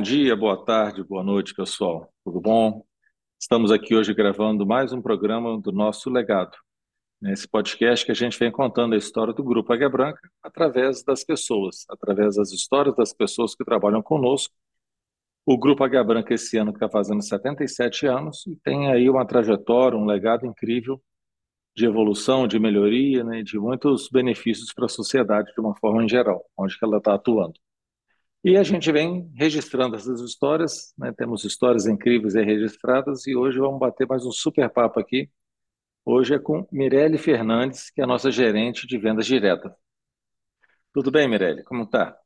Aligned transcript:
Bom 0.00 0.04
dia, 0.04 0.34
boa 0.34 0.56
tarde, 0.56 1.04
boa 1.04 1.22
noite, 1.22 1.52
pessoal. 1.54 2.10
Tudo 2.24 2.40
bom? 2.40 2.82
Estamos 3.38 3.70
aqui 3.70 3.94
hoje 3.94 4.14
gravando 4.14 4.66
mais 4.66 4.94
um 4.94 5.02
programa 5.02 5.60
do 5.60 5.70
nosso 5.70 6.08
legado. 6.08 6.56
Nesse 7.20 7.46
podcast 7.46 8.06
que 8.06 8.10
a 8.10 8.14
gente 8.14 8.38
vem 8.38 8.50
contando 8.50 8.94
a 8.94 8.96
história 8.96 9.34
do 9.34 9.44
Grupo 9.44 9.70
Águia 9.70 9.90
Branca 9.90 10.18
através 10.42 11.02
das 11.02 11.22
pessoas, 11.22 11.84
através 11.86 12.36
das 12.36 12.50
histórias 12.50 12.96
das 12.96 13.12
pessoas 13.12 13.54
que 13.54 13.62
trabalham 13.62 14.00
conosco. 14.02 14.54
O 15.44 15.58
Grupo 15.58 15.84
Águia 15.84 16.02
Branca 16.02 16.32
esse 16.32 16.56
ano 16.56 16.70
está 16.70 16.88
fazendo 16.88 17.22
77 17.22 18.06
anos 18.06 18.46
e 18.46 18.56
tem 18.64 18.90
aí 18.90 19.10
uma 19.10 19.26
trajetória, 19.26 19.98
um 19.98 20.06
legado 20.06 20.46
incrível 20.46 20.98
de 21.76 21.84
evolução, 21.84 22.48
de 22.48 22.58
melhoria, 22.58 23.22
né, 23.22 23.42
de 23.42 23.58
muitos 23.58 24.08
benefícios 24.08 24.72
para 24.72 24.86
a 24.86 24.88
sociedade 24.88 25.52
de 25.52 25.60
uma 25.60 25.76
forma 25.76 26.02
em 26.02 26.08
geral, 26.08 26.42
onde 26.56 26.74
ela 26.82 26.96
está 26.96 27.12
atuando. 27.12 27.60
E 28.42 28.56
a 28.56 28.62
gente 28.62 28.90
vem 28.90 29.30
registrando 29.34 29.96
essas 29.96 30.18
histórias, 30.22 30.94
né, 30.96 31.12
temos 31.12 31.44
histórias 31.44 31.86
incríveis 31.86 32.34
aí 32.34 32.44
registradas 32.44 33.26
e 33.26 33.36
hoje 33.36 33.58
vamos 33.58 33.78
bater 33.78 34.06
mais 34.06 34.24
um 34.24 34.32
super 34.32 34.70
papo 34.70 34.98
aqui. 34.98 35.30
Hoje 36.06 36.34
é 36.34 36.38
com 36.38 36.66
Mirelle 36.72 37.18
Fernandes, 37.18 37.90
que 37.90 38.00
é 38.00 38.04
a 38.04 38.06
nossa 38.06 38.30
gerente 38.30 38.86
de 38.86 38.96
vendas 38.96 39.26
diretas. 39.26 39.70
Tudo 40.94 41.10
bem, 41.10 41.28
Mirelle? 41.28 41.62
Como 41.64 41.82
está? 41.82 42.16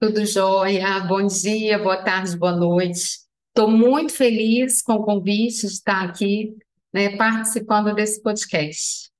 Tudo 0.00 0.24
jóia. 0.24 1.00
Bom 1.00 1.26
dia, 1.26 1.78
boa 1.78 2.02
tarde, 2.02 2.34
boa 2.38 2.56
noite. 2.56 3.18
Estou 3.48 3.70
muito 3.70 4.14
feliz 4.14 4.80
com 4.80 4.94
o 4.94 5.04
convite 5.04 5.66
de 5.66 5.72
estar 5.74 6.02
aqui 6.02 6.56
né, 6.94 7.14
participando 7.18 7.94
desse 7.94 8.22
podcast. 8.22 9.10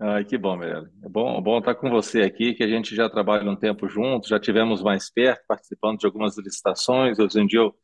Ai, 0.00 0.24
que 0.24 0.38
bom, 0.38 0.56
Mirella. 0.56 0.90
É 1.04 1.08
bom, 1.08 1.38
é 1.38 1.42
bom 1.42 1.58
estar 1.58 1.74
com 1.74 1.90
você 1.90 2.22
aqui, 2.22 2.54
que 2.54 2.64
a 2.64 2.68
gente 2.68 2.94
já 2.94 3.08
trabalha 3.10 3.50
um 3.50 3.56
tempo 3.56 3.86
junto, 3.88 4.28
já 4.28 4.40
tivemos 4.40 4.82
mais 4.82 5.10
perto, 5.12 5.44
participando 5.46 5.98
de 5.98 6.06
algumas 6.06 6.38
licitações. 6.38 7.18
Hoje 7.18 7.38
em 7.40 7.46
dia 7.46 7.60
eu, 7.60 7.74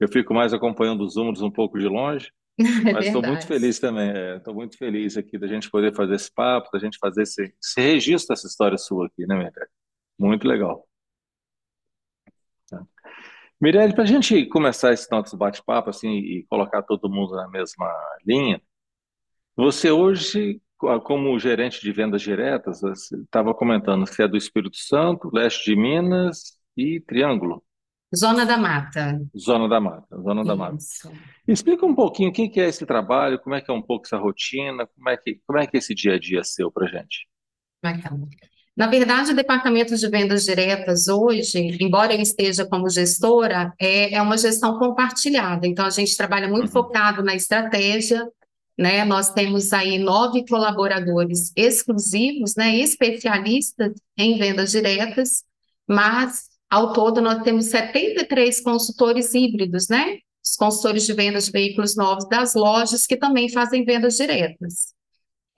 eu 0.00 0.08
fico 0.08 0.34
mais 0.34 0.52
acompanhando 0.52 1.04
os 1.04 1.14
números 1.16 1.42
um 1.42 1.50
pouco 1.50 1.78
de 1.78 1.86
longe, 1.86 2.32
É 2.88 2.92
mas 2.92 3.06
estou 3.06 3.22
muito 3.22 3.46
feliz 3.46 3.78
também. 3.78 4.10
Estou 4.36 4.54
muito 4.54 4.76
feliz 4.76 5.16
aqui 5.16 5.38
da 5.38 5.46
gente 5.46 5.70
poder 5.70 5.94
fazer 5.94 6.14
esse 6.16 6.32
papo, 6.32 6.70
da 6.72 6.78
gente 6.78 6.98
fazer 6.98 7.22
esse, 7.22 7.54
esse 7.62 7.80
registro 7.80 8.34
dessa 8.34 8.46
história 8.48 8.76
sua 8.76 9.06
aqui, 9.06 9.26
né, 9.26 9.36
Mirella? 9.36 9.68
Muito 10.18 10.46
legal. 10.48 10.86
tá? 12.68 12.84
Mirelle, 13.60 13.94
para 13.94 14.04
a 14.04 14.06
gente 14.06 14.46
começar 14.46 14.92
esse 14.92 15.10
nosso 15.10 15.36
bate-papo 15.36 15.90
assim, 15.90 16.10
e 16.18 16.46
colocar 16.48 16.82
todo 16.82 17.10
mundo 17.10 17.34
na 17.36 17.48
mesma 17.48 17.88
linha, 18.26 18.60
Você 19.56 19.90
hoje, 19.90 20.60
como 21.04 21.38
gerente 21.38 21.80
de 21.80 21.92
vendas 21.92 22.22
diretas, 22.22 22.82
estava 23.12 23.54
comentando 23.54 24.04
que 24.06 24.22
é 24.22 24.28
do 24.28 24.36
Espírito 24.36 24.76
Santo, 24.76 25.30
leste 25.32 25.70
de 25.70 25.76
Minas 25.76 26.58
e 26.76 27.00
Triângulo, 27.00 27.62
Zona 28.14 28.44
da 28.44 28.56
Mata. 28.56 29.20
Zona 29.38 29.68
da 29.68 29.80
Mata, 29.80 30.16
Zona 30.20 30.44
da 30.44 30.56
Mata. 30.56 30.76
Isso. 30.76 31.10
Explica 31.46 31.86
um 31.86 31.94
pouquinho 31.94 32.30
o 32.30 32.32
que 32.32 32.48
que 32.48 32.60
é 32.60 32.68
esse 32.68 32.84
trabalho, 32.86 33.38
como 33.40 33.54
é 33.54 33.60
que 33.60 33.70
é 33.70 33.74
um 33.74 33.82
pouco 33.82 34.06
essa 34.06 34.16
rotina, 34.18 34.86
como 34.86 35.08
é 35.08 35.16
que, 35.16 35.40
como 35.46 35.58
é 35.58 35.66
que 35.66 35.76
é 35.76 35.78
esse 35.78 35.94
dia 35.94 36.14
a 36.14 36.18
dia 36.18 36.42
seu 36.44 36.70
para 36.72 36.86
gente? 36.88 37.28
Bacana. 37.82 38.28
Na 38.76 38.86
verdade, 38.86 39.32
o 39.32 39.36
departamento 39.36 39.96
de 39.96 40.08
vendas 40.08 40.44
diretas 40.44 41.08
hoje, 41.08 41.58
embora 41.80 42.14
eu 42.14 42.20
esteja 42.20 42.66
como 42.66 42.88
gestora, 42.88 43.74
é, 43.78 44.14
é 44.14 44.22
uma 44.22 44.38
gestão 44.38 44.78
compartilhada. 44.78 45.66
Então, 45.66 45.84
a 45.84 45.90
gente 45.90 46.16
trabalha 46.16 46.48
muito 46.48 46.68
Uhum, 46.68 46.70
focado 46.70 47.22
na 47.22 47.34
estratégia, 47.34 48.26
né? 48.80 49.04
Nós 49.04 49.30
temos 49.30 49.74
aí 49.74 49.98
nove 49.98 50.46
colaboradores 50.48 51.52
exclusivos, 51.54 52.54
né? 52.56 52.78
Especialistas 52.78 53.92
em 54.16 54.38
vendas 54.38 54.70
diretas, 54.70 55.44
mas 55.86 56.48
ao 56.70 56.94
todo 56.94 57.20
nós 57.20 57.42
temos 57.42 57.66
73 57.66 58.58
consultores 58.60 59.34
híbridos, 59.34 59.88
né? 59.88 60.16
Os 60.42 60.56
consultores 60.56 61.04
de 61.04 61.12
vendas 61.12 61.44
de 61.44 61.52
veículos 61.52 61.94
novos 61.94 62.26
das 62.26 62.54
lojas 62.54 63.06
que 63.06 63.18
também 63.18 63.50
fazem 63.50 63.84
vendas 63.84 64.16
diretas. 64.16 64.94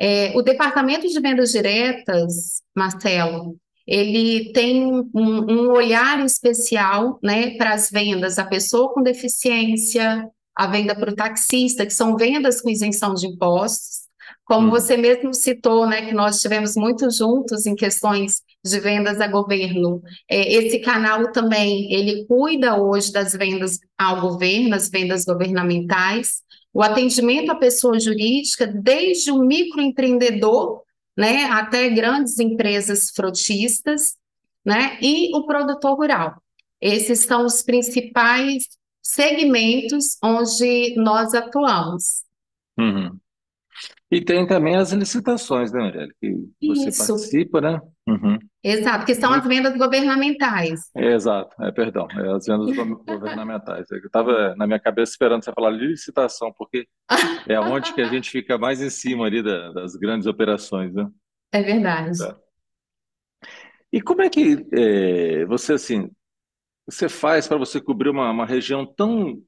É, 0.00 0.37
o 0.37 0.43
departamento 0.43 1.06
de 1.06 1.21
vendas 1.21 1.53
diretas, 1.53 2.61
Marcelo, 2.77 3.56
ele 3.87 4.53
tem 4.53 4.84
um, 4.84 5.11
um 5.15 5.71
olhar 5.71 6.25
especial, 6.25 7.21
né, 7.22 7.56
para 7.56 7.75
as 7.75 7.88
vendas, 7.88 8.37
a 8.37 8.44
pessoa 8.44 8.93
com 8.93 9.00
deficiência, 9.00 10.28
a 10.54 10.66
venda 10.66 10.94
para 10.94 11.10
o 11.10 11.14
taxista, 11.14 11.86
que 11.86 11.92
são 11.92 12.16
vendas 12.16 12.60
com 12.60 12.70
isenção 12.70 13.14
de 13.14 13.26
impostos. 13.26 14.02
Como 14.44 14.66
uhum, 14.66 14.70
você 14.70 14.96
mesmo 14.96 15.32
citou, 15.32 15.86
né, 15.86 16.06
que 16.06 16.14
nós 16.14 16.36
estivemos 16.36 16.74
muito 16.76 17.10
juntos 17.10 17.66
em 17.66 17.74
questões 17.74 18.42
de 18.64 18.80
vendas 18.80 19.20
a 19.20 19.26
governo. 19.26 20.02
É, 20.28 20.52
esse 20.54 20.78
canal 20.78 21.32
também, 21.32 21.92
ele 21.92 22.24
cuida 22.26 22.80
hoje 22.80 23.12
das 23.12 23.32
vendas 23.32 23.78
ao 23.98 24.20
governo, 24.20 24.74
as 24.74 24.88
vendas 24.88 25.24
governamentais 25.24 26.42
o 26.72 26.82
atendimento 26.82 27.50
à 27.50 27.54
pessoa 27.54 28.00
jurídica, 28.00 28.66
desde 28.66 29.30
o 29.30 29.40
microempreendedor, 29.40 30.82
né, 31.16 31.44
até 31.44 31.88
grandes 31.90 32.38
empresas 32.38 33.10
frotistas, 33.10 34.14
né, 34.64 34.98
e 35.02 35.36
o 35.36 35.44
produtor 35.44 35.96
rural. 35.96 36.42
Esses 36.80 37.20
são 37.20 37.44
os 37.44 37.62
principais 37.62 38.69
segmentos 39.02 40.16
onde 40.22 40.94
nós 40.96 41.34
atuamos. 41.34 42.22
uhum. 42.78 43.18
E 44.10 44.22
tem 44.22 44.46
também 44.46 44.76
as 44.76 44.92
licitações, 44.92 45.72
né, 45.72 45.80
Mirelle, 45.84 46.12
que 46.20 46.30
você 46.66 46.90
Isso, 46.90 47.06
participa, 47.06 47.62
né? 47.62 47.80
Uhum. 48.06 48.38
exato, 48.62 49.06
que 49.06 49.14
são 49.14 49.32
as 49.32 49.42
vendas 49.46 49.74
governamentais. 49.78 50.80
É, 50.94 51.14
exato, 51.14 51.56
é, 51.62 51.72
perdão, 51.72 52.06
é 52.10 52.30
as 52.36 52.44
vendas 52.44 52.76
go- 52.76 53.02
governamentais. 53.06 53.90
Eu 53.90 53.96
estava 54.00 54.54
na 54.56 54.66
minha 54.66 54.78
cabeça 54.78 55.12
esperando 55.12 55.42
você 55.42 55.50
falar 55.54 55.70
licitação, 55.70 56.52
porque 56.52 56.86
é 57.48 57.58
onde 57.58 57.94
que 57.94 58.02
a 58.02 58.08
gente 58.08 58.28
fica 58.28 58.58
mais 58.58 58.82
em 58.82 58.90
cima 58.90 59.24
ali 59.24 59.42
da- 59.42 59.72
das 59.72 59.96
grandes 59.96 60.26
operações, 60.26 60.92
né? 60.94 61.08
É 61.50 61.62
verdade. 61.62 62.19
Tá. 62.19 62.36
E 63.90 64.00
como 64.02 64.20
é 64.20 64.28
que 64.28 64.66
é, 64.74 65.44
você, 65.46 65.72
assim, 65.74 66.10
você 66.94 67.08
faz 67.08 67.48
para 67.48 67.56
você 67.56 67.80
cobrir 67.80 68.10
uma, 68.10 68.30
uma 68.30 68.47
região 68.47 68.86
tão, 68.86 69.42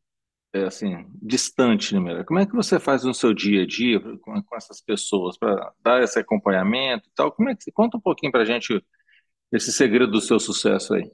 é, 0.53 0.65
assim, 0.65 1.07
distante, 1.23 1.99
né? 1.99 2.25
Como 2.25 2.39
é 2.39 2.47
que 2.47 2.55
você 2.55 2.79
faz 2.79 3.05
no 3.05 3.15
seu 3.15 3.35
dia 3.35 3.63
a 3.63 3.67
dia 3.67 4.01
com, 4.01 4.43
com 4.43 4.57
essas 4.57 4.81
pessoas 4.81 5.39
para 5.39 5.73
dar 5.81 6.03
esse 6.03 6.19
acompanhamento 6.19 7.09
e 7.09 7.13
tal? 7.15 7.33
Como 7.33 7.49
é 7.49 7.57
que, 7.57 7.71
conta 7.73 7.97
um 7.97 8.01
pouquinho 8.01 8.33
para 8.33 8.43
a 8.43 8.47
gente 8.47 8.85
esse 9.53 9.73
segredo 9.73 10.11
do 10.11 10.21
seu 10.21 10.41
sucesso 10.41 10.95
aí. 10.95 11.11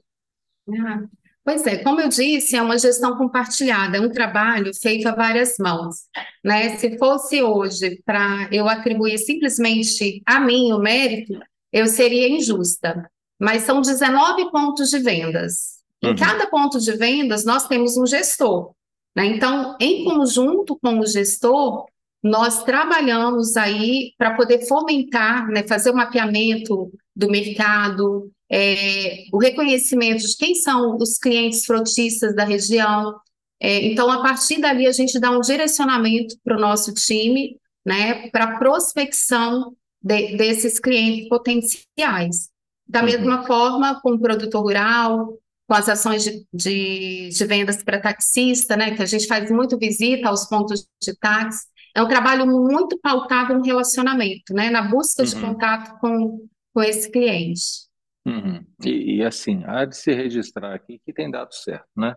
Ah, 0.69 1.03
Pois 1.43 1.65
é, 1.65 1.83
como 1.83 1.99
eu 1.99 2.07
disse, 2.07 2.55
é 2.55 2.61
uma 2.61 2.77
gestão 2.77 3.17
compartilhada, 3.17 3.97
é 3.97 3.99
um 3.99 4.11
trabalho 4.11 4.71
feito 4.79 5.07
a 5.07 5.15
várias 5.15 5.55
mãos, 5.59 5.95
né? 6.43 6.77
Se 6.77 6.99
fosse 6.99 7.41
hoje 7.41 7.99
para 8.05 8.47
eu 8.51 8.69
atribuir 8.69 9.17
simplesmente 9.17 10.21
a 10.23 10.39
mim 10.39 10.71
o 10.71 10.77
mérito, 10.77 11.33
eu 11.73 11.87
seria 11.87 12.29
injusta. 12.29 13.09
Mas 13.39 13.63
são 13.63 13.81
19 13.81 14.51
pontos 14.51 14.91
de 14.91 14.99
vendas. 14.99 15.80
Em 16.03 16.09
Uhum, 16.09 16.15
cada 16.15 16.47
ponto 16.47 16.79
de 16.79 16.91
vendas, 16.93 17.45
nós 17.45 17.67
temos 17.67 17.95
um 17.97 18.05
gestor, 18.05 18.73
né? 19.15 19.25
Então, 19.25 19.77
em 19.79 20.03
conjunto 20.03 20.77
com 20.81 20.99
o 20.99 21.05
gestor, 21.05 21.85
nós 22.23 22.63
trabalhamos 22.63 23.55
aí 23.57 24.13
para 24.17 24.35
poder 24.35 24.65
fomentar, 24.67 25.47
né? 25.49 25.63
Fazer 25.67 25.91
o 25.91 25.95
mapeamento 25.95 26.91
do 27.15 27.29
mercado 27.29 28.31
é, 28.51 29.23
o 29.31 29.37
reconhecimento 29.37 30.27
de 30.27 30.35
quem 30.35 30.53
são 30.55 30.97
os 30.97 31.17
clientes 31.17 31.65
frotistas 31.65 32.35
da 32.35 32.43
região. 32.43 33.15
É, 33.59 33.85
então, 33.85 34.11
a 34.11 34.21
partir 34.21 34.59
dali, 34.59 34.85
a 34.85 34.91
gente 34.91 35.17
dá 35.19 35.31
um 35.31 35.39
direcionamento 35.39 36.35
para 36.43 36.57
o 36.57 36.59
nosso 36.59 36.93
time, 36.93 37.55
né, 37.85 38.27
para 38.29 38.43
a 38.43 38.59
prospecção 38.59 39.73
de- 40.01 40.35
desses 40.35 40.79
clientes 40.79 41.29
potenciais. 41.29 42.49
Da 42.85 42.99
uhum, 42.99 43.05
mesma 43.05 43.43
forma, 43.47 44.01
com 44.01 44.11
o 44.13 44.19
produtor 44.19 44.63
rural, 44.63 45.37
com 45.71 45.75
as 45.75 45.87
ações 45.87 46.25
de, 46.25 46.45
de, 46.53 47.29
de 47.29 47.45
vendas 47.45 47.81
para 47.81 48.01
taxista, 48.01 48.75
né, 48.75 48.93
que 48.93 49.01
a 49.01 49.05
gente 49.05 49.25
faz 49.25 49.49
muito 49.49 49.77
visita 49.77 50.27
aos 50.27 50.45
pontos 50.45 50.85
de 51.01 51.17
táxi. 51.17 51.65
É 51.95 52.03
um 52.03 52.09
trabalho 52.09 52.45
muito 52.45 52.99
pautado 52.99 53.53
no 53.53 53.63
relacionamento, 53.63 54.53
né, 54.53 54.69
na 54.69 54.81
busca 54.81 55.23
de 55.23 55.33
uhum. 55.33 55.41
contato 55.41 55.97
com, 56.01 56.45
com 56.73 56.81
esse 56.81 57.09
cliente. 57.09 57.87
Uhum. 58.25 58.65
E, 58.83 59.19
e, 59.19 59.23
assim, 59.23 59.63
há 59.63 59.85
de 59.85 59.95
se 59.95 60.13
registrar 60.13 60.75
aqui 60.75 60.99
que 61.05 61.13
tem 61.13 61.31
dado 61.31 61.53
certo, 61.53 61.87
né? 61.95 62.15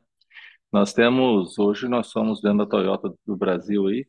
Nós 0.73 0.93
temos, 0.93 1.56
hoje 1.56 1.87
nós 1.87 2.09
somos 2.09 2.43
dentro 2.43 2.59
da 2.59 2.67
Toyota 2.67 3.15
do 3.25 3.37
Brasil 3.37 3.87
aí, 3.87 4.05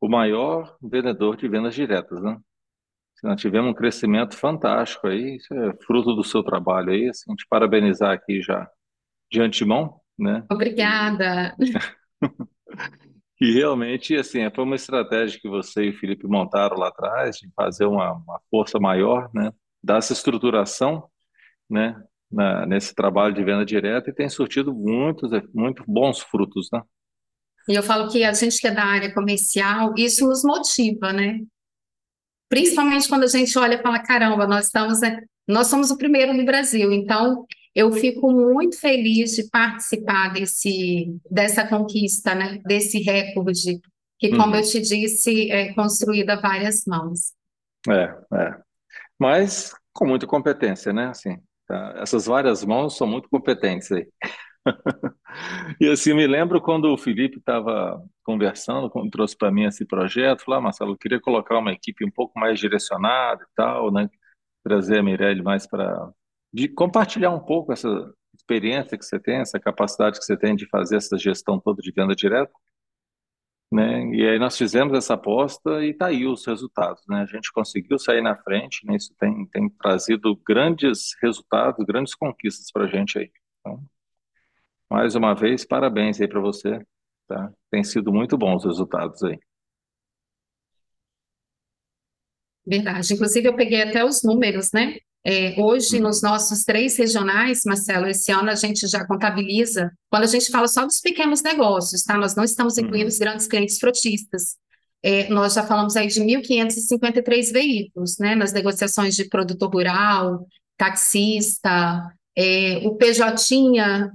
o 0.00 0.08
maior 0.08 0.76
vendedor 0.80 1.36
de 1.36 1.48
vendas 1.48 1.74
diretas, 1.74 2.22
né? 2.22 2.38
Nós 3.22 3.40
tivemos 3.40 3.70
um 3.70 3.74
crescimento 3.74 4.36
fantástico 4.36 5.06
aí, 5.08 5.36
isso 5.36 5.52
é 5.54 5.74
fruto 5.84 6.14
do 6.14 6.24
seu 6.24 6.42
trabalho 6.42 6.90
aí, 6.90 7.08
assim, 7.08 7.34
te 7.34 7.46
parabenizar 7.48 8.12
aqui 8.12 8.40
já 8.42 8.68
de 9.30 9.40
antemão, 9.40 10.00
né? 10.18 10.44
Obrigada. 10.50 11.54
e 13.40 13.52
realmente, 13.52 14.16
assim, 14.16 14.40
foi 14.54 14.64
uma 14.64 14.76
estratégia 14.76 15.40
que 15.40 15.48
você 15.48 15.84
e 15.84 15.90
o 15.90 15.98
Felipe 15.98 16.26
montaram 16.26 16.76
lá 16.76 16.88
atrás, 16.88 17.36
de 17.36 17.50
fazer 17.54 17.86
uma, 17.86 18.12
uma 18.12 18.40
força 18.50 18.78
maior, 18.78 19.30
né? 19.34 19.52
Dessa 19.82 20.12
estruturação, 20.12 21.08
né? 21.68 22.00
na, 22.30 22.66
nesse 22.66 22.94
trabalho 22.94 23.34
de 23.34 23.42
venda 23.42 23.64
direta 23.64 24.10
e 24.10 24.14
tem 24.14 24.28
surtido 24.28 24.74
muitos, 24.74 25.30
muito 25.54 25.82
bons 25.86 26.20
frutos, 26.20 26.68
né? 26.72 26.82
E 27.68 27.74
eu 27.74 27.82
falo 27.82 28.10
que 28.10 28.24
a 28.24 28.32
gente 28.32 28.60
que 28.60 28.66
é 28.66 28.70
da 28.70 28.84
área 28.84 29.12
comercial, 29.12 29.92
isso 29.96 30.26
nos 30.26 30.42
motiva, 30.42 31.12
né? 31.12 31.40
Principalmente 32.48 33.08
quando 33.08 33.24
a 33.24 33.28
gente 33.28 33.56
olha 33.58 33.74
e 33.74 33.82
fala, 33.82 33.98
caramba, 33.98 34.46
nós 34.46 34.66
estamos, 34.66 35.00
né, 35.00 35.20
nós 35.46 35.66
somos 35.66 35.90
o 35.90 35.98
primeiro 35.98 36.32
no 36.32 36.44
Brasil, 36.44 36.92
então 36.92 37.46
eu 37.74 37.92
fico 37.92 38.32
muito 38.32 38.78
feliz 38.80 39.36
de 39.36 39.48
participar 39.48 40.32
desse, 40.32 41.16
dessa 41.30 41.66
conquista, 41.66 42.34
né? 42.34 42.58
Desse 42.66 42.98
recorde, 42.98 43.80
que, 44.18 44.30
como 44.30 44.52
uhum. 44.52 44.56
eu 44.56 44.62
te 44.62 44.80
disse, 44.80 45.50
é 45.50 45.72
construído 45.74 46.30
a 46.30 46.40
várias 46.40 46.84
mãos. 46.86 47.32
É, 47.88 48.36
é. 48.36 48.56
Mas 49.16 49.72
com 49.92 50.06
muita 50.06 50.26
competência, 50.26 50.92
né? 50.92 51.06
Assim, 51.06 51.38
tá? 51.68 51.94
Essas 51.98 52.26
várias 52.26 52.64
mãos 52.64 52.96
são 52.96 53.06
muito 53.06 53.28
competentes 53.28 53.92
aí. 53.92 54.08
e 55.80 55.88
assim, 55.88 56.14
me 56.14 56.26
lembro 56.26 56.60
quando 56.60 56.92
o 56.92 56.98
Felipe 56.98 57.38
estava 57.38 58.02
conversando, 58.24 58.90
quando 58.90 59.10
trouxe 59.10 59.36
para 59.36 59.50
mim 59.50 59.64
esse 59.64 59.84
projeto, 59.84 60.44
falou, 60.44 60.58
ah, 60.58 60.62
Marcelo, 60.62 60.92
eu 60.92 60.98
queria 60.98 61.20
colocar 61.20 61.58
uma 61.58 61.72
equipe 61.72 62.04
um 62.04 62.10
pouco 62.10 62.38
mais 62.38 62.58
direcionada 62.58 63.42
e 63.42 63.54
tal, 63.54 63.92
né? 63.92 64.08
Trazer 64.64 64.98
a 64.98 65.02
Mirelle 65.02 65.42
mais 65.42 65.66
para 65.66 66.10
de 66.52 66.68
compartilhar 66.68 67.30
um 67.30 67.40
pouco 67.40 67.72
essa 67.72 67.88
experiência 68.34 68.96
que 68.96 69.04
você 69.04 69.18
tem, 69.18 69.36
essa 69.36 69.60
capacidade 69.60 70.18
que 70.18 70.24
você 70.24 70.36
tem 70.36 70.56
de 70.56 70.66
fazer 70.66 70.96
essa 70.96 71.18
gestão 71.18 71.60
toda 71.60 71.82
de 71.82 71.92
venda 71.92 72.14
direta, 72.14 72.52
né? 73.70 74.06
E 74.14 74.26
aí 74.26 74.38
nós 74.38 74.56
fizemos 74.56 74.96
essa 74.96 75.14
aposta 75.14 75.84
e 75.84 75.92
tá 75.92 76.06
aí 76.06 76.26
os 76.26 76.46
resultados, 76.46 77.02
né? 77.06 77.20
A 77.20 77.26
gente 77.26 77.52
conseguiu 77.52 77.98
sair 77.98 78.22
na 78.22 78.36
frente, 78.36 78.86
né? 78.86 78.96
Isso 78.96 79.14
tem, 79.18 79.46
tem 79.46 79.68
trazido 79.68 80.34
grandes 80.36 81.14
resultados, 81.22 81.84
grandes 81.84 82.14
conquistas 82.14 82.70
para 82.72 82.84
a 82.84 82.88
gente 82.88 83.18
aí. 83.18 83.30
Então, 83.60 83.82
mais 84.90 85.14
uma 85.14 85.34
vez, 85.34 85.64
parabéns 85.64 86.20
aí 86.20 86.28
para 86.28 86.40
você, 86.40 86.80
tá? 87.26 87.52
Tem 87.70 87.84
sido 87.84 88.12
muito 88.12 88.36
bons 88.36 88.64
os 88.64 88.64
resultados 88.64 89.22
aí. 89.22 89.38
Verdade. 92.66 93.14
Inclusive, 93.14 93.48
eu 93.48 93.56
peguei 93.56 93.82
até 93.82 94.04
os 94.04 94.22
números, 94.22 94.72
né? 94.72 94.96
É, 95.24 95.60
hoje, 95.60 95.96
uhum. 95.96 96.02
nos 96.02 96.22
nossos 96.22 96.64
três 96.64 96.96
regionais, 96.96 97.62
Marcelo, 97.66 98.06
esse 98.06 98.30
ano 98.30 98.50
a 98.50 98.54
gente 98.54 98.86
já 98.86 99.06
contabiliza, 99.06 99.90
quando 100.10 100.24
a 100.24 100.26
gente 100.26 100.50
fala 100.50 100.68
só 100.68 100.84
dos 100.84 101.00
pequenos 101.00 101.42
negócios, 101.42 102.02
tá? 102.02 102.16
Nós 102.16 102.34
não 102.34 102.44
estamos 102.44 102.78
incluindo 102.78 103.04
uhum. 103.04 103.08
os 103.08 103.18
grandes 103.18 103.46
clientes 103.46 103.78
frotistas. 103.78 104.56
É, 105.02 105.28
nós 105.28 105.54
já 105.54 105.62
falamos 105.62 105.96
aí 105.96 106.08
de 106.08 106.20
1.553 106.20 107.52
veículos, 107.52 108.18
né? 108.18 108.34
Nas 108.34 108.52
negociações 108.52 109.16
de 109.16 109.28
produtor 109.28 109.72
rural, 109.72 110.46
taxista, 110.76 112.12
é, 112.38 112.86
o 112.86 112.94
PJ, 112.94 113.34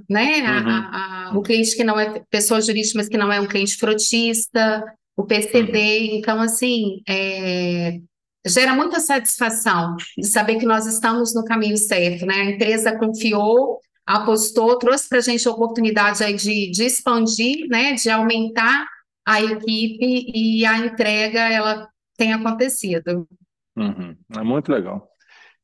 né? 0.09 0.39
Uhum. 0.39 0.69
A, 0.69 1.29
a, 1.29 1.37
o 1.37 1.41
cliente 1.41 1.75
que 1.75 1.83
não 1.83 1.99
é 1.99 2.23
pessoa 2.29 2.61
jurídica, 2.61 2.97
mas 2.97 3.09
que 3.09 3.17
não 3.17 3.29
é 3.29 3.41
um 3.41 3.47
cliente 3.47 3.75
frotista, 3.75 4.81
o 5.17 5.25
PCD. 5.25 5.77
Uhum. 5.77 6.17
Então, 6.17 6.39
assim, 6.39 7.01
é, 7.05 7.99
gera 8.47 8.73
muita 8.73 9.01
satisfação 9.01 9.97
de 10.17 10.25
saber 10.25 10.55
que 10.55 10.65
nós 10.65 10.85
estamos 10.85 11.35
no 11.35 11.43
caminho 11.43 11.75
certo, 11.75 12.25
né? 12.25 12.35
A 12.35 12.51
empresa 12.51 12.97
confiou, 12.97 13.81
apostou, 14.05 14.79
trouxe 14.79 15.09
para 15.09 15.17
a 15.17 15.21
gente 15.21 15.45
a 15.45 15.51
oportunidade 15.51 16.23
aí 16.23 16.35
de, 16.35 16.71
de 16.71 16.85
expandir, 16.85 17.67
né? 17.67 17.91
De 17.93 18.09
aumentar 18.09 18.87
a 19.27 19.41
equipe 19.41 20.31
e 20.33 20.65
a 20.65 20.77
entrega 20.77 21.41
ela 21.41 21.89
tem 22.15 22.31
acontecido. 22.31 23.27
Uhum. 23.75 24.15
É 24.37 24.43
muito 24.43 24.71
legal. 24.71 25.09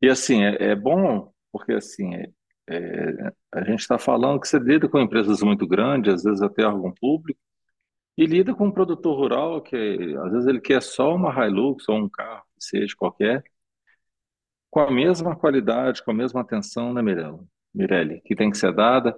E 0.01 0.09
assim, 0.09 0.43
é, 0.43 0.71
é 0.71 0.75
bom 0.75 1.31
porque 1.51 1.73
assim, 1.73 2.15
é, 2.69 3.33
a 3.53 3.63
gente 3.63 3.79
está 3.79 3.97
falando 3.97 4.39
que 4.39 4.47
você 4.47 4.59
lida 4.59 4.87
com 4.87 4.99
empresas 4.99 5.41
muito 5.41 5.67
grandes, 5.67 6.13
às 6.13 6.23
vezes 6.23 6.41
até 6.41 6.65
órgão 6.65 6.93
público, 6.93 7.39
e 8.17 8.25
lida 8.25 8.53
com 8.53 8.67
um 8.67 8.71
produtor 8.71 9.17
rural 9.17 9.61
que 9.61 9.75
às 10.25 10.31
vezes 10.31 10.47
ele 10.47 10.61
quer 10.61 10.81
só 10.81 11.15
uma 11.15 11.31
Hilux 11.47 11.87
ou 11.89 11.97
um 11.97 12.09
carro, 12.09 12.43
seja 12.59 12.93
qualquer, 12.97 13.43
com 14.69 14.79
a 14.81 14.91
mesma 14.91 15.35
qualidade, 15.35 16.03
com 16.03 16.11
a 16.11 16.13
mesma 16.13 16.41
atenção, 16.41 16.93
né, 16.93 17.01
Mirella? 17.01 17.43
Mirelle, 17.73 18.21
que 18.21 18.35
tem 18.35 18.49
que 18.51 18.57
ser 18.57 18.73
dada, 18.73 19.15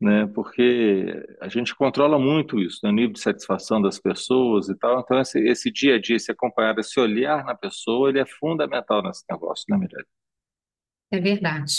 né? 0.00 0.26
Porque 0.34 1.24
a 1.40 1.48
gente 1.48 1.74
controla 1.74 2.18
muito 2.18 2.60
isso, 2.60 2.80
né, 2.84 2.90
o 2.90 2.92
nível 2.92 3.12
de 3.12 3.20
satisfação 3.20 3.80
das 3.82 3.98
pessoas 3.98 4.68
e 4.68 4.76
tal. 4.76 5.00
Então 5.00 5.20
esse, 5.20 5.40
esse 5.40 5.70
dia 5.72 5.96
a 5.96 6.00
dia, 6.00 6.16
esse 6.16 6.30
acompanhar, 6.30 6.78
esse 6.78 6.98
olhar 7.00 7.44
na 7.44 7.54
pessoa, 7.54 8.10
ele 8.10 8.20
é 8.20 8.26
fundamental 8.26 9.02
nesse 9.02 9.24
negócio, 9.30 9.64
né, 9.68 9.76
Mirelle? 9.78 10.06
É 11.10 11.20
verdade. 11.20 11.74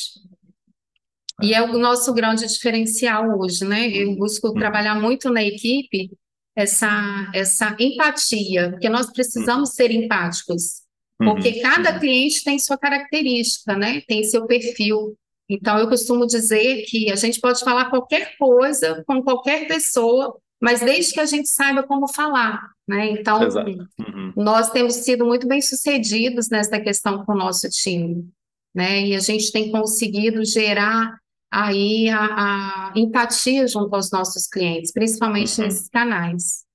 E 1.41 1.53
é 1.53 1.61
o 1.61 1.77
nosso 1.77 2.13
grande 2.13 2.47
diferencial 2.47 3.37
hoje, 3.37 3.65
né? 3.65 3.87
Eu 3.89 4.15
busco 4.15 4.47
uhum. 4.47 4.53
trabalhar 4.53 4.95
muito 4.95 5.29
na 5.29 5.43
equipe 5.43 6.11
essa, 6.55 7.29
essa 7.33 7.75
empatia, 7.79 8.71
porque 8.71 8.87
nós 8.87 9.11
precisamos 9.11 9.71
ser 9.71 9.91
empáticos, 9.91 10.83
porque 11.17 11.49
uhum. 11.49 11.61
cada 11.61 11.93
uhum. 11.93 11.99
cliente 11.99 12.43
tem 12.43 12.57
sua 12.57 12.77
característica, 12.77 13.75
né? 13.75 14.01
Tem 14.07 14.23
seu 14.23 14.45
perfil. 14.45 15.17
Então, 15.49 15.77
eu 15.77 15.89
costumo 15.89 16.25
dizer 16.25 16.85
que 16.87 17.11
a 17.11 17.15
gente 17.15 17.39
pode 17.39 17.59
falar 17.59 17.89
qualquer 17.89 18.35
coisa 18.37 19.03
com 19.05 19.21
qualquer 19.21 19.67
pessoa, 19.67 20.37
mas 20.61 20.79
desde 20.79 21.13
que 21.13 21.19
a 21.19 21.25
gente 21.25 21.49
saiba 21.49 21.83
como 21.83 22.07
falar, 22.07 22.61
né? 22.87 23.11
Então, 23.11 23.41
uhum. 23.41 24.33
nós 24.37 24.69
temos 24.71 24.95
sido 24.95 25.25
muito 25.25 25.45
bem 25.47 25.61
sucedidos 25.61 26.49
nessa 26.49 26.79
questão 26.79 27.25
com 27.25 27.33
o 27.33 27.37
nosso 27.37 27.69
time, 27.69 28.25
né? 28.73 29.01
E 29.01 29.15
a 29.15 29.19
gente 29.19 29.51
tem 29.51 29.69
conseguido 29.69 30.43
gerar 30.45 31.19
aí 31.51 32.09
a, 32.09 32.89
a 32.89 32.93
empatia 32.95 33.67
junto 33.67 33.93
aos 33.95 34.11
nossos 34.11 34.47
clientes, 34.47 34.91
principalmente 34.91 35.59
uhum. 35.59 35.65
nesses 35.65 35.89
canais. 35.89 36.65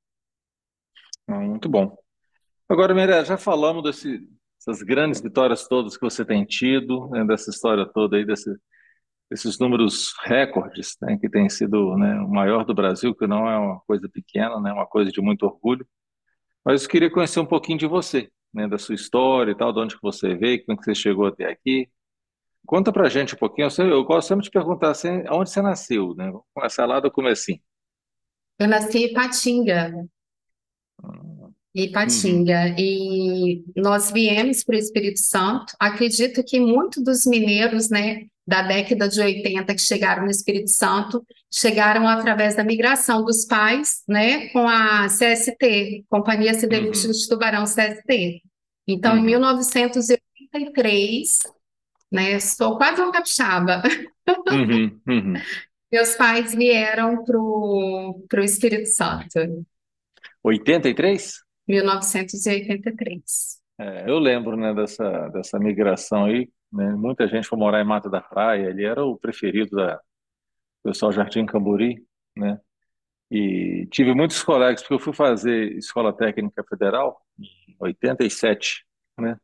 Ah, 1.28 1.38
muito 1.40 1.68
bom. 1.68 1.96
Agora, 2.68 2.94
Mirella, 2.94 3.24
já 3.24 3.36
falamos 3.36 3.82
desse, 3.82 4.18
dessas 4.56 4.82
grandes 4.82 5.20
vitórias 5.20 5.66
todas 5.66 5.96
que 5.96 6.04
você 6.04 6.24
tem 6.24 6.44
tido, 6.44 7.08
né, 7.10 7.24
dessa 7.24 7.50
história 7.50 7.84
toda 7.86 8.16
aí, 8.16 8.24
desse, 8.24 8.50
desses 9.30 9.58
números 9.58 10.14
recordes, 10.24 10.96
né, 11.00 11.18
que 11.18 11.28
tem 11.28 11.48
sido 11.48 11.96
né, 11.96 12.20
o 12.20 12.28
maior 12.28 12.64
do 12.64 12.74
Brasil, 12.74 13.14
que 13.14 13.26
não 13.26 13.48
é 13.48 13.58
uma 13.58 13.80
coisa 13.86 14.08
pequena, 14.08 14.60
né, 14.60 14.72
uma 14.72 14.86
coisa 14.86 15.10
de 15.10 15.20
muito 15.20 15.44
orgulho. 15.44 15.86
Mas 16.64 16.82
eu 16.82 16.88
queria 16.88 17.10
conhecer 17.10 17.40
um 17.40 17.46
pouquinho 17.46 17.78
de 17.78 17.86
você, 17.86 18.30
né, 18.52 18.68
da 18.68 18.78
sua 18.78 18.94
história 18.94 19.52
e 19.52 19.54
tal, 19.56 19.72
de 19.72 19.80
onde 19.80 19.96
que 19.96 20.02
você 20.02 20.34
veio, 20.34 20.64
como 20.64 20.76
é 20.76 20.78
que 20.78 20.84
você 20.84 20.94
chegou 20.94 21.26
até 21.26 21.50
aqui, 21.50 21.88
Conta 22.66 22.92
pra 22.92 23.08
gente 23.08 23.34
um 23.34 23.38
pouquinho. 23.38 23.68
Eu, 23.78 23.88
eu 23.88 24.04
gosto 24.04 24.28
sempre 24.28 24.44
de 24.44 24.50
perguntar 24.50 24.90
assim, 24.90 25.24
onde 25.30 25.50
você 25.50 25.60
nasceu, 25.60 26.14
né? 26.14 26.26
Vamos 26.26 26.42
começar 26.54 26.86
lá 26.86 27.00
do 27.00 27.10
comecinho. 27.10 27.60
Eu 28.58 28.68
nasci 28.68 28.98
em 28.98 29.06
Ipatinga. 29.06 30.06
Ah, 31.02 31.48
Ipatinga. 31.74 32.68
Uhum. 32.68 32.74
E 32.78 33.64
nós 33.74 34.10
viemos 34.10 34.62
para 34.62 34.76
o 34.76 34.78
Espírito 34.78 35.20
Santo. 35.20 35.74
Acredito 35.80 36.44
que 36.44 36.60
muitos 36.60 37.02
dos 37.02 37.26
mineiros, 37.26 37.88
né, 37.88 38.26
da 38.46 38.62
década 38.62 39.08
de 39.08 39.20
80 39.20 39.74
que 39.74 39.80
chegaram 39.80 40.24
no 40.24 40.30
Espírito 40.30 40.70
Santo, 40.70 41.24
chegaram 41.52 42.06
através 42.06 42.54
da 42.56 42.64
migração 42.64 43.24
dos 43.24 43.46
pais, 43.46 44.02
né, 44.08 44.48
com 44.48 44.68
a 44.68 45.06
CST, 45.06 46.04
Companhia 46.08 46.54
Siderúrgica 46.54 47.08
uhum. 47.08 47.12
de 47.12 47.28
Tubarão 47.28 47.64
CST. 47.64 48.42
Então, 48.86 49.12
uhum. 49.12 49.18
em 49.20 49.24
1983, 49.24 51.38
né? 52.10 52.38
Sou 52.40 52.76
quase 52.76 53.00
uma 53.00 53.12
capixaba. 53.12 53.82
Uhum, 54.48 55.00
uhum. 55.08 55.34
Meus 55.90 56.14
pais 56.14 56.54
vieram 56.54 57.24
para 57.24 57.36
o 57.36 58.44
Espírito 58.44 58.86
Santo. 58.86 59.66
83? 60.42 61.42
1983. 61.66 63.60
É, 63.78 64.10
eu 64.10 64.18
lembro 64.18 64.56
né, 64.56 64.74
dessa, 64.74 65.28
dessa 65.28 65.58
migração 65.58 66.26
aí. 66.26 66.48
Né? 66.72 66.90
Muita 66.92 67.26
gente 67.26 67.48
foi 67.48 67.58
morar 67.58 67.80
em 67.80 67.86
Mata 67.86 68.08
da 68.08 68.20
Praia. 68.20 68.68
Ele 68.68 68.84
era 68.84 69.04
o 69.04 69.16
preferido 69.16 69.76
da 69.76 70.00
pessoal 70.82 71.12
Jardim 71.12 71.44
Camburi, 71.44 72.04
né? 72.36 72.58
E 73.30 73.86
tive 73.92 74.12
muitos 74.12 74.42
colegas, 74.42 74.80
porque 74.80 74.94
eu 74.94 74.98
fui 74.98 75.12
fazer 75.12 75.76
escola 75.76 76.12
técnica 76.12 76.64
federal 76.68 77.20
em 77.38 77.76
87, 77.78 78.84
né? 79.18 79.36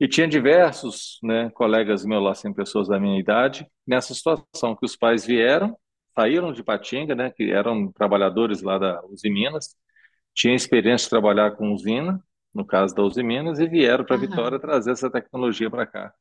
E 0.00 0.06
tinha 0.06 0.28
diversos 0.28 1.18
né, 1.22 1.50
colegas 1.50 2.04
meus 2.04 2.22
lá, 2.22 2.30
assim, 2.30 2.52
pessoas 2.52 2.88
da 2.88 3.00
minha 3.00 3.18
idade, 3.18 3.66
nessa 3.86 4.14
situação, 4.14 4.76
que 4.76 4.84
os 4.84 4.96
pais 4.96 5.26
vieram, 5.26 5.76
saíram 6.14 6.52
de 6.52 6.62
Patinga, 6.62 7.14
né, 7.14 7.30
que 7.30 7.50
eram 7.50 7.90
trabalhadores 7.90 8.62
lá 8.62 8.78
da 8.78 9.04
Uzi 9.06 9.28
Minas, 9.28 9.76
tinham 10.32 10.54
experiência 10.54 11.06
de 11.06 11.10
trabalhar 11.10 11.52
com 11.56 11.72
usina, 11.72 12.22
no 12.54 12.64
caso 12.64 12.94
da 12.94 13.02
Uzi 13.02 13.22
Minas, 13.24 13.58
e 13.58 13.66
vieram 13.66 14.04
para 14.04 14.14
uhum. 14.14 14.22
Vitória 14.22 14.58
trazer 14.60 14.92
essa 14.92 15.10
tecnologia 15.10 15.68
para 15.68 15.86
cá, 15.86 16.14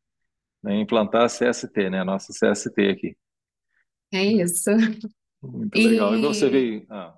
né, 0.63 0.79
implantar 0.79 1.23
a 1.23 1.29
CST, 1.29 1.89
né, 1.91 2.01
a 2.01 2.05
nossa 2.05 2.33
CST 2.33 2.89
aqui. 2.89 3.15
É 4.11 4.23
isso. 4.23 4.71
Muito 5.41 5.77
legal. 5.77 6.15
E, 6.15 6.21
você 6.21 6.49
veio, 6.49 6.85
ah, 6.89 7.13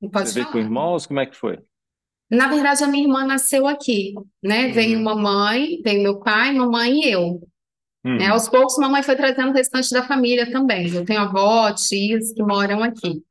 você 0.00 0.34
veio 0.34 0.52
com 0.52 0.58
irmãos, 0.58 1.06
como 1.06 1.20
é 1.20 1.26
que 1.26 1.36
foi? 1.36 1.58
Na 2.30 2.48
verdade, 2.48 2.84
a 2.84 2.86
minha 2.86 3.04
irmã 3.04 3.24
nasceu 3.24 3.66
aqui, 3.66 4.14
né? 4.42 4.68
Veio 4.68 4.98
uhum. 4.98 5.04
mamãe, 5.04 5.80
veio 5.82 6.02
meu 6.02 6.20
pai, 6.20 6.52
mamãe 6.52 7.00
e 7.00 7.10
eu. 7.10 7.40
Né? 8.04 8.28
Aos 8.28 8.48
poucos, 8.48 8.78
mamãe 8.78 9.02
foi 9.02 9.16
trazendo 9.16 9.50
o 9.50 9.52
restante 9.52 9.90
da 9.90 10.02
família 10.02 10.50
também. 10.50 10.88
Eu 10.88 11.04
tenho 11.04 11.20
avó, 11.20 11.72
tias 11.72 12.32
que 12.32 12.42
moram 12.42 12.82
aqui. 12.82 13.22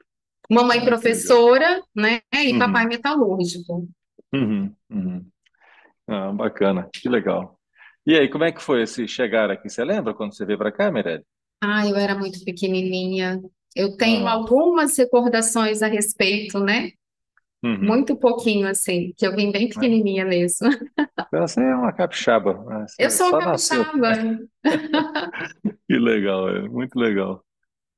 Mamãe 0.49 0.79
ah, 0.79 0.85
professora, 0.85 1.81
né? 1.95 2.21
E 2.33 2.53
uhum. 2.53 2.59
papai 2.59 2.85
metalúrgico. 2.85 3.87
Uhum, 4.33 4.73
uhum. 4.89 5.25
Ah, 6.07 6.31
bacana, 6.31 6.89
que 6.93 7.09
legal. 7.09 7.59
E 8.05 8.15
aí, 8.15 8.29
como 8.29 8.45
é 8.45 8.51
que 8.51 8.61
foi 8.61 8.83
esse 8.83 9.07
chegar 9.07 9.51
aqui? 9.51 9.69
Você 9.69 9.83
lembra 9.83 10.13
quando 10.13 10.33
você 10.33 10.45
veio 10.45 10.57
para 10.57 10.71
cá, 10.71 10.91
Mirelle? 10.91 11.25
Ah, 11.61 11.85
eu 11.87 11.95
era 11.95 12.15
muito 12.15 12.43
pequenininha. 12.45 13.41
Eu 13.75 13.97
tenho 13.97 14.25
ah. 14.27 14.31
algumas 14.31 14.97
recordações 14.97 15.81
a 15.81 15.87
respeito, 15.87 16.59
né? 16.59 16.91
Uhum. 17.63 17.85
Muito 17.85 18.15
pouquinho, 18.15 18.67
assim, 18.67 19.13
que 19.17 19.25
eu 19.25 19.35
vim 19.35 19.51
bem 19.51 19.67
pequenininha 19.67 20.25
mesmo. 20.25 20.69
Você 21.33 21.59
é 21.61 21.75
uma 21.75 21.91
capixaba. 21.91 22.53
Né? 22.63 22.85
eu 22.99 23.09
sou 23.09 23.29
uma 23.29 23.39
capixaba. 23.39 24.39
que 25.87 25.97
legal, 25.97 26.49
é 26.49 26.69
muito 26.69 26.97
legal. 26.97 27.43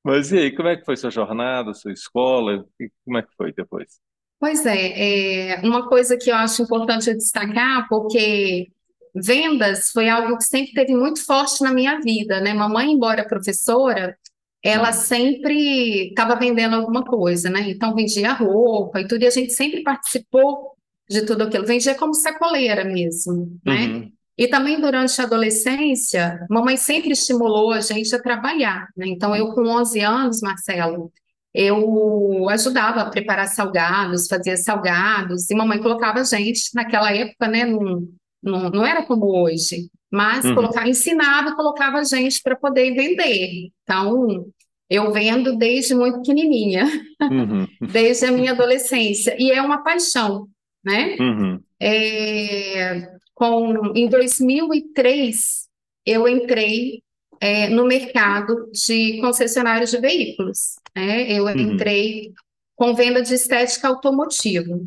Mas 0.03 0.31
e 0.31 0.37
aí, 0.37 0.55
como 0.55 0.69
é 0.69 0.77
que 0.77 0.85
foi 0.85 0.95
sua 0.95 1.11
jornada, 1.11 1.73
sua 1.73 1.91
escola? 1.91 2.65
Como 3.03 3.17
é 3.17 3.21
que 3.21 3.35
foi 3.35 3.53
depois? 3.53 3.99
Pois 4.39 4.65
é, 4.65 5.51
é 5.51 5.61
uma 5.61 5.89
coisa 5.89 6.17
que 6.17 6.31
eu 6.31 6.35
acho 6.35 6.63
importante 6.63 7.13
destacar, 7.13 7.87
porque 7.89 8.71
vendas 9.13 9.91
foi 9.91 10.07
algo 10.07 10.37
que 10.37 10.45
sempre 10.45 10.73
teve 10.73 10.95
muito 10.95 11.25
forte 11.25 11.61
na 11.61 11.73
minha 11.73 11.99
vida, 11.99 12.39
né? 12.39 12.53
Mamãe, 12.53 12.91
embora 12.91 13.27
professora, 13.27 14.17
ela 14.63 14.91
sempre 14.91 16.09
estava 16.09 16.35
vendendo 16.35 16.75
alguma 16.75 17.03
coisa, 17.03 17.49
né? 17.49 17.69
Então 17.69 17.95
vendia 17.95 18.33
roupa 18.33 18.99
e 18.99 19.07
tudo, 19.07 19.23
e 19.23 19.27
a 19.27 19.31
gente 19.31 19.53
sempre 19.53 19.83
participou 19.83 20.75
de 21.09 21.25
tudo 21.25 21.43
aquilo, 21.43 21.65
vendia 21.65 21.95
como 21.95 22.13
sacoleira 22.13 22.83
mesmo, 22.83 23.57
né? 23.65 23.87
Uhum. 23.87 24.11
E 24.37 24.47
também 24.47 24.79
durante 24.79 25.19
a 25.19 25.25
adolescência, 25.25 26.45
mamãe 26.49 26.77
sempre 26.77 27.11
estimulou 27.11 27.73
a 27.73 27.81
gente 27.81 28.13
a 28.15 28.21
trabalhar, 28.21 28.87
né? 28.95 29.07
Então 29.07 29.35
eu 29.35 29.53
com 29.53 29.67
11 29.67 29.99
anos, 30.01 30.41
Marcelo, 30.41 31.11
eu 31.53 32.47
ajudava 32.49 33.01
a 33.01 33.09
preparar 33.09 33.47
salgados, 33.47 34.27
fazia 34.27 34.55
salgados, 34.55 35.49
e 35.49 35.55
mamãe 35.55 35.81
colocava 35.81 36.19
a 36.19 36.23
gente 36.23 36.69
naquela 36.75 37.11
época, 37.11 37.47
né, 37.47 37.65
num, 37.65 38.13
num, 38.41 38.69
não 38.69 38.85
era 38.85 39.03
como 39.05 39.25
hoje, 39.25 39.89
mas 40.11 40.45
uhum. 40.45 40.55
colocava, 40.55 40.89
ensinava, 40.89 41.55
colocava 41.55 41.97
a 41.99 42.03
gente 42.03 42.41
para 42.41 42.55
poder 42.55 42.93
vender. 42.93 43.69
Então, 43.83 44.45
eu 44.89 45.11
vendo 45.11 45.55
desde 45.55 45.93
muito 45.93 46.19
pequenininha, 46.19 46.85
uhum. 47.21 47.67
desde 47.91 48.25
a 48.25 48.31
minha 48.31 48.51
adolescência, 48.51 49.35
e 49.39 49.51
é 49.51 49.61
uma 49.61 49.83
paixão, 49.83 50.47
né? 50.83 51.15
Uhum. 51.19 51.59
É, 51.79 53.07
com, 53.33 53.93
em 53.95 54.09
2003, 54.09 55.67
eu 56.05 56.27
entrei 56.27 57.01
é, 57.39 57.69
no 57.69 57.85
mercado 57.85 58.69
de 58.71 59.19
concessionários 59.21 59.91
de 59.91 59.99
veículos. 59.99 60.75
Né? 60.95 61.31
Eu 61.31 61.45
uhum. 61.45 61.57
entrei 61.57 62.33
com 62.75 62.93
venda 62.93 63.21
de 63.21 63.33
estética 63.33 63.87
automotiva. 63.87 64.79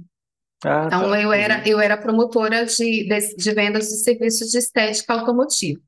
Ah, 0.64 0.85
então, 0.87 1.11
tá. 1.11 1.21
eu, 1.21 1.33
era, 1.33 1.59
uhum. 1.59 1.62
eu 1.66 1.81
era 1.81 1.97
promotora 1.97 2.64
de, 2.64 3.09
de, 3.09 3.37
de, 3.37 3.52
vendas 3.52 3.88
de 3.88 3.97
serviços 3.97 4.50
de 4.50 4.59
estética 4.59 5.12
automotiva. 5.14 5.81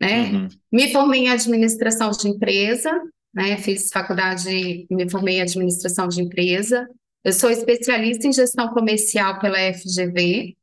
Né? 0.00 0.30
Uhum. 0.32 0.48
Me 0.70 0.92
formei 0.92 1.22
em 1.22 1.30
administração 1.30 2.10
de 2.10 2.28
empresa, 2.28 2.90
né? 3.34 3.56
fiz 3.56 3.90
faculdade, 3.92 4.86
me 4.90 5.10
formei 5.10 5.36
em 5.36 5.42
administração 5.42 6.08
de 6.08 6.22
empresa. 6.22 6.88
Eu 7.24 7.32
sou 7.32 7.50
especialista 7.50 8.26
em 8.26 8.32
gestão 8.32 8.68
comercial 8.68 9.38
pela 9.38 9.58
FGV, 9.72 10.56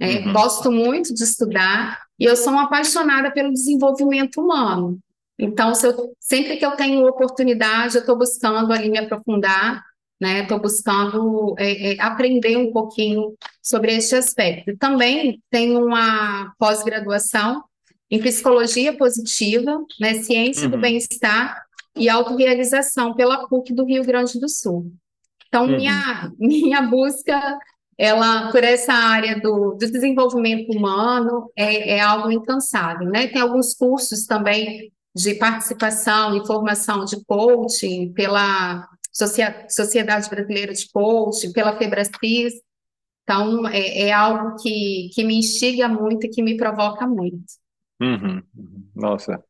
né? 0.00 0.18
Uhum. 0.18 0.32
gosto 0.32 0.70
muito 0.70 1.14
de 1.14 1.22
estudar 1.22 2.02
e 2.18 2.24
eu 2.24 2.36
sou 2.36 2.52
uma 2.52 2.64
apaixonada 2.64 3.30
pelo 3.30 3.52
desenvolvimento 3.52 4.40
humano. 4.40 4.98
Então, 5.38 5.72
eu, 5.82 6.14
sempre 6.18 6.56
que 6.56 6.64
eu 6.64 6.72
tenho 6.72 7.06
oportunidade, 7.06 7.96
eu 7.96 8.00
estou 8.00 8.16
buscando 8.16 8.72
ali 8.72 8.90
me 8.90 8.98
aprofundar, 8.98 9.84
né? 10.20 10.42
Estou 10.42 10.58
buscando 10.58 11.54
é, 11.58 11.94
é, 11.94 12.00
aprender 12.00 12.56
um 12.56 12.72
pouquinho 12.72 13.34
sobre 13.62 13.94
este 13.94 14.14
aspecto. 14.14 14.76
Também 14.78 15.42
tenho 15.50 15.84
uma 15.84 16.52
pós-graduação 16.58 17.62
em 18.10 18.20
psicologia 18.20 18.96
positiva, 18.96 19.78
né? 20.00 20.14
Ciência 20.14 20.64
uhum. 20.64 20.70
do 20.70 20.78
bem-estar 20.78 21.62
e 21.96 22.08
autorrealização 22.08 23.14
pela 23.14 23.46
PUC 23.48 23.72
do 23.74 23.84
Rio 23.84 24.04
Grande 24.04 24.38
do 24.38 24.48
Sul. 24.48 24.92
Então, 25.48 25.64
uhum. 25.64 25.76
minha, 25.76 26.32
minha 26.38 26.82
busca 26.82 27.58
ela 27.98 28.50
por 28.52 28.62
essa 28.62 28.92
área 28.92 29.40
do, 29.40 29.70
do 29.70 29.90
desenvolvimento 29.90 30.70
humano 30.70 31.50
é, 31.56 31.96
é, 31.96 32.00
algo 32.00 32.30
incansável, 32.30 33.08
né? 33.08 33.26
Tem 33.26 33.40
alguns 33.40 33.74
cursos 33.74 34.26
também 34.26 34.92
de 35.14 35.34
participação 35.36 36.36
e 36.36 36.46
formação 36.46 37.06
de 37.06 37.24
coaching 37.24 38.12
pela 38.12 38.86
Sociedade 39.68 40.28
Brasileira 40.28 40.72
de 40.72 40.88
Coaching, 40.92 41.52
pela 41.52 41.76
Febracis. 41.76 42.54
Então, 43.22 43.66
é, 43.68 44.08
é, 44.08 44.12
algo 44.12 44.56
que, 44.62 45.08
que 45.14 45.24
me 45.24 45.38
instiga 45.38 45.88
muito 45.88 46.26
e 46.26 46.30
que 46.30 46.42
me 46.42 46.56
provoca 46.56 47.06
muito. 47.06 47.44
Uhum, 48.00 48.42
uhum. 48.56 48.90
Nossa. 48.94 49.42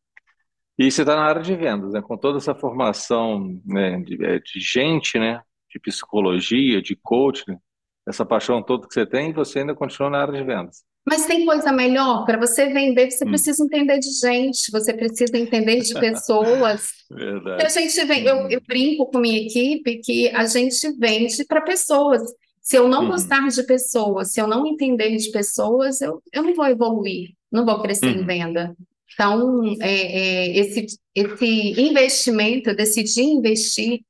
E 0.79 0.91
você 0.91 1.03
está 1.03 1.17
na 1.17 1.25
área 1.25 1.43
de 1.43 1.55
vendas, 1.55 1.93
né? 1.93 2.01
Com 2.01 2.17
toda 2.17 2.39
essa 2.39 2.55
formação 2.55 3.61
né, 3.65 4.01
de, 4.01 4.25
é, 4.25 4.39
de 4.39 4.61
gente, 4.61 5.19
né? 5.19 5.43
De 5.71 5.81
psicologia, 5.81 6.81
de 6.81 6.95
coaching, 6.97 7.59
essa 8.07 8.25
paixão 8.25 8.63
toda 8.63 8.87
que 8.87 8.95
você 8.95 9.05
tem, 9.05 9.33
você 9.33 9.59
ainda 9.59 9.75
continua 9.75 10.09
na 10.09 10.23
área 10.23 10.35
de 10.39 10.45
vendas. 10.45 10.85
Mas 11.09 11.25
tem 11.25 11.47
coisa 11.47 11.71
melhor 11.71 12.25
para 12.25 12.37
você 12.37 12.67
vender, 12.67 13.11
você 13.11 13.25
hum. 13.25 13.29
precisa 13.29 13.63
entender 13.63 14.01
de 14.01 14.11
gente, 14.11 14.73
você 14.73 14.93
precisa 14.93 15.39
entender 15.39 15.81
de 15.81 15.95
pessoas. 15.95 16.89
Verdade. 17.09 17.65
A 17.65 17.69
gente 17.69 18.05
vem, 18.05 18.25
eu, 18.25 18.37
uhum. 18.37 18.49
eu, 18.51 18.61
brinco 18.67 19.07
com 19.07 19.19
minha 19.19 19.41
equipe 19.41 19.99
que 19.99 20.29
a 20.31 20.45
gente 20.47 20.91
vende 20.99 21.45
para 21.45 21.61
pessoas. 21.61 22.23
Se 22.61 22.77
eu 22.77 22.89
não 22.89 23.03
uhum. 23.03 23.11
gostar 23.11 23.47
de 23.47 23.63
pessoas, 23.63 24.33
se 24.33 24.41
eu 24.41 24.49
não 24.49 24.67
entender 24.67 25.17
de 25.17 25.31
pessoas, 25.31 26.01
eu, 26.01 26.21
eu 26.33 26.43
não 26.43 26.53
vou 26.53 26.67
evoluir, 26.67 27.31
não 27.53 27.65
vou 27.65 27.81
crescer 27.81 28.07
uhum. 28.07 28.23
em 28.23 28.27
venda. 28.27 28.77
Então, 29.15 29.77
é, 29.81 29.89
é, 29.89 30.59
esse, 30.59 30.87
esse 31.15 31.81
investimento, 31.81 32.71
eu 32.71 32.77
decidi 32.77 33.23
investir, 33.23 34.01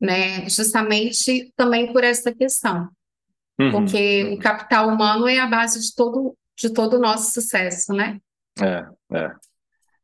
né, 0.00 0.48
justamente 0.48 1.52
também 1.56 1.92
por 1.92 2.04
essa 2.04 2.32
questão. 2.32 2.88
Uhum. 3.58 3.70
Porque 3.72 4.32
o 4.32 4.38
capital 4.38 4.88
humano 4.88 5.28
é 5.28 5.38
a 5.38 5.46
base 5.46 5.80
de 5.80 5.94
todo, 5.94 6.36
de 6.56 6.72
todo 6.72 6.94
o 6.96 7.00
nosso 7.00 7.32
sucesso, 7.32 7.92
né? 7.92 8.20
É, 8.60 8.86
é. 9.16 9.34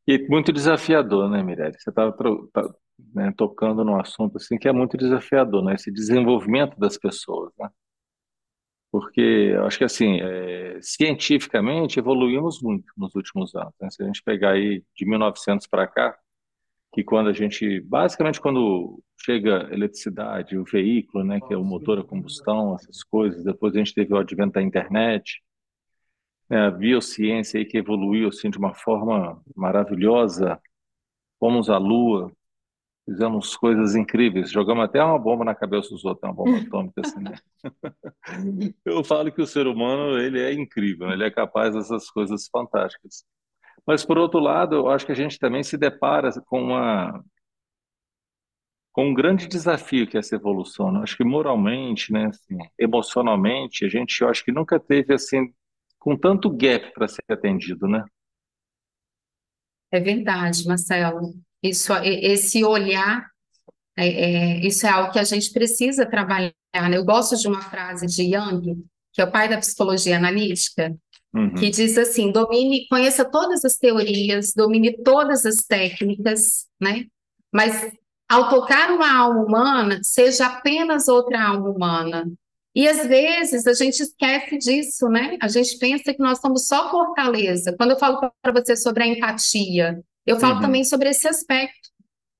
E 0.07 0.27
muito 0.27 0.51
desafiador, 0.51 1.29
né, 1.29 1.41
Mirelle? 1.43 1.79
Você 1.79 1.89
estava 1.89 2.11
tá, 2.51 2.69
né, 3.13 3.33
tocando 3.37 3.83
num 3.83 3.99
assunto 3.99 4.37
assim 4.37 4.57
que 4.57 4.67
é 4.67 4.71
muito 4.71 4.97
desafiador, 4.97 5.63
né? 5.63 5.75
Esse 5.75 5.91
desenvolvimento 5.91 6.77
das 6.79 6.97
pessoas, 6.97 7.51
né? 7.59 7.69
Porque 8.91 9.21
eu 9.21 9.65
acho 9.65 9.77
que 9.77 9.85
assim, 9.85 10.19
é, 10.21 10.79
cientificamente 10.81 11.97
evoluímos 11.97 12.61
muito 12.61 12.91
nos 12.97 13.15
últimos 13.15 13.55
anos. 13.55 13.73
Né? 13.79 13.89
Se 13.89 14.03
a 14.03 14.05
gente 14.05 14.21
pegar 14.21 14.51
aí 14.51 14.83
de 14.95 15.05
1900 15.05 15.65
para 15.67 15.87
cá, 15.87 16.17
que 16.93 17.03
quando 17.03 17.29
a 17.29 17.33
gente, 17.33 17.79
basicamente 17.81 18.41
quando 18.41 19.01
chega 19.17 19.67
a 19.67 19.73
eletricidade, 19.73 20.57
o 20.57 20.65
veículo, 20.65 21.23
né, 21.23 21.39
que 21.39 21.53
é 21.53 21.57
o 21.57 21.63
motor 21.63 21.99
a 21.99 22.03
combustão, 22.03 22.75
essas 22.75 23.01
coisas, 23.01 23.45
depois 23.45 23.73
a 23.73 23.77
gente 23.77 23.93
teve 23.93 24.13
o 24.13 24.17
advento 24.17 24.53
da 24.53 24.61
internet, 24.61 25.41
né, 26.51 26.67
a 26.67 26.71
biociência 26.71 27.57
aí 27.57 27.65
que 27.65 27.77
evoluiu 27.77 28.27
assim 28.27 28.49
de 28.49 28.57
uma 28.57 28.73
forma 28.73 29.41
maravilhosa, 29.55 30.61
fomos 31.39 31.69
à 31.69 31.77
Lua, 31.77 32.29
fizemos 33.05 33.55
coisas 33.55 33.95
incríveis, 33.95 34.51
jogamos 34.51 34.83
até 34.83 35.01
uma 35.01 35.17
bomba 35.17 35.45
na 35.45 35.55
cabeça 35.55 35.89
dos 35.89 36.03
outros, 36.03 36.23
uma 36.23 36.33
bomba 36.33 36.57
atômica 36.67 37.01
assim, 37.05 37.21
né? 37.21 37.35
Eu 38.83 39.01
falo 39.01 39.31
que 39.31 39.41
o 39.41 39.47
ser 39.47 39.65
humano, 39.65 40.19
ele 40.19 40.41
é 40.41 40.51
incrível, 40.53 41.09
ele 41.11 41.23
é 41.23 41.31
capaz 41.31 41.73
dessas 41.73 42.09
coisas 42.11 42.49
fantásticas. 42.49 43.23
Mas, 43.87 44.05
por 44.05 44.17
outro 44.17 44.39
lado, 44.39 44.75
eu 44.75 44.89
acho 44.89 45.05
que 45.05 45.11
a 45.11 45.15
gente 45.15 45.39
também 45.39 45.63
se 45.63 45.75
depara 45.77 46.29
com 46.45 46.61
uma 46.61 47.23
com 48.91 49.07
um 49.09 49.13
grande 49.13 49.47
desafio 49.47 50.05
que 50.05 50.17
é 50.17 50.19
essa 50.19 50.35
evolução. 50.35 50.91
Né? 50.91 50.99
Acho 51.01 51.17
que 51.17 51.23
moralmente, 51.23 52.11
né, 52.11 52.25
assim, 52.27 52.57
emocionalmente, 52.77 53.85
a 53.85 53.89
gente, 53.89 54.21
eu 54.21 54.29
acho 54.29 54.43
que 54.43 54.51
nunca 54.51 54.79
teve 54.79 55.13
assim 55.13 55.51
com 56.01 56.17
tanto 56.17 56.49
gap 56.49 56.91
para 56.93 57.07
ser 57.07 57.23
atendido, 57.29 57.87
né? 57.87 58.03
É 59.91 59.99
verdade, 59.99 60.65
Marcelo. 60.67 61.35
Isso, 61.61 61.93
esse 62.03 62.63
olhar, 62.65 63.29
é, 63.95 64.07
é, 64.07 64.65
isso 64.65 64.87
é 64.87 64.89
algo 64.89 65.11
que 65.11 65.19
a 65.19 65.23
gente 65.23 65.53
precisa 65.53 66.03
trabalhar. 66.05 66.53
Né? 66.73 66.97
Eu 66.97 67.05
gosto 67.05 67.37
de 67.37 67.47
uma 67.47 67.61
frase 67.61 68.07
de 68.07 68.35
Young, 68.35 68.83
que 69.13 69.21
é 69.21 69.25
o 69.25 69.31
pai 69.31 69.47
da 69.47 69.59
psicologia 69.59 70.17
analítica, 70.17 70.95
uhum. 71.35 71.53
que 71.53 71.69
diz 71.69 71.95
assim: 71.99 72.31
domine, 72.31 72.87
conheça 72.87 73.23
todas 73.23 73.63
as 73.63 73.75
teorias, 73.75 74.53
domine 74.55 74.97
todas 75.03 75.45
as 75.45 75.57
técnicas, 75.57 76.65
né? 76.81 77.05
Mas 77.53 77.91
ao 78.27 78.49
tocar 78.49 78.91
uma 78.91 79.19
alma 79.19 79.43
humana, 79.43 79.99
seja 80.01 80.47
apenas 80.47 81.07
outra 81.07 81.49
alma 81.49 81.69
humana. 81.69 82.31
E 82.73 82.87
às 82.87 83.05
vezes 83.05 83.67
a 83.67 83.73
gente 83.73 84.01
esquece 84.01 84.57
disso, 84.57 85.09
né? 85.09 85.37
A 85.41 85.47
gente 85.47 85.77
pensa 85.77 86.13
que 86.13 86.19
nós 86.19 86.39
somos 86.39 86.67
só 86.67 86.89
fortaleza. 86.89 87.75
Quando 87.77 87.91
eu 87.91 87.99
falo 87.99 88.31
para 88.41 88.53
você 88.53 88.75
sobre 88.75 89.03
a 89.03 89.07
empatia, 89.07 90.01
Eu 90.25 90.39
falo 90.39 90.55
uhum. 90.55 90.61
também 90.61 90.83
sobre 90.83 91.09
esse 91.09 91.27
aspecto. 91.27 91.89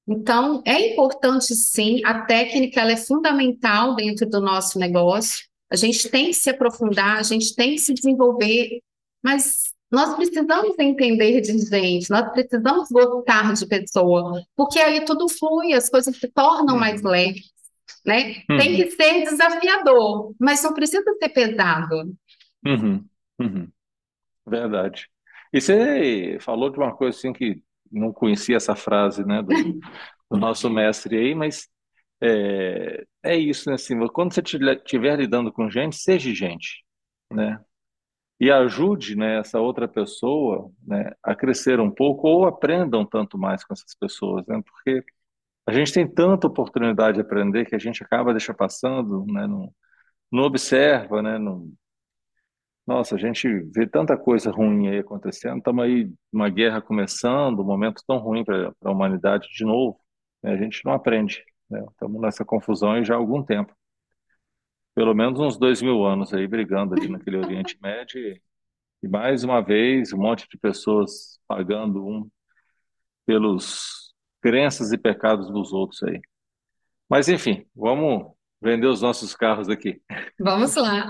Então, 0.07 0.61
é 0.65 0.93
importante 0.93 1.55
sim, 1.55 2.01
a 2.05 2.25
técnica 2.25 2.81
ela 2.81 2.91
é 2.91 2.97
fundamental 2.97 3.95
dentro 3.95 4.29
do 4.29 4.39
nosso 4.39 4.79
negócio. 4.79 5.45
A 5.71 5.75
gente 5.75 6.09
tem 6.09 6.27
que 6.27 6.33
se 6.33 6.49
aprofundar, 6.49 7.17
a 7.17 7.23
gente 7.23 7.55
tem 7.55 7.75
que 7.75 7.79
se 7.79 7.93
desenvolver, 7.93 8.81
mas 9.23 9.71
nós 9.91 10.15
precisamos 10.15 10.77
entender 10.79 11.41
de 11.41 11.57
gente, 11.59 12.09
nós 12.09 12.31
precisamos 12.31 12.89
gostar 12.89 13.53
de 13.53 13.65
pessoa, 13.65 14.41
porque 14.55 14.79
aí 14.79 15.03
tudo 15.05 15.27
flui, 15.27 15.73
as 15.73 15.89
coisas 15.89 16.15
se 16.15 16.27
tornam 16.29 16.77
mais 16.77 17.01
uhum. 17.01 17.09
leves, 17.09 17.50
né? 18.05 18.43
Uhum. 18.49 18.57
Tem 18.57 18.75
que 18.75 18.91
ser 18.91 19.23
desafiador, 19.23 20.33
mas 20.39 20.63
não 20.63 20.73
precisa 20.73 21.03
ser 21.19 21.29
pesado. 21.29 22.15
Uhum. 22.65 23.05
Uhum. 23.39 23.71
Verdade. 24.45 25.09
E 25.53 25.59
você 25.61 26.37
falou 26.39 26.69
de 26.69 26.77
uma 26.77 26.95
coisa 26.95 27.17
assim 27.17 27.33
que 27.33 27.61
não 27.91 28.13
conhecia 28.13 28.55
essa 28.57 28.75
frase, 28.75 29.25
né, 29.25 29.41
do, 29.41 29.49
do 30.31 30.37
nosso 30.37 30.69
mestre 30.69 31.17
aí, 31.17 31.35
mas 31.35 31.67
é, 32.21 33.03
é 33.23 33.35
isso, 33.37 33.69
né, 33.69 33.75
assim, 33.75 33.97
quando 34.07 34.33
você 34.33 34.41
estiver 34.41 35.17
lidando 35.17 35.51
com 35.51 35.69
gente, 35.69 35.95
seja 35.97 36.33
gente, 36.33 36.85
né? 37.31 37.59
E 38.39 38.49
ajude, 38.49 39.15
né, 39.15 39.39
essa 39.39 39.59
outra 39.59 39.87
pessoa, 39.87 40.71
né, 40.85 41.11
a 41.23 41.35
crescer 41.35 41.79
um 41.79 41.91
pouco 41.91 42.27
ou 42.27 42.45
aprenda 42.45 42.97
um 42.97 43.05
tanto 43.05 43.37
mais 43.37 43.63
com 43.63 43.73
essas 43.73 43.93
pessoas, 43.95 44.45
né? 44.47 44.61
Porque 44.65 45.03
a 45.65 45.73
gente 45.73 45.93
tem 45.93 46.07
tanta 46.07 46.47
oportunidade 46.47 47.15
de 47.15 47.21
aprender 47.21 47.65
que 47.65 47.75
a 47.75 47.79
gente 47.79 48.03
acaba 48.03 48.33
deixando 48.33 48.57
passando, 48.57 49.25
né, 49.27 49.47
não, 49.47 49.73
não 50.31 50.43
observa, 50.43 51.21
né, 51.21 51.37
não, 51.37 51.71
nossa, 52.85 53.15
a 53.15 53.17
gente 53.17 53.47
vê 53.73 53.87
tanta 53.87 54.17
coisa 54.17 54.51
ruim 54.51 54.89
aí 54.89 54.99
acontecendo, 54.99 55.59
estamos 55.59 55.83
aí 55.83 56.11
uma 56.31 56.49
guerra 56.49 56.81
começando, 56.81 57.61
um 57.61 57.65
momento 57.65 58.03
tão 58.07 58.17
ruim 58.17 58.43
para 58.43 58.73
a 58.83 58.91
humanidade 58.91 59.47
de 59.55 59.63
novo, 59.63 59.99
né? 60.43 60.53
a 60.53 60.57
gente 60.57 60.83
não 60.83 60.93
aprende, 60.93 61.43
né? 61.69 61.83
Estamos 61.91 62.21
nessa 62.21 62.43
confusão 62.43 63.03
já 63.03 63.13
há 63.15 63.17
algum 63.17 63.43
tempo. 63.43 63.73
Pelo 64.95 65.13
menos 65.13 65.39
uns 65.39 65.57
dois 65.57 65.81
mil 65.81 66.05
anos 66.05 66.33
aí 66.33 66.47
brigando 66.47 66.93
ali 66.95 67.07
naquele 67.07 67.37
Oriente 67.37 67.77
Médio 67.81 68.19
e, 68.19 68.41
e 69.03 69.07
mais 69.07 69.43
uma 69.43 69.61
vez 69.61 70.11
um 70.13 70.17
monte 70.17 70.47
de 70.49 70.57
pessoas 70.57 71.39
pagando 71.47 72.05
um 72.05 72.29
pelos 73.25 74.10
crenças 74.41 74.91
e 74.91 74.97
pecados 74.97 75.49
dos 75.51 75.71
outros 75.71 76.01
aí. 76.03 76.21
Mas 77.09 77.29
enfim, 77.29 77.65
vamos 77.75 78.31
vender 78.61 78.87
os 78.87 79.01
nossos 79.01 79.35
carros 79.35 79.69
aqui. 79.69 80.01
Vamos 80.39 80.75
lá. 80.75 81.07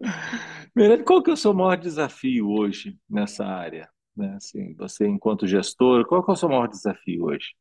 Mirelle, 0.74 1.04
qual 1.04 1.22
que 1.22 1.30
é 1.30 1.34
o 1.34 1.36
seu 1.36 1.52
maior 1.52 1.76
desafio 1.76 2.50
hoje 2.50 2.98
nessa 3.08 3.44
área? 3.44 3.88
Né? 4.16 4.34
Assim, 4.36 4.74
você, 4.74 5.06
enquanto 5.06 5.46
gestor, 5.46 6.06
qual 6.06 6.24
que 6.24 6.30
é 6.30 6.34
o 6.34 6.36
seu 6.36 6.48
maior 6.48 6.68
desafio 6.68 7.24
hoje? 7.24 7.54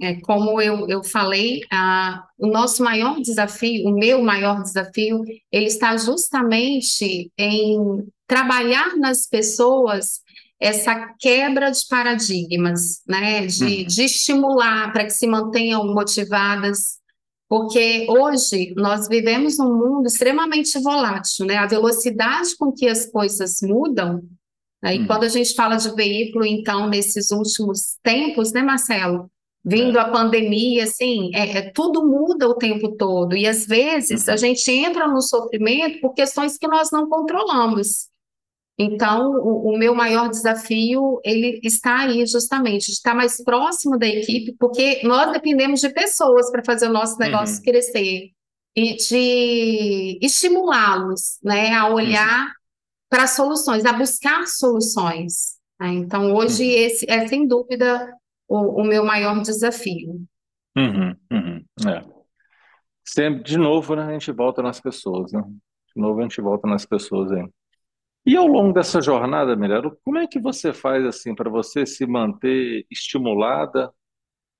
É, 0.00 0.20
como 0.20 0.60
eu, 0.60 0.86
eu 0.88 1.02
falei, 1.02 1.62
a, 1.72 2.28
o 2.36 2.46
nosso 2.48 2.82
maior 2.82 3.18
desafio, 3.20 3.88
o 3.88 3.94
meu 3.94 4.22
maior 4.22 4.60
desafio, 4.60 5.24
ele 5.50 5.66
está 5.66 5.96
justamente 5.96 7.32
em 7.38 8.06
trabalhar 8.26 8.94
nas 8.96 9.26
pessoas 9.26 10.20
essa 10.60 11.14
quebra 11.18 11.70
de 11.70 11.80
paradigmas, 11.88 13.02
né? 13.06 13.46
De, 13.46 13.64
uhum. 13.64 13.86
de 13.86 14.04
estimular 14.04 14.92
para 14.92 15.04
que 15.04 15.10
se 15.10 15.26
mantenham 15.26 15.86
motivadas, 15.92 16.98
porque 17.48 18.06
hoje 18.08 18.74
nós 18.76 19.06
vivemos 19.08 19.58
num 19.58 19.76
mundo 19.76 20.06
extremamente 20.06 20.78
volátil, 20.80 21.46
né? 21.46 21.56
A 21.56 21.66
velocidade 21.66 22.56
com 22.58 22.72
que 22.72 22.88
as 22.88 23.06
coisas 23.06 23.58
mudam, 23.62 24.22
né? 24.82 24.96
e 24.96 25.00
hum. 25.00 25.06
quando 25.06 25.24
a 25.24 25.28
gente 25.28 25.54
fala 25.54 25.76
de 25.76 25.94
veículo, 25.94 26.44
então, 26.44 26.88
nesses 26.88 27.30
últimos 27.30 27.98
tempos, 28.02 28.52
né, 28.52 28.62
Marcelo? 28.62 29.30
Vindo 29.64 29.98
é. 29.98 30.00
a 30.00 30.08
pandemia, 30.08 30.84
assim, 30.84 31.30
é, 31.34 31.58
é, 31.58 31.70
tudo 31.72 32.06
muda 32.06 32.48
o 32.48 32.54
tempo 32.54 32.96
todo, 32.96 33.36
e 33.36 33.46
às 33.46 33.66
vezes 33.66 34.26
uhum. 34.26 34.34
a 34.34 34.36
gente 34.36 34.70
entra 34.70 35.08
no 35.08 35.20
sofrimento 35.20 36.00
por 36.00 36.14
questões 36.14 36.56
que 36.56 36.68
nós 36.68 36.90
não 36.90 37.08
controlamos. 37.08 38.08
Então, 38.78 39.30
o, 39.30 39.72
o, 39.72 39.78
meu 39.78 39.94
maior 39.94 40.28
desafio, 40.28 41.18
ele 41.24 41.60
está 41.62 42.00
aí 42.00 42.26
justamente, 42.26 42.86
de 42.86 42.92
estar 42.92 43.14
mais 43.14 43.42
próximo 43.42 43.98
da 43.98 44.06
equipe, 44.06 44.54
porque 44.58 45.00
nós 45.02 45.32
dependemos 45.32 45.80
de 45.80 45.88
pessoas 45.88 46.50
para 46.50 46.62
fazer 46.62 46.88
o 46.88 46.92
nosso 46.92 47.18
negócio 47.18 47.56
uhum. 47.56 47.62
crescer 47.62 48.32
e 48.76 48.96
de 48.96 50.18
estimulá-los, 50.20 51.38
né, 51.42 51.72
a 51.72 51.88
olhar 51.88 52.44
uhum. 52.44 52.52
para 53.08 53.26
soluções, 53.26 53.86
a 53.86 53.94
buscar 53.94 54.46
soluções. 54.46 55.56
Né? 55.80 55.94
Então, 55.94 56.34
hoje 56.34 56.64
uhum. 56.64 56.86
esse 56.86 57.10
é 57.10 57.26
sem 57.26 57.48
dúvida 57.48 58.12
o, 58.46 58.82
o 58.82 58.84
meu 58.84 59.02
maior 59.02 59.40
desafio. 59.40 60.22
Uhum, 60.76 61.16
uhum, 61.32 61.64
é. 61.88 62.02
Sempre, 63.02 63.42
de 63.42 63.56
novo, 63.56 63.94
né, 63.94 64.02
a 64.02 64.12
gente 64.12 64.30
volta 64.32 64.60
nas 64.60 64.80
pessoas, 64.80 65.32
né? 65.32 65.42
De 65.42 66.02
novo 66.02 66.20
a 66.20 66.22
gente 66.22 66.40
volta 66.42 66.68
nas 66.68 66.84
pessoas 66.84 67.32
aí. 67.32 67.48
E 68.26 68.36
ao 68.36 68.46
longo 68.46 68.72
dessa 68.72 69.00
jornada, 69.00 69.54
Mirella, 69.54 69.96
como 70.04 70.18
é 70.18 70.26
que 70.26 70.40
você 70.40 70.72
faz 70.72 71.06
assim 71.06 71.32
para 71.32 71.48
você 71.48 71.86
se 71.86 72.04
manter 72.04 72.84
estimulada 72.90 73.94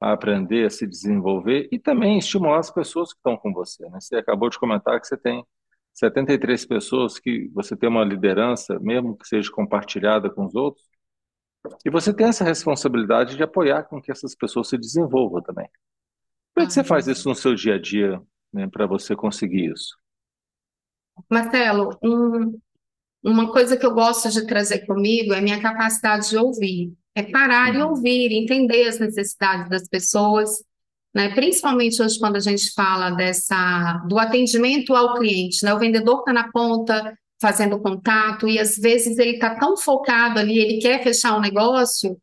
a 0.01 0.13
aprender, 0.13 0.67
a 0.67 0.71
se 0.71 0.87
desenvolver 0.87 1.69
e 1.73 1.79
também 1.79 2.17
estimular 2.17 2.61
as 2.61 2.71
pessoas 2.71 3.13
que 3.13 3.19
estão 3.19 3.37
com 3.37 3.53
você? 3.53 3.89
Né? 3.89 3.99
Você 4.01 4.15
acabou 4.15 4.49
de 4.49 4.59
comentar 4.59 5.01
que 5.01 5.07
você 5.09 5.17
tem 5.17 5.45
73 5.95 6.65
pessoas 6.65 7.19
que 7.19 7.51
você 7.53 7.77
tem 7.77 7.89
uma 7.89 8.05
liderança, 8.05 8.79
mesmo 8.79 9.17
que 9.17 9.27
seja 9.27 9.51
compartilhada 9.51 10.31
com 10.31 10.47
os 10.47 10.55
outros, 10.55 10.85
e 11.85 11.91
você 11.91 12.15
tem 12.15 12.29
essa 12.29 12.45
responsabilidade 12.45 13.37
de 13.37 13.43
apoiar 13.43 13.83
com 13.85 14.01
que 14.01 14.13
essas 14.13 14.37
pessoas 14.37 14.69
se 14.69 14.79
desenvolvam 14.79 15.43
também. 15.43 15.69
Como 16.55 16.65
é 16.65 16.67
que 16.67 16.73
você 16.73 16.85
faz 16.85 17.09
isso 17.09 17.29
no 17.29 17.35
seu 17.35 17.55
dia 17.55 17.75
a 17.75 17.81
dia, 17.81 18.23
né, 18.53 18.69
para 18.69 18.87
você 18.87 19.17
conseguir 19.17 19.73
isso? 19.73 19.99
Marcelo, 21.29 21.99
um, 22.03 22.61
uma 23.27 23.51
coisa 23.51 23.77
que 23.77 23.85
eu 23.85 23.93
gosto 23.93 24.31
de 24.31 24.47
trazer 24.47 24.87
comigo 24.87 25.35
é 25.35 25.39
a 25.39 25.43
minha 25.43 25.61
capacidade 25.61 26.31
de 26.31 26.37
ouvir. 26.37 26.93
É 27.15 27.23
parar 27.23 27.75
e 27.75 27.79
uhum. 27.79 27.89
ouvir, 27.89 28.33
entender 28.33 28.87
as 28.87 28.99
necessidades 28.99 29.69
das 29.69 29.89
pessoas, 29.89 30.51
né? 31.15 31.35
Principalmente 31.35 32.01
hoje 32.01 32.19
quando 32.19 32.37
a 32.37 32.41
gente 32.41 32.73
fala 32.75 33.11
dessa 33.11 34.05
do 34.07 34.19
atendimento 34.19 34.95
ao 34.95 35.15
cliente, 35.15 35.65
né? 35.65 35.75
O 35.75 35.79
vendedor 35.79 36.21
está 36.21 36.33
na 36.33 36.53
ponta 36.53 37.19
fazendo 37.41 37.81
contato 37.81 38.49
e 38.49 38.59
às 38.59 38.77
vezes 38.77 39.19
ele 39.19 39.33
está 39.33 39.57
tão 39.57 39.77
focado 39.77 40.39
ali, 40.39 40.59
ele 40.59 40.79
quer 40.79 41.03
fechar 41.03 41.37
um 41.37 41.41
negócio 41.41 42.17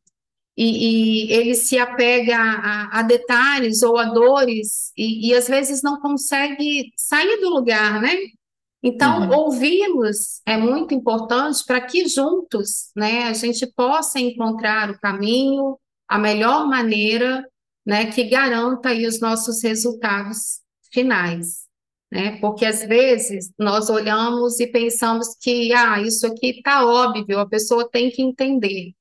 e, 0.56 1.28
e 1.28 1.34
ele 1.34 1.56
se 1.56 1.78
apega 1.78 2.38
a, 2.38 3.00
a, 3.00 3.02
detalhes 3.02 3.82
ou 3.82 3.98
a 3.98 4.06
dores 4.06 4.92
e, 4.96 5.30
e 5.30 5.34
às 5.34 5.48
vezes 5.48 5.82
não 5.82 6.00
consegue 6.00 6.92
sair 6.96 7.42
do 7.42 7.50
lugar, 7.50 8.02
né? 8.02 8.16
Então, 8.84 9.22
uhum. 9.22 9.38
ouvi-los 9.38 10.42
é 10.46 10.58
muito 10.58 10.94
importante 10.94 11.64
para 11.66 11.80
que 11.80 12.06
juntos 12.06 12.92
né, 12.94 13.24
a 13.24 13.34
gente 13.34 13.66
possa 13.66 14.20
encontrar 14.20 14.92
o 14.92 15.00
caminho, 15.00 15.80
a 16.06 16.20
melhor 16.20 16.68
maneira 16.68 17.48
né, 17.86 18.12
que 18.12 18.26
garanta 18.26 18.90
aí 18.90 19.08
os 19.08 19.22
nossos 19.22 19.64
resultados 19.64 20.60
finais. 20.92 21.64
Né? 22.12 22.38
Porque 22.42 22.66
às 22.66 22.86
vezes 22.86 23.54
nós 23.58 23.90
olhamos 23.90 24.60
e 24.60 24.68
pensamos 24.68 25.36
que 25.42 25.74
ah, 25.74 26.02
isso 26.02 26.28
aqui 26.28 26.58
está 26.58 26.86
óbvio, 26.86 27.40
a 27.40 27.48
pessoa 27.48 27.90
tem 27.90 28.12
que 28.12 28.22
entender. 28.22 28.94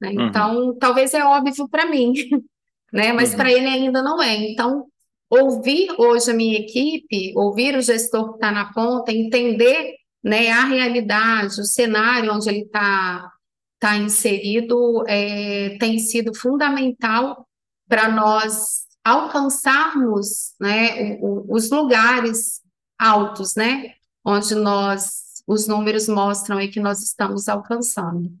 Né? 0.00 0.12
Uhum. 0.12 0.28
Então, 0.28 0.78
talvez 0.78 1.12
é 1.12 1.22
óbvio 1.22 1.68
para 1.68 1.84
mim, 1.84 2.12
né? 2.90 3.12
mas 3.12 3.32
uhum. 3.32 3.36
para 3.36 3.52
ele 3.52 3.66
ainda 3.66 4.02
não 4.02 4.22
é. 4.22 4.34
Então, 4.34 4.86
ouvir 5.30 5.88
hoje 5.98 6.30
a 6.30 6.34
minha 6.34 6.58
equipe, 6.58 7.32
ouvir 7.36 7.76
o 7.76 7.82
gestor 7.82 8.30
que 8.30 8.34
está 8.36 8.50
na 8.50 8.72
ponta, 8.72 9.12
entender 9.12 9.96
né, 10.22 10.50
a 10.50 10.64
realidade, 10.64 11.60
o 11.60 11.64
cenário 11.64 12.32
onde 12.32 12.48
ele 12.48 12.62
está 12.62 13.30
tá 13.78 13.96
inserido, 13.96 15.04
é, 15.06 15.76
tem 15.78 15.98
sido 15.98 16.34
fundamental 16.34 17.46
para 17.88 18.08
nós 18.08 18.86
alcançarmos 19.04 20.54
né, 20.60 21.18
o, 21.20 21.52
o, 21.52 21.54
os 21.54 21.70
lugares 21.70 22.60
altos, 22.98 23.54
né, 23.54 23.94
onde 24.24 24.54
nós 24.54 25.26
os 25.46 25.68
números 25.68 26.08
mostram 26.08 26.58
que 26.68 26.80
nós 26.80 27.00
estamos 27.02 27.48
alcançando. 27.48 28.32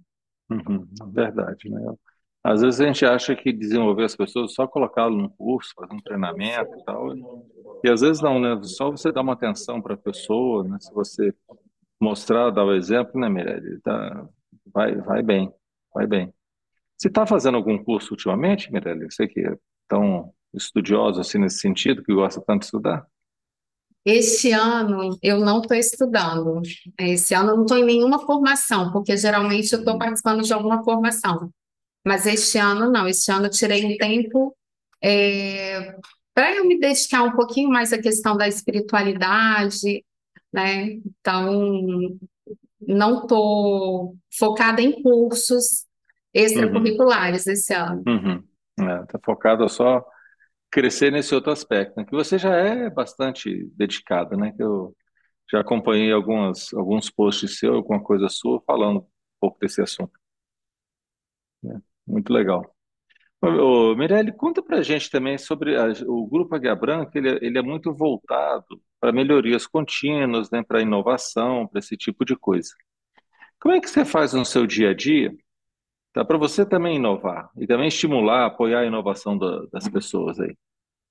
Uhum, 0.50 0.86
verdade, 1.12 1.68
né? 1.68 1.80
Às 2.46 2.60
vezes 2.60 2.80
a 2.80 2.86
gente 2.86 3.04
acha 3.04 3.34
que 3.34 3.52
desenvolver 3.52 4.04
as 4.04 4.14
pessoas 4.14 4.52
é 4.52 4.54
só 4.54 4.68
colocá-lo 4.68 5.16
num 5.16 5.28
curso, 5.28 5.72
fazer 5.74 5.92
um 5.92 6.00
treinamento 6.00 6.78
e 6.78 6.84
tal. 6.84 7.12
E 7.82 7.90
às 7.90 8.02
vezes 8.02 8.22
não, 8.22 8.38
né? 8.38 8.56
Só 8.62 8.88
você 8.88 9.10
dar 9.10 9.22
uma 9.22 9.32
atenção 9.32 9.82
para 9.82 9.94
a 9.94 9.98
pessoa, 9.98 10.62
né? 10.62 10.78
Se 10.78 10.94
você 10.94 11.34
mostrar, 12.00 12.50
dar 12.50 12.64
o 12.64 12.72
exemplo, 12.72 13.20
né, 13.20 13.28
Mirelle? 13.28 13.80
Tá, 13.80 14.28
vai, 14.72 14.94
vai 14.94 15.24
bem, 15.24 15.52
vai 15.92 16.06
bem. 16.06 16.32
Você 16.96 17.08
está 17.08 17.26
fazendo 17.26 17.56
algum 17.56 17.82
curso 17.82 18.12
ultimamente, 18.12 18.72
Mirelle? 18.72 19.10
Você 19.10 19.26
que 19.26 19.40
é 19.40 19.56
tão 19.88 20.32
estudioso 20.54 21.20
assim 21.20 21.38
nesse 21.38 21.58
sentido, 21.58 22.04
que 22.04 22.14
gosta 22.14 22.40
tanto 22.40 22.60
de 22.60 22.66
estudar? 22.66 23.04
Esse 24.04 24.52
ano 24.52 25.18
eu 25.20 25.40
não 25.40 25.62
estou 25.62 25.76
estudando. 25.76 26.62
Esse 26.96 27.34
ano 27.34 27.50
eu 27.50 27.56
não 27.56 27.64
estou 27.64 27.76
em 27.76 27.84
nenhuma 27.84 28.20
formação, 28.20 28.92
porque 28.92 29.16
geralmente 29.16 29.72
eu 29.72 29.80
estou 29.80 29.98
participando 29.98 30.42
de 30.42 30.52
alguma 30.52 30.84
formação. 30.84 31.50
Mas 32.06 32.24
este 32.24 32.56
ano 32.56 32.88
não, 32.90 33.08
este 33.08 33.32
ano 33.32 33.46
eu 33.46 33.50
tirei 33.50 33.84
um 33.84 33.96
tempo 33.96 34.56
é, 35.02 35.98
para 36.32 36.54
eu 36.54 36.64
me 36.64 36.78
dedicar 36.78 37.24
um 37.24 37.32
pouquinho 37.32 37.68
mais 37.68 37.92
à 37.92 38.00
questão 38.00 38.36
da 38.36 38.46
espiritualidade, 38.46 40.04
né? 40.52 41.00
Então, 41.04 42.18
não 42.80 43.22
estou 43.22 44.16
focada 44.38 44.80
em 44.80 45.02
cursos 45.02 45.84
extracurriculares 46.32 47.46
esse 47.46 47.74
ano. 47.74 48.04
Uhum. 48.06 48.44
É, 48.88 49.06
tá 49.06 49.18
focada 49.24 49.66
só 49.68 50.04
crescer 50.70 51.10
nesse 51.10 51.34
outro 51.34 51.50
aspecto, 51.50 51.94
né? 51.96 52.04
Que 52.04 52.12
você 52.12 52.38
já 52.38 52.54
é 52.54 52.88
bastante 52.88 53.68
dedicada, 53.74 54.36
né? 54.36 54.52
Que 54.52 54.62
eu 54.62 54.94
já 55.50 55.60
acompanhei 55.60 56.12
algumas, 56.12 56.72
alguns 56.72 57.10
posts 57.10 57.58
seus, 57.58 57.76
alguma 57.76 58.00
coisa 58.02 58.28
sua, 58.28 58.62
falando 58.64 59.00
um 59.00 59.06
pouco 59.40 59.58
desse 59.58 59.82
assunto. 59.82 60.12
É, 61.64 61.95
muito 62.06 62.32
legal. 62.32 62.64
Ô, 63.42 63.94
Mirelle, 63.96 64.32
conta 64.32 64.62
pra 64.62 64.82
gente 64.82 65.10
também 65.10 65.38
sobre 65.38 65.76
a- 65.76 65.92
o 66.06 66.26
Grupo 66.26 66.54
Águia 66.54 66.74
Branca, 66.74 67.18
ele, 67.18 67.30
é- 67.30 67.38
ele 67.42 67.58
é 67.58 67.62
muito 67.62 67.94
voltado 67.94 68.80
para 69.00 69.12
melhorias 69.12 69.66
contínuas, 69.66 70.50
né, 70.50 70.62
para 70.62 70.82
inovação, 70.82 71.66
para 71.68 71.78
esse 71.78 71.96
tipo 71.96 72.24
de 72.24 72.34
coisa. 72.36 72.70
Como 73.60 73.74
é 73.74 73.80
que 73.80 73.88
você 73.90 74.04
faz 74.04 74.32
no 74.32 74.44
seu 74.44 74.66
dia 74.66 74.90
a 74.90 74.94
dia, 74.94 75.32
tá, 76.12 76.24
para 76.24 76.38
você 76.38 76.66
também 76.66 76.96
inovar 76.96 77.50
e 77.58 77.66
também 77.66 77.88
estimular, 77.88 78.46
apoiar 78.46 78.80
a 78.80 78.86
inovação 78.86 79.38
da- 79.38 79.66
das 79.72 79.88
pessoas 79.88 80.40
aí? 80.40 80.56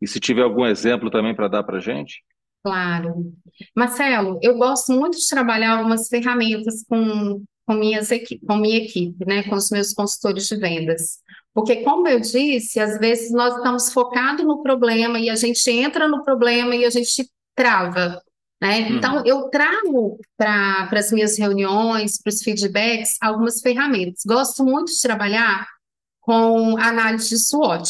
E 0.01 0.08
se 0.08 0.19
tiver 0.19 0.43
algum 0.43 0.65
exemplo 0.65 1.10
também 1.12 1.36
para 1.36 1.47
dar 1.47 1.63
para 1.63 1.79
gente? 1.79 2.23
Claro. 2.63 3.34
Marcelo, 3.75 4.39
eu 4.41 4.58
gosto 4.58 4.91
muito 4.91 5.17
de 5.17 5.27
trabalhar 5.29 5.77
algumas 5.77 6.08
ferramentas 6.08 6.84
com, 6.89 7.43
com 7.65 7.73
minhas 7.73 8.10
com 8.47 8.58
minha 8.58 8.78
equipe, 8.78 9.25
né, 9.25 9.43
com 9.43 9.56
os 9.56 9.69
meus 9.69 9.93
consultores 9.93 10.47
de 10.47 10.56
vendas. 10.56 11.19
Porque, 11.54 11.78
como 11.78 12.08
eu 12.08 12.19
disse, 12.19 12.80
às 12.80 12.99
vezes 12.99 13.32
nós 13.32 13.56
estamos 13.56 13.91
focados 13.91 14.45
no 14.45 14.62
problema 14.62 15.17
e 15.19 15.30
a 15.30 15.36
gente 15.36 15.69
entra 15.71 16.08
no 16.08 16.23
problema 16.23 16.75
e 16.75 16.84
a 16.84 16.89
gente 16.89 17.30
trava, 17.56 18.21
né? 18.62 18.82
Então, 18.89 19.17
Uhum, 19.17 19.23
eu 19.25 19.49
trago 19.49 20.19
para 20.38 20.89
as 20.91 21.12
minhas 21.12 21.38
reuniões, 21.38 22.21
para 22.21 22.30
os 22.30 22.43
feedbacks, 22.43 23.15
algumas 23.21 23.62
ferramentas. 23.62 24.21
Gosto 24.25 24.65
muito 24.65 24.91
de 24.91 25.01
trabalhar 25.01 25.65
com 26.19 26.78
análise 26.78 27.30
de 27.30 27.39
SWOT. 27.39 27.89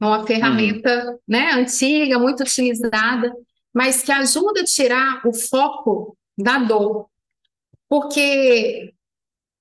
É 0.00 0.04
uma 0.04 0.18
uhum, 0.18 0.26
ferramenta, 0.26 1.18
né, 1.26 1.52
antiga, 1.52 2.18
muito 2.18 2.42
utilizada, 2.42 3.32
mas 3.72 4.02
que 4.02 4.10
ajuda 4.10 4.62
a 4.62 4.64
tirar 4.64 5.22
o 5.24 5.32
foco 5.32 6.16
da 6.36 6.58
dor. 6.58 7.08
Porque 7.88 8.92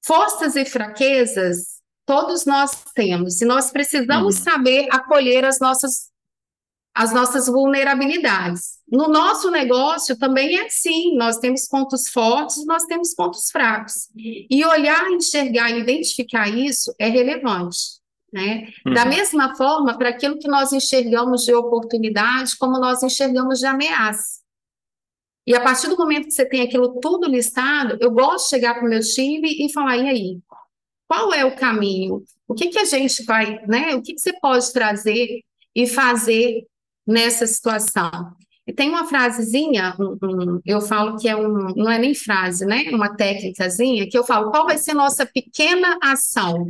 forças 0.06 0.56
e 0.56 0.66
fraquezas 0.66 1.76
todos 2.06 2.46
nós 2.46 2.84
temos, 2.94 3.42
e 3.42 3.46
nós 3.46 3.72
precisamos 3.72 4.36
uhum, 4.38 4.44
saber 4.44 4.88
acolher 4.92 5.44
as 5.44 5.60
nossas, 5.60 6.12
as 6.94 7.12
nossas 7.12 7.48
vulnerabilidades. 7.48 8.76
No 8.88 9.08
nosso 9.08 9.50
negócio 9.50 10.18
também 10.18 10.56
é 10.56 10.68
assim, 10.68 11.18
nós 11.18 11.40
temos 11.40 11.68
pontos 11.68 12.08
fortes, 12.10 12.64
nós 12.66 12.84
temos 12.84 13.16
pontos 13.16 13.50
fracos. 13.52 14.10
E 14.16 14.64
olhar, 14.64 15.10
enxergar 15.10 15.72
e 15.72 15.80
identificar 15.80 16.48
isso 16.48 16.94
é 17.00 17.10
relevante. 17.10 17.96
Né? 18.32 18.68
Da 18.94 19.04
uhum. 19.04 19.10
mesma 19.10 19.56
forma, 19.56 19.98
para 19.98 20.10
aquilo 20.10 20.38
que 20.38 20.48
nós 20.48 20.72
enxergamos 20.74 21.44
de 21.44 21.54
oportunidade, 21.54 22.56
como 22.58 22.80
nós 22.80 23.02
enxergamos 23.02 23.60
de 23.60 23.66
ameaça. 23.66 24.45
E 25.48 25.56
a 25.56 25.62
partir 25.62 25.88
do 25.88 25.98
momento 25.98 26.26
que 26.26 26.32
você 26.32 26.46
tem 26.46 26.62
aquilo 26.62 27.00
tudo 27.00 27.28
listado, 27.30 27.98
eu 28.02 28.10
gosto 28.12 28.46
de 28.46 28.50
chegar 28.50 28.76
para 28.76 28.86
o 28.86 28.90
meu 28.90 29.00
time 29.02 29.66
e 29.66 29.72
falar: 29.72 29.98
e 29.98 30.08
aí? 30.10 30.40
Qual 31.08 31.32
é 31.34 31.46
o 31.46 31.56
caminho? 31.56 32.24
O 32.48 32.56
que 32.56 32.70
que 32.70 32.80
a 32.80 32.86
gente 32.86 33.24
vai, 33.26 33.64
né? 33.68 33.96
O 33.96 34.02
que 34.02 34.14
que 34.14 34.20
você 34.22 34.34
pode 34.40 34.72
trazer 34.74 35.42
e 35.76 35.86
fazer 35.88 36.66
nessa 37.06 37.46
situação? 37.46 38.10
E 38.68 38.74
tem 38.74 38.90
uma 38.90 39.06
frasezinha, 39.06 39.96
um- 40.00 40.18
um- 40.24 40.62
eu 40.66 40.82
falo 40.82 41.18
que 41.20 41.30
é 41.30 41.36
um, 41.36 41.68
não 41.76 41.92
é 41.92 42.00
nem 42.00 42.16
frase, 42.16 42.66
né? 42.66 42.86
Uma 42.92 43.16
técnicazinha 43.16 44.10
que 44.10 44.18
eu 44.18 44.24
falo, 44.24 44.50
qual 44.50 44.66
vai 44.66 44.80
ser 44.80 44.96
nossa 44.96 45.24
pequena 45.28 46.00
ação 46.02 46.68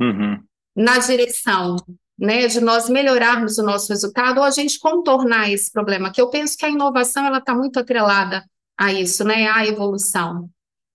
Uhum. 0.00 0.38
na 0.74 0.96
direção, 0.98 1.76
né, 2.18 2.46
de 2.46 2.60
nós 2.60 2.88
melhorarmos 2.88 3.58
o 3.58 3.62
nosso 3.62 3.88
resultado 3.92 4.38
ou 4.38 4.44
a 4.44 4.50
gente 4.50 4.78
contornar 4.78 5.50
esse 5.50 5.70
problema? 5.70 6.10
Que 6.12 6.20
eu 6.20 6.30
penso 6.30 6.56
que 6.56 6.66
a 6.66 6.70
inovação 6.70 7.24
ela 7.26 7.38
está 7.38 7.54
muito 7.54 7.78
atrelada 7.78 8.44
a 8.76 8.92
isso, 8.92 9.24
né? 9.24 9.48
À 9.48 9.66
evolução. 9.66 10.48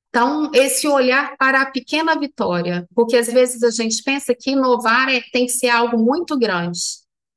Então, 0.09 0.51
esse 0.53 0.87
olhar 0.87 1.35
para 1.37 1.61
a 1.61 1.71
pequena 1.71 2.15
vitória, 2.17 2.87
porque 2.93 3.17
às 3.17 3.27
vezes 3.27 3.63
a 3.63 3.71
gente 3.71 4.03
pensa 4.03 4.35
que 4.35 4.51
inovar 4.51 5.09
é- 5.09 5.21
tem 5.31 5.47
que 5.47 5.51
ser 5.53 5.69
algo 5.69 5.97
muito 5.97 6.37
grande, 6.37 6.79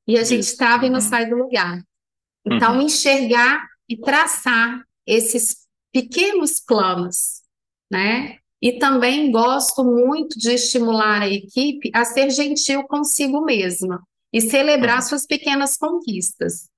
e 0.07 0.17
a 0.17 0.23
gente 0.23 0.55
trava 0.55 0.85
e 0.85 0.89
não 0.89 0.99
Uhum, 0.99 1.01
sai 1.01 1.27
do 1.27 1.35
lugar. 1.35 1.81
Então, 2.45 2.75
uhum, 2.75 2.81
enxergar 2.83 3.67
e 3.89 3.97
traçar 3.97 4.81
esses 5.05 5.57
pequenos 5.91 6.59
planos, 6.59 7.41
né? 7.91 8.37
E 8.61 8.79
também 8.79 9.31
gosto 9.31 9.83
muito 9.83 10.37
de 10.39 10.51
estimular 10.53 11.21
a 11.21 11.29
equipe 11.29 11.91
a 11.93 12.03
ser 12.05 12.29
gentil 12.31 12.83
consigo 12.87 13.41
mesma 13.43 14.01
e 14.33 14.41
celebrar 14.41 15.01
uhum, 15.01 15.03
suas 15.03 15.25
pequenas 15.25 15.77
conquistas 15.77 16.69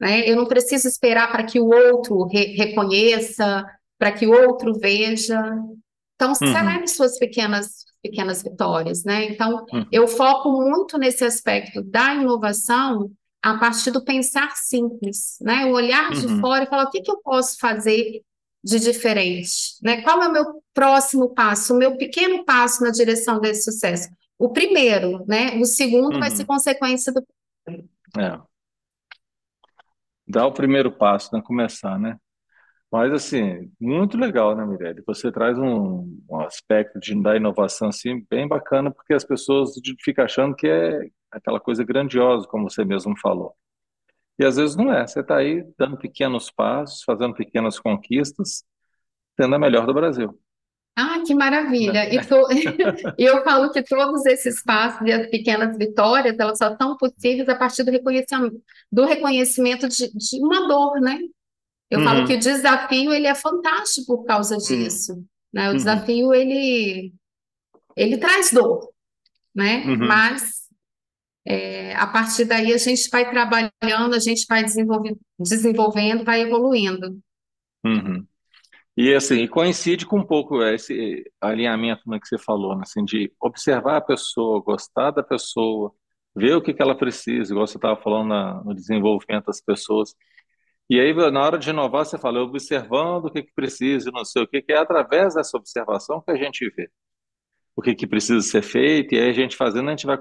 né? 0.00 0.28
Eu 0.28 0.36
não 0.36 0.46
preciso 0.46 0.88
esperar 0.88 1.30
para 1.32 1.44
que 1.44 1.60
o 1.60 1.66
outro 1.68 2.24
re- 2.26 2.54
reconheça, 2.56 3.64
para 3.98 4.12
que 4.12 4.26
o 4.26 4.32
outro 4.32 4.74
veja. 4.78 5.40
Então, 6.14 6.34
uhum, 6.40 6.86
celebre 6.86 6.88
suas 6.88 7.18
pequenas, 7.18 7.84
pequenas 8.02 8.42
vitórias, 8.42 9.04
né? 9.04 9.24
Então, 9.26 9.64
uhum, 9.72 9.86
eu 9.90 10.08
foco 10.08 10.50
muito 10.52 10.98
nesse 10.98 11.24
aspecto 11.24 11.82
da 11.82 12.14
inovação 12.14 13.10
a 13.42 13.58
partir 13.58 13.90
do 13.90 14.04
pensar 14.04 14.56
simples, 14.56 15.36
né? 15.40 15.66
O 15.66 15.72
olhar 15.72 16.12
de 16.14 16.28
uhum, 16.28 16.40
fora 16.40 16.64
e 16.64 16.66
falar 16.68 16.84
o 16.84 16.90
que 16.90 17.02
que 17.02 17.10
eu 17.10 17.18
posso 17.22 17.58
fazer 17.58 18.22
de 18.66 18.80
diferente, 18.80 19.78
né? 19.80 20.02
Qual 20.02 20.20
é 20.20 20.26
o 20.26 20.32
meu 20.32 20.60
próximo 20.74 21.32
passo, 21.32 21.72
o 21.72 21.78
meu 21.78 21.96
pequeno 21.96 22.44
passo 22.44 22.82
na 22.82 22.90
direção 22.90 23.40
desse 23.40 23.62
sucesso? 23.62 24.08
O 24.36 24.52
primeiro, 24.52 25.24
né? 25.24 25.56
O 25.60 25.64
segundo 25.64 26.18
vai 26.18 26.32
ser 26.32 26.42
uhum. 26.42 26.48
consequência 26.48 27.12
do 27.12 27.24
É. 28.18 28.40
Dar 30.26 30.46
o 30.46 30.52
primeiro 30.52 30.90
passo, 30.90 31.32
né? 31.32 31.40
Começar, 31.44 31.96
né? 31.96 32.18
Mas, 32.90 33.12
assim, 33.12 33.70
muito 33.80 34.18
legal, 34.18 34.56
né, 34.56 34.66
Mirelle? 34.66 35.02
Você 35.06 35.30
traz 35.30 35.56
um, 35.56 36.20
um 36.28 36.40
aspecto 36.40 36.98
de, 36.98 37.20
da 37.22 37.36
inovação, 37.36 37.88
assim, 37.88 38.26
bem 38.28 38.48
bacana, 38.48 38.90
porque 38.90 39.14
as 39.14 39.24
pessoas 39.24 39.74
ficam 40.02 40.24
achando 40.24 40.56
que 40.56 40.66
é 40.66 41.08
aquela 41.30 41.60
coisa 41.60 41.84
grandiosa, 41.84 42.48
como 42.48 42.68
você 42.68 42.84
mesmo 42.84 43.14
falou. 43.20 43.54
E 44.38 44.44
às 44.44 44.56
vezes 44.56 44.76
não 44.76 44.92
é. 44.92 45.06
Você 45.06 45.20
está 45.20 45.38
aí 45.38 45.64
dando 45.78 45.98
pequenos 45.98 46.50
passos, 46.50 47.02
fazendo 47.04 47.34
pequenas 47.34 47.78
conquistas, 47.80 48.64
sendo 49.40 49.54
a 49.56 49.60
melhor 49.60 49.86
do 49.86 49.94
Brasil, 49.94 50.38
Ah, 50.98 51.22
que 51.26 51.34
maravilha! 51.34 52.08
E 52.14 52.18
e 53.18 53.24
eu 53.24 53.42
falo 53.44 53.70
que 53.70 53.82
todos 53.82 54.24
esses 54.26 54.62
passos 54.62 55.06
e 55.06 55.12
as 55.12 55.28
pequenas 55.28 55.76
vitórias, 55.76 56.36
elas 56.38 56.58
só 56.58 56.74
são 56.76 56.96
possíveis 56.96 57.48
a 57.48 57.54
partir 57.56 57.82
do 57.84 57.90
reconhecimento, 57.90 58.62
do 58.90 59.04
reconhecimento 59.04 59.88
de, 59.88 60.10
de 60.12 60.40
uma 60.42 60.66
dor, 60.68 61.00
né? 61.00 61.18
Eu 61.90 62.00
falo 62.02 62.24
que 62.24 62.34
o 62.34 62.38
Uhum, 62.38 62.40
desafio, 62.40 63.12
ele 63.14 63.26
é 63.28 63.34
fantástico 63.34 64.18
por 64.18 64.24
causa 64.26 64.58
uhum, 64.68 65.06
disso, 65.16 65.24
né? 65.52 65.70
O 65.70 65.74
uhum, 65.74 65.76
desafio, 65.76 66.34
ele, 66.34 67.12
ele 67.96 68.18
traz 68.18 68.52
dor, 68.52 68.90
né? 69.54 69.84
uhum, 69.84 70.00
Mas 70.00 70.65
é, 71.46 71.94
a 71.94 72.06
partir 72.06 72.44
daí 72.44 72.72
a 72.72 72.78
gente 72.78 73.08
vai 73.10 73.30
trabalhando, 73.30 74.14
a 74.14 74.18
gente 74.18 74.44
vai 74.48 74.64
desenvolvendo, 74.64 76.24
vai 76.24 76.42
evoluindo. 76.42 77.18
uhum. 77.84 78.26
E 78.96 79.14
assim, 79.14 79.46
coincide 79.46 80.06
com 80.06 80.18
um 80.20 80.26
pouco 80.26 80.62
esse 80.62 81.30
alinhamento 81.40 82.02
né, 82.08 82.18
que 82.18 82.26
você 82.26 82.38
falou, 82.38 82.74
né, 82.74 82.82
assim, 82.82 83.04
de 83.04 83.30
observar 83.40 83.98
a 83.98 84.00
pessoa, 84.00 84.62
gostar 84.62 85.10
da 85.10 85.22
pessoa, 85.22 85.92
ver 86.34 86.56
o 86.56 86.62
que 86.62 86.72
que 86.74 86.82
ela 86.82 86.96
precisa, 86.96 87.52
igual 87.52 87.66
você 87.66 87.76
estava 87.76 88.00
falando 88.00 88.28
na- 88.28 88.64
no 88.64 88.74
desenvolvimento 88.74 89.46
das 89.46 89.60
pessoas. 89.60 90.14
E 90.88 90.98
aí, 91.00 91.12
na 91.30 91.42
hora 91.42 91.58
de 91.58 91.70
inovar, 91.70 92.06
você 92.06 92.18
fala, 92.18 92.40
observando 92.40 93.26
o 93.26 93.30
que 93.30 93.42
que 93.42 93.52
precisa, 93.54 94.10
não 94.10 94.24
sei 94.24 94.42
o 94.42 94.48
que, 94.48 94.62
que 94.62 94.72
é 94.72 94.78
através 94.78 95.34
dessa 95.34 95.56
observação 95.56 96.22
que 96.22 96.30
a 96.30 96.36
gente 96.36 96.68
vê 96.76 96.90
o 97.76 97.82
que 97.82 97.94
que 97.94 98.06
precisa 98.06 98.40
ser 98.40 98.62
feito, 98.62 99.14
e 99.14 99.18
aí 99.20 99.30
a 99.30 99.32
gente 99.32 99.56
fazendo, 99.56 99.88
a 99.88 99.90
gente 99.90 100.06
vai 100.06 100.16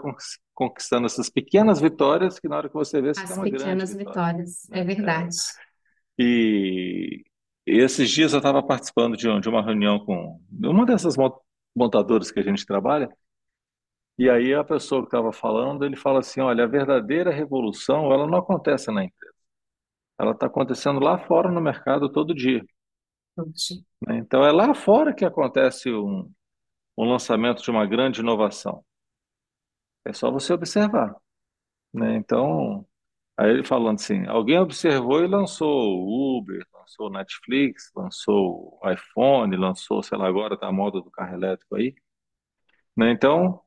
conquistando 0.56 1.08
essas 1.08 1.30
pequenas 1.30 1.82
vitórias 1.82 2.40
que 2.40 2.50
na 2.50 2.58
hora 2.58 2.70
que 2.70 2.76
você 2.76 3.02
vê, 3.02 3.14
você 3.14 3.26
tem 3.28 3.36
As 3.36 3.38
uma 3.38 3.50
grande 3.50 3.60
pequenas 3.60 3.90
vitória, 3.90 4.22
vitórias, 4.24 4.70
é? 4.72 4.80
É. 4.80 4.84
verdade. 4.84 5.36
E 6.20 7.24
esses 7.66 8.10
dias 8.10 8.34
eu 8.34 8.40
estava 8.40 8.64
participando 8.64 9.18
de, 9.18 9.28
um- 9.30 9.40
de 9.40 9.50
uma 9.50 9.64
reunião 9.64 10.00
com 10.06 10.40
uma 10.64 10.86
dessas 10.86 11.18
mon- 11.18 11.38
montadoras 11.76 12.32
que 12.32 12.40
a 12.40 12.44
gente 12.44 12.66
trabalha, 12.66 13.10
e 14.18 14.30
aí 14.30 14.54
a 14.54 14.64
pessoa 14.64 15.02
que 15.02 15.08
estava 15.08 15.32
falando, 15.34 15.86
ele 15.86 15.96
fala 15.96 16.20
assim, 16.20 16.40
olha, 16.42 16.64
a 16.64 16.68
verdadeira 16.68 17.32
revolução, 17.32 18.12
ela 18.14 18.26
não 18.28 18.38
acontece 18.40 18.92
na 18.92 19.04
empresa, 19.04 19.34
ela 20.20 20.32
está 20.34 20.48
acontecendo 20.48 21.00
lá 21.00 21.18
fora 21.20 21.52
no 21.52 21.62
mercado 21.62 22.12
todo 22.12 22.36
dia? 22.36 22.64
Então 24.10 24.44
é 24.44 24.52
lá 24.52 24.74
fora 24.74 25.14
que 25.14 25.26
acontece 25.26 25.92
um, 25.92 26.32
um 26.98 27.06
lançamento 27.10 27.64
de 27.64 27.72
uma 27.72 27.86
grande 27.86 28.22
inovação. 28.22 28.84
Só 30.14 30.32
você 30.32 30.54
observar, 30.54 31.16
né? 31.94 32.16
Então, 32.18 32.88
aí 33.38 33.50
ele 33.52 33.64
falando 33.66 33.96
assim, 33.98 34.26
alguém 34.28 34.60
observou 34.60 35.24
e 35.24 35.28
lançou 35.28 35.70
o 35.70 36.40
Uber, 36.40 36.66
lançou 36.74 37.08
o 37.08 37.12
Netflix, 37.12 37.92
lançou 37.96 38.80
o 38.82 38.90
iPhone, 38.92 39.56
lançou, 39.58 40.04
sei 40.04 40.18
lá, 40.18 40.28
agora 40.28 40.58
tá 40.58 40.68
a 40.68 40.72
moda 40.72 41.02
do 41.02 41.12
carro 41.12 41.36
elétrico 41.36 41.76
aí, 41.76 41.96
né? 42.98 43.12
Então, 43.12 43.62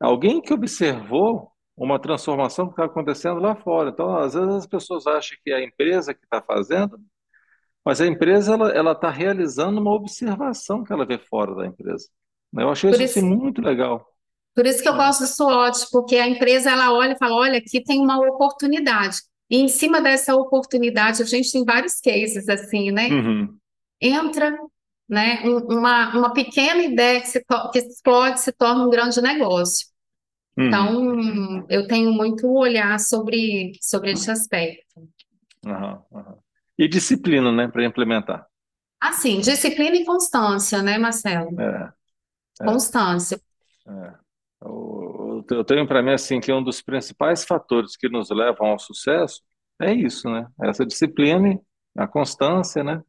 alguém 0.00 0.40
que 0.40 0.52
observou 0.52 1.52
uma 1.76 1.98
transformação 1.98 2.66
que 2.66 2.72
está 2.72 2.84
acontecendo 2.84 3.40
lá 3.40 3.56
fora. 3.56 3.90
Então, 3.90 4.16
às 4.16 4.34
vezes 4.34 4.54
as 4.54 4.66
pessoas 4.66 5.06
acham 5.06 5.36
que 5.42 5.50
é 5.50 5.56
a 5.56 5.64
empresa 5.64 6.14
que 6.14 6.24
está 6.24 6.40
fazendo, 6.40 6.98
mas 7.84 8.00
a 8.00 8.06
empresa 8.06 8.54
ela 8.54 8.92
está 8.92 9.10
realizando 9.10 9.80
uma 9.80 9.92
observação 9.92 10.84
que 10.84 10.92
ela 10.92 11.04
vê 11.04 11.18
fora 11.18 11.54
da 11.54 11.66
empresa. 11.66 12.08
Eu 12.56 12.70
achei 12.70 12.90
Por 12.90 13.00
isso 13.00 13.18
assim, 13.18 13.26
isso, 13.26 13.38
muito 13.38 13.60
legal. 13.60 14.13
Por 14.54 14.66
isso 14.66 14.82
que 14.82 14.88
eu 14.88 14.94
gosto 14.96 15.20
do 15.20 15.26
SWOT, 15.26 15.86
porque 15.90 16.16
a 16.16 16.28
empresa 16.28 16.70
ela 16.70 16.92
olha 16.92 17.12
e 17.14 17.18
fala, 17.18 17.34
olha, 17.36 17.58
aqui 17.58 17.82
tem 17.82 18.00
uma 18.00 18.18
oportunidade. 18.18 19.18
E 19.50 19.58
em 19.58 19.68
cima 19.68 20.00
dessa 20.00 20.34
oportunidade, 20.36 21.22
a 21.22 21.26
gente 21.26 21.52
tem 21.52 21.64
vários 21.64 22.00
cases 22.00 22.48
assim, 22.48 22.90
né? 22.90 23.10
Uhum, 23.10 23.60
Entra, 24.00 24.56
né, 25.08 25.42
um- 25.44 25.58
uma, 25.78 26.16
uma 26.16 26.32
pequena 26.32 26.82
ideia 26.82 27.20
que, 27.20 27.28
se 27.28 27.44
que 27.72 27.78
explode 27.78 28.40
se 28.40 28.52
torna 28.52 28.86
um 28.86 28.90
grande 28.90 29.20
negócio. 29.22 29.86
uhum, 30.56 30.98
Então, 30.98 31.66
eu 31.70 31.86
tenho 31.88 32.12
muito 32.12 32.48
olhar 32.48 32.98
sobre, 33.00 33.72
sobre 33.82 34.12
esse 34.12 34.30
aspecto. 34.30 35.08
aham, 35.66 36.02
aham. 36.12 36.38
E 36.78 36.88
disciplina, 36.88 37.52
né, 37.52 37.68
para 37.68 37.84
implementar. 37.84 38.46
Assim, 39.00 39.40
disciplina 39.40 39.94
e 39.96 40.04
constância, 40.04 40.82
né, 40.82 40.98
Marcelo? 40.98 41.62
É, 41.64 41.92
é, 42.60 42.70
Constância. 42.70 43.40
é. 43.86 44.23
Eu, 44.64 45.64
tenho 45.64 45.86
para 45.86 46.02
mim 46.02 46.12
assim 46.12 46.40
que 46.40 46.52
um 46.52 46.62
dos 46.62 46.80
principais 46.82 47.44
fatores 47.44 47.96
que 47.96 48.08
nos 48.08 48.30
levam 48.30 48.68
ao 48.68 48.78
sucesso 48.78 49.42
é 49.80 49.92
isso, 49.92 50.28
né? 50.30 50.46
Essa 50.62 50.86
disciplina, 50.86 51.60
a 51.96 52.06
constância, 52.06 52.82
né? 52.82 53.02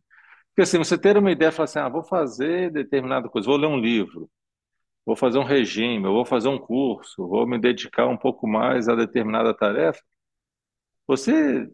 Porque 0.50 0.64
assim, 0.64 0.78
você 0.78 0.98
ter 0.98 1.18
uma 1.18 1.32
ideia, 1.32 1.52
falar 1.52 1.66
assim, 1.66 1.80
ah, 1.80 1.90
vou 1.90 2.04
fazer 2.04 2.72
determinada 2.72 3.30
coisa, 3.30 3.48
vou 3.48 3.58
ler 3.58 3.68
um 3.68 3.78
livro, 3.80 4.30
vou 5.06 5.16
fazer 5.16 5.40
um 5.40 5.44
regime, 5.44 6.04
vou 6.04 6.26
fazer 6.26 6.50
um 6.50 6.60
curso, 6.60 7.28
vou 7.28 7.48
me 7.48 7.60
dedicar 7.60 8.08
um 8.08 8.18
pouco 8.18 8.48
mais 8.48 8.90
a 8.90 8.96
determinada 8.96 9.54
tarefa. 9.54 10.02
Você 11.08 11.70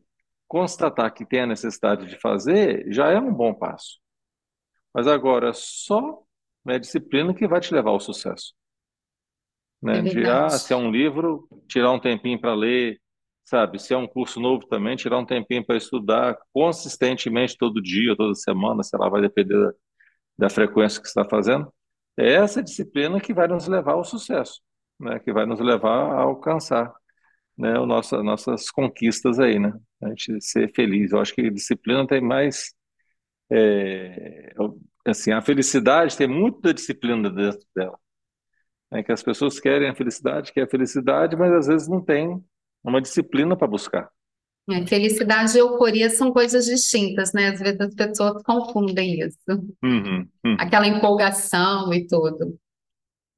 constatar 0.48 1.14
que 1.14 1.26
tem 1.26 1.42
a 1.42 1.48
necessidade 1.48 2.08
de 2.08 2.20
fazer 2.20 2.86
já 2.92 3.10
é 3.10 3.20
um 3.20 3.34
bom 3.34 3.54
passo. 3.54 4.00
Mas 4.94 5.08
agora, 5.08 5.54
só 5.54 6.24
é 6.68 6.80
disciplina 6.80 7.34
que 7.34 7.48
vai 7.48 7.60
te 7.62 7.74
levar 7.74 7.92
ao 7.92 8.00
sucesso. 8.00 8.54
É 9.84 9.86
Né? 9.88 10.02
De, 10.02 10.14
verdade. 10.16 10.56
ah, 10.56 10.58
se 10.58 10.74
é 10.74 10.76
um 10.76 10.92
livro, 10.92 11.48
tirar 11.68 11.92
um 11.92 12.00
tempinho 12.00 12.40
para 12.40 12.54
ler, 12.54 13.00
sabe? 13.44 13.80
Se 13.80 13.94
é 13.94 13.98
um 13.98 14.08
curso 14.08 14.40
novo 14.40 14.66
também, 14.68 14.96
tirar 14.96 15.18
um 15.18 15.26
tempinho 15.26 15.66
para 15.66 15.78
estudar 15.78 16.38
consistentemente 16.54 17.58
todo 17.58 17.82
dia, 17.82 18.16
toda 18.16 18.36
semana, 18.36 18.84
sei 18.84 19.00
lá, 19.00 19.10
vai 19.10 19.22
depender 19.22 19.58
da, 19.60 19.74
da 20.40 20.50
frequência 20.50 21.02
que 21.02 21.08
você 21.08 21.20
está 21.20 21.30
fazendo. 21.30 21.72
É 22.18 22.34
essa 22.34 22.64
disciplina 22.64 23.20
que 23.20 23.34
vai 23.34 23.48
nos 23.48 23.68
levar 23.68 23.94
ao 23.94 24.04
sucesso, 24.04 24.62
né? 25.00 25.20
Que 25.20 25.34
vai 25.34 25.46
nos 25.46 25.60
levar 25.60 26.14
a 26.14 26.22
alcançar, 26.22 26.94
né? 27.58 27.80
O 27.80 27.86
nossa, 27.86 28.24
nossas 28.24 28.70
conquistas 28.72 29.40
aí, 29.40 29.60
né? 29.60 29.74
A 30.04 30.10
gente 30.10 30.42
ser 30.42 30.72
feliz. 30.74 31.12
Eu 31.12 31.22
acho 31.22 31.34
que 31.36 31.50
disciplina 31.52 32.08
tem 32.08 32.22
mais, 32.22 32.74
é, 33.52 34.54
assim, 35.06 35.32
a 35.32 35.42
felicidade 35.42 36.18
tem 36.18 36.28
muito 36.28 36.62
da 36.62 36.72
disciplina 36.74 37.30
dentro 37.30 37.62
dela 37.76 38.01
né, 38.92 39.02
que 39.02 39.12
as 39.12 39.24
pessoas 39.24 39.60
querem 39.60 39.90
a 39.90 39.96
felicidade, 39.96 40.52
querem 40.52 40.68
a 40.68 40.70
felicidade, 40.70 41.36
mas 41.36 41.52
às 41.54 41.68
vezes 41.68 41.88
não 41.88 42.04
tem 42.04 42.44
uma 42.84 43.02
disciplina 43.02 43.56
para 43.56 43.68
buscar. 43.68 44.10
É, 44.70 44.86
felicidade 44.86 45.58
e 45.58 45.60
euforia 45.60 46.10
são 46.10 46.32
coisas 46.32 46.66
distintas, 46.66 47.34
né? 47.34 47.50
Às 47.50 47.60
vezes 47.60 47.80
as 47.80 47.96
pessoas 47.96 48.44
confundem 48.44 49.20
isso. 49.20 49.40
Uhum, 49.84 50.28
uhum. 50.46 50.58
Aquela 50.60 50.88
empolgação 50.88 51.92
e 51.94 52.06
tudo. 52.06 52.58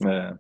É. 0.06 0.38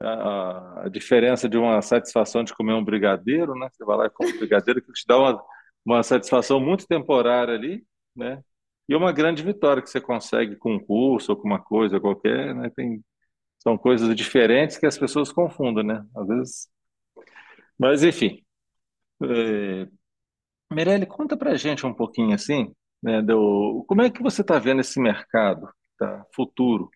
A, 0.00 0.82
a 0.84 0.88
diferença 0.88 1.48
de 1.48 1.56
uma 1.56 1.80
satisfação 1.80 2.44
de 2.44 2.52
comer 2.52 2.74
um 2.74 2.84
brigadeiro, 2.84 3.54
né? 3.54 3.68
Você 3.72 3.84
vai 3.84 3.96
lá 3.96 4.06
e 4.06 4.10
come 4.10 4.32
um 4.32 4.38
brigadeiro 4.38 4.82
que 4.82 4.92
te 4.92 5.04
dá 5.06 5.18
uma, 5.18 5.42
uma 5.84 6.02
satisfação 6.02 6.60
muito 6.60 6.86
temporária 6.86 7.54
ali, 7.54 7.82
né? 8.14 8.42
E 8.86 8.94
uma 8.94 9.10
grande 9.10 9.42
vitória 9.42 9.82
que 9.82 9.88
você 9.88 10.00
consegue 10.00 10.56
com 10.56 10.74
um 10.74 10.84
curso 10.84 11.32
ou 11.32 11.38
com 11.38 11.48
uma 11.48 11.58
coisa 11.58 11.98
qualquer, 11.98 12.54
né? 12.54 12.70
Tem, 12.76 13.02
são 13.64 13.78
coisas 13.78 14.14
diferentes 14.14 14.78
que 14.78 14.86
as 14.86 14.98
pessoas 14.98 15.32
confundem, 15.32 15.84
né? 15.84 16.06
Às 16.14 16.28
vezes. 16.28 16.68
Mas 17.78 18.02
enfim. 18.04 18.44
É, 19.22 19.88
Mirelle, 20.72 21.06
conta 21.06 21.36
pra 21.36 21.56
gente 21.56 21.86
um 21.86 21.94
pouquinho 21.94 22.34
assim, 22.34 22.74
né, 23.02 23.22
do, 23.22 23.84
como 23.88 24.02
é 24.02 24.10
que 24.10 24.22
você 24.22 24.42
está 24.42 24.58
vendo 24.58 24.80
esse 24.80 25.00
mercado, 25.00 25.68
tá, 25.98 26.26
futuro, 26.34 26.90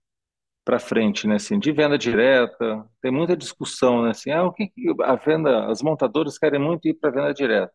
para 0.64 0.78
frente, 0.80 1.26
né, 1.26 1.36
assim, 1.36 1.58
de 1.58 1.72
venda 1.72 1.98
direta, 1.98 2.86
tem 3.02 3.12
muita 3.12 3.36
discussão, 3.36 4.02
né, 4.02 4.10
assim, 4.10 4.30
ah, 4.30 4.44
o 4.44 4.52
que 4.52 4.68
que 4.68 4.94
a 5.02 5.16
venda, 5.16 5.66
as 5.70 5.82
montadoras 5.82 6.38
querem 6.38 6.60
muito 6.60 6.88
ir 6.88 6.94
para 6.94 7.10
venda 7.10 7.34
direta, 7.34 7.72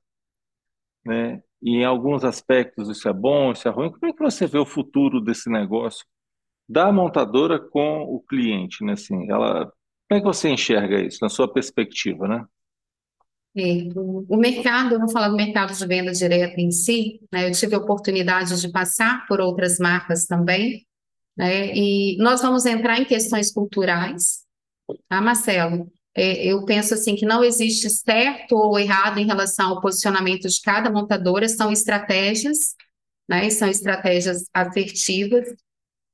né, 1.05 1.41
e 1.61 1.77
em 1.77 1.85
alguns 1.85 2.23
aspectos 2.23 2.89
isso 2.89 3.07
é 3.07 3.13
bom, 3.13 3.51
isso 3.51 3.67
é 3.67 3.71
ruim, 3.71 3.91
como 3.91 4.07
é 4.07 4.13
que 4.13 4.21
você 4.23 4.47
vê 4.47 4.57
o 4.59 4.65
futuro 4.65 5.21
desse 5.21 5.49
negócio 5.49 6.05
da 6.67 6.91
montadora 6.91 7.59
com 7.59 8.03
o 8.03 8.19
cliente, 8.21 8.83
né, 8.83 8.93
assim, 8.93 9.29
ela, 9.29 9.71
como 10.09 10.17
é 10.17 10.19
que 10.19 10.25
você 10.25 10.49
enxerga 10.49 11.01
isso, 11.01 11.19
na 11.21 11.29
sua 11.29 11.51
perspectiva, 11.51 12.27
né? 12.27 12.45
É, 13.55 13.87
o 13.95 14.35
mercado, 14.35 14.95
eu 14.95 14.99
vou 14.99 15.09
falar 15.09 15.29
do 15.29 15.35
mercado 15.35 15.73
de 15.73 15.85
venda 15.85 16.11
direta 16.11 16.59
em 16.59 16.71
si, 16.71 17.19
né? 17.31 17.47
Eu 17.47 17.51
tive 17.51 17.75
a 17.75 17.77
oportunidade 17.77 18.59
de 18.59 18.71
passar 18.71 19.27
por 19.27 19.39
outras 19.39 19.77
marcas 19.77 20.25
também, 20.25 20.83
né? 21.37 21.71
E 21.75 22.17
nós 22.17 22.41
vamos 22.41 22.65
entrar 22.65 22.99
em 22.99 23.05
questões 23.05 23.53
culturais, 23.53 24.43
tá, 25.07 25.21
Marcelo? 25.21 25.91
É, 26.15 26.45
eu 26.45 26.65
penso 26.65 26.95
assim 26.95 27.15
que 27.15 27.25
não 27.25 27.43
existe 27.43 27.89
certo 27.91 28.55
ou 28.55 28.77
errado 28.79 29.19
em 29.19 29.25
relação 29.25 29.69
ao 29.69 29.81
posicionamento 29.81 30.47
de 30.47 30.61
cada 30.61 30.91
montadora, 30.91 31.47
são 31.47 31.71
estratégias, 31.71 32.75
né? 33.29 33.51
São 33.51 33.67
estratégias 33.67 34.45
assertivas. 34.51 35.47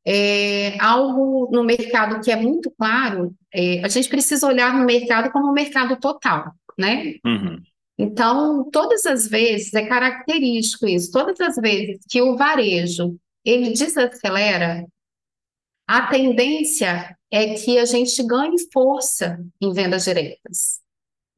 É, 0.05 0.77
algo 0.81 1.49
no 1.51 1.63
mercado 1.63 2.21
que 2.21 2.31
é 2.31 2.35
muito 2.35 2.71
claro, 2.71 3.35
é, 3.53 3.83
a 3.83 3.87
gente 3.87 4.09
precisa 4.09 4.47
olhar 4.47 4.73
no 4.73 4.85
mercado 4.85 5.31
como 5.31 5.49
um 5.49 5.53
mercado 5.53 5.97
total, 5.99 6.51
né? 6.77 7.15
Uhum, 7.25 7.61
Então, 7.97 8.69
todas 8.71 9.05
as 9.05 9.27
vezes, 9.27 9.73
é 9.73 9.85
característico 9.85 10.87
isso, 10.87 11.11
todas 11.11 11.39
as 11.39 11.55
vezes 11.57 11.99
que 12.09 12.21
o 12.21 12.37
varejo 12.37 13.17
ele 13.45 13.71
desacelera, 13.71 14.85
a 15.87 16.07
tendência 16.07 17.17
é 17.31 17.53
que 17.55 17.77
a 17.77 17.85
gente 17.85 18.23
ganhe 18.23 18.55
força 18.71 19.39
em 19.61 19.73
vendas 19.73 20.05
diretas. 20.05 20.79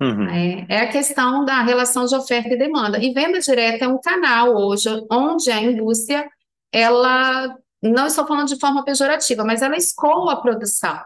uhum, 0.02 0.26
né? 0.26 0.66
É 0.70 0.80
a 0.80 0.92
questão 0.92 1.46
da 1.46 1.62
relação 1.64 2.06
de 2.06 2.16
oferta 2.16 2.54
e 2.54 2.58
demanda. 2.58 2.98
E 3.04 3.14
venda 3.14 3.40
direta 3.40 3.86
é 3.86 3.88
um 3.88 4.00
canal 4.00 4.56
hoje 4.56 4.90
onde 5.12 5.52
a 5.52 5.62
indústria, 5.62 6.30
ela, 6.72 7.56
não 7.82 8.06
estou 8.06 8.28
falando 8.28 8.48
de 8.48 8.60
forma 8.60 8.84
pejorativa, 8.84 9.44
mas 9.44 9.62
ela 9.62 9.76
escoa 9.76 10.34
a 10.34 10.42
produção, 10.42 11.00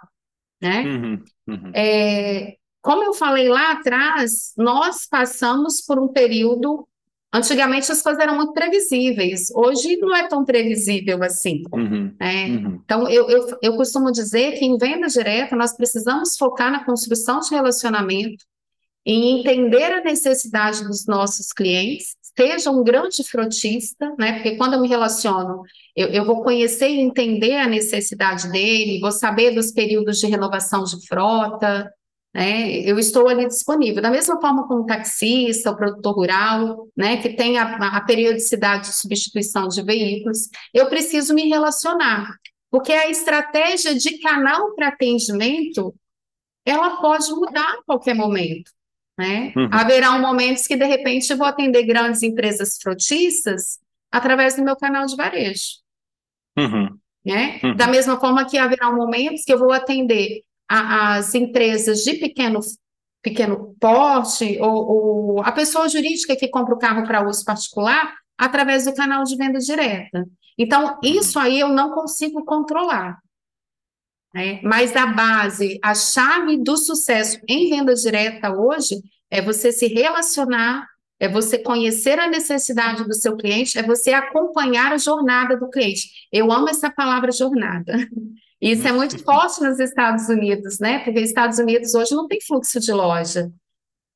né? 0.62 0.84
uhum, 0.84 1.24
uhum, 1.48 1.72
É, 1.74 2.56
como 2.82 3.04
eu 3.04 3.14
falei 3.14 3.48
lá 3.48 3.72
atrás, 3.72 4.54
nós 4.58 5.08
passamos 5.10 5.82
por 5.82 6.00
um 6.00 6.08
período. 6.08 6.88
Antigamente 7.34 7.92
as 7.92 8.02
coisas 8.02 8.22
eram 8.22 8.36
muito 8.36 8.54
previsíveis, 8.54 9.50
hoje 9.54 9.98
não 9.98 10.16
é 10.16 10.28
tão 10.28 10.46
previsível 10.46 11.22
assim. 11.24 11.64
uhum, 11.74 12.16
né? 12.20 12.46
uhum. 12.48 12.82
Então, 12.86 13.10
eu, 13.10 13.30
eu, 13.30 13.58
eu 13.62 13.76
costumo 13.76 14.12
dizer 14.12 14.54
que 14.54 14.64
em 14.64 14.78
venda 14.78 15.08
direta 15.08 15.56
nós 15.56 15.76
precisamos 15.76 16.38
focar 16.38 16.72
na 16.72 16.86
construção 16.86 17.40
de 17.40 17.50
relacionamento, 17.50 18.46
em 19.06 19.40
entender 19.40 19.92
a 19.92 20.04
necessidade 20.04 20.84
dos 20.84 21.06
nossos 21.06 21.52
clientes, 21.52 22.16
seja 22.38 22.70
um 22.70 22.84
grande 22.84 23.24
frotista, 23.24 24.14
né? 24.20 24.34
Porque 24.34 24.58
quando 24.58 24.74
eu 24.74 24.82
me 24.82 24.88
relaciono, 24.88 25.64
eu, 25.96 26.10
eu 26.10 26.26
vou 26.26 26.44
conhecer 26.44 26.90
e 26.90 27.00
entender 27.00 27.56
a 27.56 27.68
necessidade 27.68 28.52
dele, 28.52 29.00
vou 29.00 29.12
saber 29.12 29.52
dos 29.52 29.72
períodos 29.72 30.20
de 30.20 30.28
renovação 30.28 30.84
de 30.84 31.08
frota, 31.08 31.92
né? 32.34 32.70
Eu 32.82 33.00
estou 33.00 33.30
ali 33.30 33.48
disponível. 33.48 34.02
Da 34.02 34.12
mesma 34.12 34.40
forma 34.42 34.68
como 34.68 34.82
o 34.82 34.86
taxista, 34.86 35.72
o 35.72 35.78
produtor 35.78 36.16
rural, 36.16 36.88
né? 36.96 37.18
Que 37.18 37.30
tem 37.30 37.58
a, 37.58 37.76
a 37.78 38.02
periodicidade 38.02 38.90
de 38.90 38.96
substituição 38.96 39.68
de 39.70 39.82
veículos, 39.82 40.50
eu 40.74 40.88
preciso 40.90 41.34
me 41.34 41.48
relacionar, 41.48 42.38
porque 42.70 42.92
a 42.92 43.10
estratégia 43.10 43.96
de 43.96 44.20
canal 44.20 44.76
para 44.76 44.90
atendimento, 44.90 45.96
ela 46.66 46.98
pode 47.02 47.30
mudar 47.32 47.76
a 47.76 47.84
qualquer 47.86 48.16
momento 48.16 48.72
né? 49.18 49.54
Uhum. 49.56 49.70
Haverá 49.72 50.18
momentos 50.20 50.68
que, 50.68 50.76
de 50.76 50.86
repente, 50.86 51.30
eu 51.32 51.38
vou 51.38 51.48
atender 51.48 51.84
grandes 51.86 52.22
empresas 52.24 52.78
frotistas 52.82 53.80
através 54.12 54.56
do 54.56 54.64
meu 54.64 54.76
canal 54.76 55.06
de 55.06 55.16
varejo, 55.16 55.84
Uhum, 56.58 56.98
né? 57.26 57.60
uhum, 57.64 57.76
Da 57.76 57.88
mesma 57.88 58.20
forma 58.20 58.46
que 58.46 58.58
haverá 58.58 58.92
momentos 58.92 59.44
que 59.44 59.54
eu 59.54 59.60
vou 59.60 59.72
atender 59.72 60.42
a- 60.70 61.16
as 61.18 61.36
empresas 61.36 62.00
de 62.04 62.14
pequeno, 62.16 62.60
pequeno 63.22 63.76
porte, 63.80 64.58
ou, 64.62 65.36
ou 65.38 65.42
a 65.44 65.52
pessoa 65.52 65.90
jurídica 65.90 66.36
que 66.36 66.48
compra 66.48 66.76
o 66.76 66.80
carro 66.80 67.06
para 67.06 67.28
uso 67.28 67.44
particular, 67.44 68.14
através 68.38 68.86
do 68.86 68.94
canal 68.94 69.24
de 69.24 69.36
venda 69.36 69.60
direta. 69.60 70.26
Então, 70.58 70.86
uhum. 70.86 71.00
isso 71.04 71.38
aí 71.40 71.60
eu 71.60 71.70
não 71.70 71.92
consigo 71.92 72.44
controlar. 72.46 73.18
Né? 74.36 74.60
Mas 74.62 74.94
a 74.98 75.06
base, 75.06 75.80
a 75.82 75.96
chave 75.96 76.58
do 76.58 76.76
sucesso 76.76 77.40
em 77.48 77.70
venda 77.70 77.94
direta 77.94 78.52
hoje 78.52 79.02
é 79.32 79.42
você 79.42 79.72
se 79.72 79.88
relacionar, 79.88 80.86
é 81.18 81.30
você 81.30 81.58
conhecer 81.58 82.20
a 82.20 82.28
necessidade 82.28 83.06
do 83.06 83.14
seu 83.14 83.38
cliente, 83.38 83.80
é 83.80 83.84
você 83.84 84.12
acompanhar 84.12 84.92
a 84.92 84.98
jornada 84.98 85.56
do 85.56 85.70
cliente. 85.70 86.10
Eu 86.34 86.52
amo 86.52 86.68
essa 86.68 86.92
palavra 86.92 87.32
jornada. 87.32 87.96
Isso 88.60 88.86
é 88.86 88.92
muito 88.92 89.18
forte 89.24 89.62
nos 89.62 89.80
Estados 89.80 90.28
Unidos, 90.28 90.80
né? 90.80 91.00
Porque 91.00 91.20
os 91.20 91.30
Estados 91.30 91.58
Unidos 91.58 91.94
hoje 91.94 92.14
não 92.14 92.28
tem 92.28 92.42
fluxo 92.42 92.78
de 92.80 92.92
loja. 92.92 93.50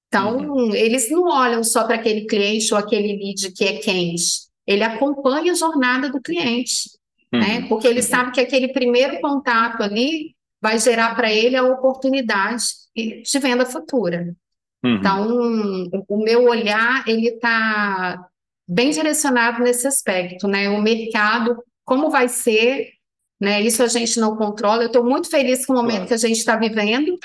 Então, 0.07 0.37
uhum. 0.37 0.75
eles 0.75 1.09
não 1.09 1.29
olham 1.29 1.63
só 1.63 1.85
para 1.85 1.95
aquele 1.95 2.25
cliente 2.25 2.73
ou 2.73 2.79
aquele 2.79 3.15
lead 3.15 3.53
que 3.53 3.63
é 3.63 3.77
quente. 3.77 4.49
Ele 4.67 4.83
acompanha 4.83 5.53
a 5.53 5.55
jornada 5.55 6.09
do 6.09 6.19
cliente? 6.19 6.98
Uhum. 7.33 7.39
né? 7.39 7.65
Porque 7.67 7.87
ele 7.87 8.01
sabe 8.01 8.31
que 8.31 8.41
aquele 8.41 8.69
primeiro 8.69 9.19
contato 9.21 9.81
ali 9.81 10.35
vai 10.61 10.77
gerar 10.79 11.15
para 11.15 11.31
ele 11.31 11.55
a 11.55 11.63
oportunidade 11.63 12.63
de 12.95 13.39
venda 13.39 13.65
futura. 13.65 14.35
Uhum. 14.83 14.95
Então, 14.95 16.03
o 16.07 16.23
meu 16.23 16.45
olhar, 16.45 17.07
ele 17.07 17.29
está 17.29 18.27
bem 18.67 18.91
direcionado 18.91 19.63
nesse 19.63 19.87
aspecto, 19.87 20.47
né? 20.47 20.69
O 20.69 20.81
mercado, 20.81 21.61
como 21.85 22.09
vai 22.09 22.27
ser, 22.27 22.91
né? 23.39 23.61
Isso 23.61 23.81
a 23.81 23.87
gente 23.87 24.19
não 24.19 24.35
controla. 24.35 24.83
Eu 24.83 24.87
estou 24.87 25.03
muito 25.03 25.29
feliz 25.29 25.65
com 25.65 25.73
o 25.73 25.75
momento 25.77 25.95
claro. 25.95 26.07
que 26.07 26.13
a 26.13 26.17
gente 26.17 26.37
está 26.37 26.55
vivendo, 26.55 27.17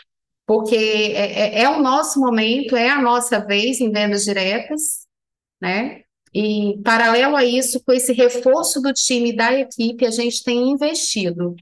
porque 0.46 0.76
é, 0.76 1.60
é, 1.60 1.62
é, 1.62 1.68
o 1.68 1.82
nosso 1.82 2.20
momento, 2.20 2.76
é 2.76 2.88
a 2.88 3.00
nossa 3.00 3.38
vez 3.38 3.80
em 3.80 3.90
vendas 3.90 4.24
diretas, 4.24 5.06
né? 5.60 6.03
E, 6.34 6.80
paralelo 6.82 7.36
a 7.36 7.44
isso, 7.44 7.82
com 7.84 7.92
esse 7.92 8.12
reforço 8.12 8.80
do 8.80 8.92
time 8.92 9.30
e 9.30 9.36
da 9.36 9.52
equipe, 9.52 10.04
a 10.04 10.10
gente 10.10 10.42
tem 10.42 10.70
investido, 10.70 11.54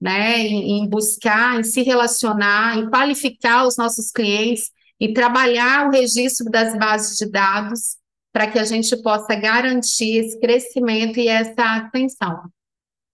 né? 0.00 0.38
Em, 0.38 0.82
em 0.82 0.88
buscar, 0.88 1.58
em 1.58 1.62
se 1.62 1.82
relacionar, 1.82 2.78
em 2.78 2.90
qualificar 2.90 3.66
os 3.66 3.76
nossos 3.76 4.10
clientes, 4.12 4.70
e 5.00 5.12
trabalhar 5.12 5.86
o 5.86 5.90
registro 5.90 6.50
das 6.50 6.76
bases 6.76 7.16
de 7.16 7.30
dados 7.30 7.96
para 8.32 8.50
que 8.50 8.58
a 8.58 8.64
gente 8.64 9.00
possa 9.02 9.34
garantir 9.34 10.18
esse 10.18 10.38
crescimento 10.40 11.18
e 11.18 11.28
essa 11.28 11.76
atenção. 11.76 12.50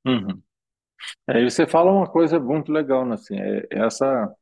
Uhum. 0.06 0.42
É, 1.28 1.44
você 1.44 1.66
fala 1.66 1.92
uma 1.92 2.08
coisa 2.08 2.40
muito 2.40 2.72
legal, 2.72 3.04
né, 3.04 3.14
assim, 3.14 3.38
é, 3.38 3.66
é 3.70 3.86
essa 3.86 4.34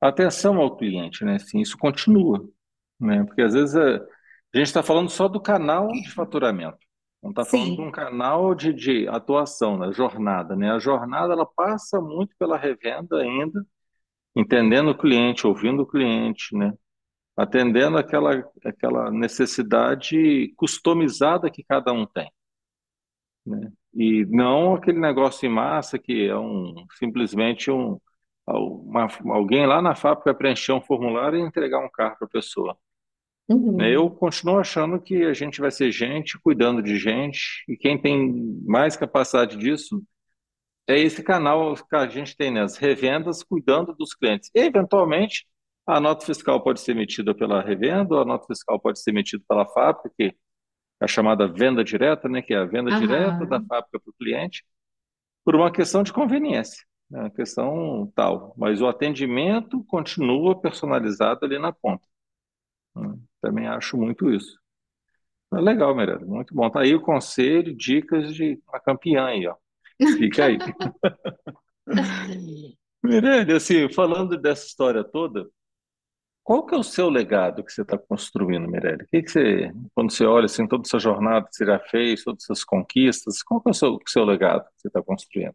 atenção 0.00 0.56
ao 0.58 0.76
cliente, 0.76 1.24
né? 1.24 1.36
Assim, 1.36 1.60
isso 1.60 1.78
continua, 1.78 2.46
né? 3.00 3.24
Porque 3.24 3.40
às 3.40 3.54
vezes 3.54 3.74
a, 3.74 4.00
a 4.54 4.58
gente 4.58 4.66
está 4.66 4.82
falando 4.82 5.08
só 5.10 5.28
do 5.28 5.40
canal 5.40 5.88
de 5.88 6.10
faturamento, 6.10 6.78
não 7.22 7.30
está 7.30 7.44
falando 7.44 7.76
de 7.76 7.80
um 7.80 7.90
canal 7.90 8.54
de, 8.54 8.72
de 8.72 9.08
atuação, 9.08 9.76
na 9.76 9.86
né? 9.88 9.92
jornada, 9.92 10.56
né? 10.56 10.72
A 10.72 10.78
jornada 10.78 11.32
ela 11.32 11.46
passa 11.46 12.00
muito 12.00 12.34
pela 12.38 12.58
revenda 12.58 13.18
ainda, 13.18 13.64
entendendo 14.36 14.90
o 14.90 14.98
cliente, 14.98 15.46
ouvindo 15.46 15.82
o 15.82 15.86
cliente, 15.86 16.56
né? 16.56 16.72
Atendendo 17.36 17.96
aquela, 17.96 18.44
aquela 18.64 19.10
necessidade 19.10 20.52
customizada 20.56 21.50
que 21.50 21.64
cada 21.64 21.92
um 21.92 22.06
tem. 22.06 22.30
Né? 23.46 23.72
E 23.94 24.24
não 24.26 24.74
aquele 24.74 25.00
negócio 25.00 25.46
em 25.46 25.52
massa 25.52 25.98
que 25.98 26.26
é 26.28 26.36
um 26.36 26.86
simplesmente 26.98 27.70
um, 27.70 27.98
uma, 28.46 29.08
alguém 29.30 29.66
lá 29.66 29.82
na 29.82 29.94
fábrica 29.94 30.34
preencher 30.34 30.72
um 30.72 30.80
formulário 30.80 31.38
e 31.38 31.42
entregar 31.42 31.78
um 31.84 31.90
carro 31.90 32.16
para 32.18 32.26
a 32.26 32.30
pessoa. 32.30 32.76
Uhum. 33.48 33.80
Eu 33.80 34.10
continuo 34.10 34.58
achando 34.58 35.00
que 35.00 35.24
a 35.24 35.32
gente 35.32 35.60
vai 35.60 35.70
ser 35.70 35.90
gente 35.90 36.38
cuidando 36.38 36.82
de 36.82 36.96
gente, 36.96 37.64
e 37.68 37.76
quem 37.76 38.00
tem 38.00 38.32
mais 38.64 38.96
capacidade 38.96 39.56
disso 39.56 40.02
é 40.86 40.98
esse 40.98 41.22
canal 41.22 41.74
que 41.74 41.96
a 41.96 42.06
gente 42.08 42.36
tem 42.36 42.50
nas 42.50 42.76
revendas 42.76 43.42
cuidando 43.42 43.94
dos 43.94 44.14
clientes. 44.14 44.50
E, 44.54 44.60
eventualmente, 44.60 45.46
a 45.86 46.00
nota 46.00 46.24
fiscal 46.24 46.62
pode 46.62 46.80
ser 46.80 46.92
emitida 46.92 47.34
pela 47.34 47.62
revenda, 47.62 48.14
ou 48.14 48.20
a 48.20 48.24
nota 48.24 48.46
fiscal 48.46 48.78
pode 48.80 49.00
ser 49.00 49.10
emitida 49.10 49.42
pela 49.48 49.66
fábrica, 49.66 50.10
que 50.16 50.24
é 51.00 51.04
a 51.04 51.08
chamada 51.08 51.48
venda 51.48 51.82
direta, 51.82 52.28
né, 52.28 52.42
que 52.42 52.54
é 52.54 52.58
a 52.58 52.64
venda 52.64 52.92
uhum. 52.92 53.00
direta 53.00 53.46
da 53.46 53.60
fábrica 53.60 54.00
para 54.00 54.10
o 54.10 54.14
cliente, 54.14 54.64
por 55.44 55.56
uma 55.56 55.72
questão 55.72 56.02
de 56.02 56.12
conveniência, 56.12 56.84
né, 57.10 57.20
uma 57.22 57.30
questão 57.30 58.10
tal. 58.14 58.54
Mas 58.56 58.80
o 58.80 58.86
atendimento 58.86 59.84
continua 59.84 60.60
personalizado 60.60 61.44
ali 61.44 61.58
na 61.58 61.72
ponta. 61.72 62.06
Né. 62.94 63.14
Também 63.40 63.66
acho 63.66 63.96
muito 63.96 64.30
isso. 64.30 64.60
Legal, 65.52 65.94
Mirella, 65.94 66.24
muito 66.24 66.54
bom. 66.54 66.70
Tá 66.70 66.80
aí 66.80 66.94
o 66.94 67.00
conselho, 67.02 67.76
dicas 67.76 68.34
de 68.34 68.58
uma 68.66 68.80
campeã 68.80 69.26
aí, 69.26 69.46
ó. 69.46 69.54
Fica 70.16 70.46
aí. 70.46 70.58
Mirelle, 73.04 73.52
assim, 73.52 73.88
falando 73.92 74.38
dessa 74.38 74.66
história 74.66 75.04
toda, 75.04 75.46
qual 76.42 76.64
que 76.66 76.74
é 76.74 76.78
o 76.78 76.82
seu 76.82 77.08
legado 77.08 77.62
que 77.62 77.72
você 77.72 77.82
está 77.82 77.98
construindo, 77.98 78.68
Mirelle? 78.68 79.04
O 79.04 79.08
que, 79.08 79.22
que 79.22 79.30
você, 79.30 79.72
quando 79.94 80.10
você 80.10 80.24
olha 80.24 80.46
assim, 80.46 80.66
toda 80.66 80.82
essa 80.86 80.98
jornada 80.98 81.46
que 81.46 81.54
você 81.54 81.66
já 81.66 81.78
fez, 81.78 82.24
todas 82.24 82.44
essas 82.44 82.64
conquistas, 82.64 83.42
qual 83.42 83.60
que 83.60 83.68
é 83.68 83.72
o 83.72 83.74
seu, 83.74 83.94
o 83.94 84.00
seu 84.08 84.24
legado 84.24 84.64
que 84.64 84.80
você 84.80 84.88
está 84.88 85.02
construindo? 85.02 85.54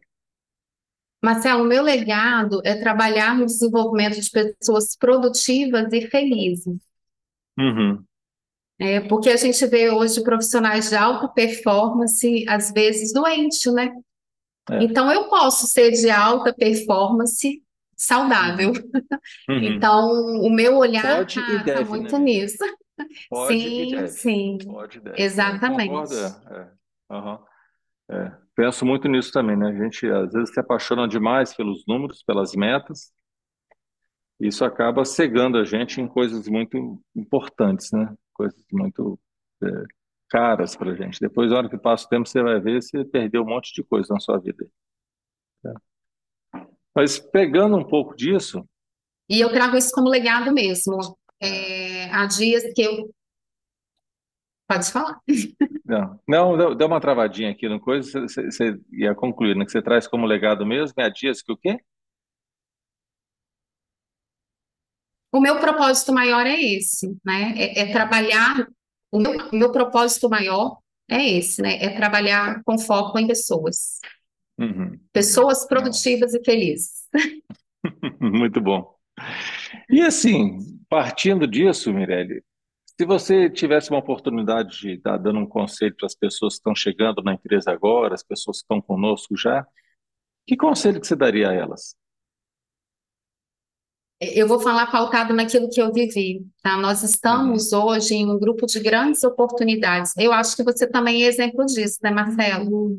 Marcelo, 1.22 1.64
o 1.64 1.66
meu 1.66 1.82
legado 1.82 2.62
é 2.64 2.76
trabalhar 2.76 3.36
no 3.36 3.44
desenvolvimento 3.44 4.20
de 4.20 4.30
pessoas 4.30 4.96
produtivas 4.96 5.92
e 5.92 6.06
felizes. 6.06 6.87
Uhum. 7.58 8.04
É, 8.80 9.00
porque 9.00 9.28
a 9.30 9.36
gente 9.36 9.66
vê 9.66 9.90
hoje 9.90 10.22
profissionais 10.22 10.90
de 10.90 10.96
alta 10.96 11.28
performance, 11.28 12.44
às 12.48 12.70
vezes 12.70 13.12
doentes, 13.12 13.64
né? 13.72 13.92
É. 14.70 14.84
Então, 14.84 15.10
eu 15.10 15.28
posso 15.28 15.66
ser 15.66 15.90
de 15.90 16.08
alta 16.10 16.54
performance 16.54 17.62
saudável. 17.96 18.70
Uhum. 18.70 19.56
uhum. 19.56 19.62
Então, 19.74 20.10
o 20.42 20.50
meu 20.50 20.76
olhar 20.76 21.22
está 21.26 21.64
tá 21.64 21.84
muito 21.84 22.16
né? 22.18 22.24
nisso. 22.24 22.64
Pode 23.28 23.60
sim, 23.60 24.06
sim. 24.08 24.58
Pode 24.64 25.00
Exatamente. 25.16 26.14
É. 26.14 27.14
Uhum. 27.14 27.38
É. 28.10 28.32
Penso 28.54 28.84
muito 28.84 29.08
nisso 29.08 29.32
também, 29.32 29.56
né? 29.56 29.68
A 29.68 29.84
gente 29.84 30.06
às 30.10 30.32
vezes 30.32 30.52
se 30.52 30.60
apaixona 30.60 31.06
demais 31.06 31.54
pelos 31.54 31.84
números, 31.86 32.22
pelas 32.22 32.54
metas. 32.54 33.12
Isso 34.40 34.64
acaba 34.64 35.04
cegando 35.04 35.58
a 35.58 35.64
gente 35.64 36.00
em 36.00 36.06
coisas 36.06 36.48
muito 36.48 37.02
importantes, 37.14 37.90
né? 37.90 38.14
Coisas 38.32 38.58
muito 38.72 39.18
é, 39.62 39.68
caras 40.28 40.76
para 40.76 40.94
gente. 40.94 41.20
Depois, 41.20 41.50
na 41.50 41.58
hora 41.58 41.68
que 41.68 41.76
passa 41.76 42.06
o 42.06 42.08
tempo, 42.08 42.28
você 42.28 42.42
vai 42.42 42.60
ver, 42.60 42.80
você 42.80 43.04
perdeu 43.04 43.42
um 43.42 43.46
monte 43.46 43.74
de 43.74 43.82
coisa 43.82 44.14
na 44.14 44.20
sua 44.20 44.38
vida. 44.38 44.66
É. 45.66 46.60
Mas 46.94 47.18
pegando 47.18 47.76
um 47.76 47.84
pouco 47.84 48.14
disso. 48.14 48.64
E 49.28 49.40
eu 49.40 49.50
trago 49.50 49.76
isso 49.76 49.90
como 49.92 50.08
legado 50.08 50.52
mesmo. 50.52 51.18
É, 51.40 52.04
há 52.10 52.26
dias 52.26 52.62
que 52.74 52.82
eu. 52.82 53.12
Pode 54.68 54.92
falar. 54.92 55.20
Não, 55.88 56.20
não 56.54 56.76
deu 56.76 56.86
uma 56.86 57.00
travadinha 57.00 57.50
aqui 57.50 57.66
no 57.66 57.80
coisa, 57.80 58.20
você, 58.20 58.44
você 58.44 58.78
ia 58.92 59.14
concluir, 59.14 59.56
né? 59.56 59.64
Que 59.64 59.72
você 59.72 59.80
traz 59.80 60.06
como 60.06 60.26
legado 60.26 60.66
mesmo, 60.66 60.92
há 60.98 61.08
dias 61.08 61.40
que 61.40 61.50
o 61.50 61.56
quê? 61.56 61.80
O 65.32 65.40
meu 65.40 65.58
propósito 65.58 66.12
maior 66.12 66.46
é 66.46 66.58
esse, 66.60 67.16
né? 67.24 67.54
É, 67.56 67.80
é 67.80 67.92
trabalhar 67.92 68.66
o 69.10 69.18
meu, 69.18 69.32
meu 69.52 69.72
propósito 69.72 70.28
maior 70.28 70.78
é 71.08 71.26
esse, 71.26 71.62
né? 71.62 71.82
É 71.82 71.88
trabalhar 71.90 72.62
com 72.64 72.78
foco 72.78 73.18
em 73.18 73.26
pessoas. 73.26 73.98
Uhum. 74.58 74.98
Pessoas 75.12 75.66
produtivas 75.66 76.34
e 76.34 76.44
felizes. 76.44 77.08
Muito 78.20 78.60
bom. 78.60 78.94
E 79.88 80.02
assim, 80.02 80.58
partindo 80.88 81.46
disso, 81.46 81.92
Mirelle, 81.92 82.42
se 83.00 83.06
você 83.06 83.48
tivesse 83.48 83.90
uma 83.90 84.00
oportunidade 84.00 84.80
de 84.80 84.92
estar 84.94 85.16
dando 85.16 85.38
um 85.38 85.46
conselho 85.46 85.94
para 85.96 86.06
as 86.06 86.14
pessoas 86.14 86.54
que 86.54 86.58
estão 86.58 86.74
chegando 86.74 87.22
na 87.22 87.34
empresa 87.34 87.70
agora, 87.70 88.14
as 88.14 88.22
pessoas 88.22 88.58
que 88.58 88.64
estão 88.64 88.80
conosco 88.80 89.36
já, 89.36 89.66
que 90.46 90.56
conselho 90.56 91.00
que 91.00 91.06
você 91.06 91.16
daria 91.16 91.50
a 91.50 91.54
elas? 91.54 91.94
Eu 94.20 94.48
vou 94.48 94.58
falar 94.58 94.90
pautado 94.90 95.32
naquilo 95.32 95.70
que 95.70 95.80
eu 95.80 95.92
vivi, 95.92 96.44
tá? 96.60 96.76
Nós 96.76 97.04
estamos 97.04 97.72
uhum. 97.72 97.84
hoje 97.84 98.14
em 98.14 98.28
um 98.28 98.38
grupo 98.38 98.66
de 98.66 98.80
grandes 98.80 99.22
oportunidades. 99.22 100.12
Eu 100.16 100.32
acho 100.32 100.56
que 100.56 100.64
você 100.64 100.88
também 100.88 101.22
é 101.22 101.28
exemplo 101.28 101.64
disso, 101.64 101.98
né, 102.02 102.10
Marcelo? 102.10 102.98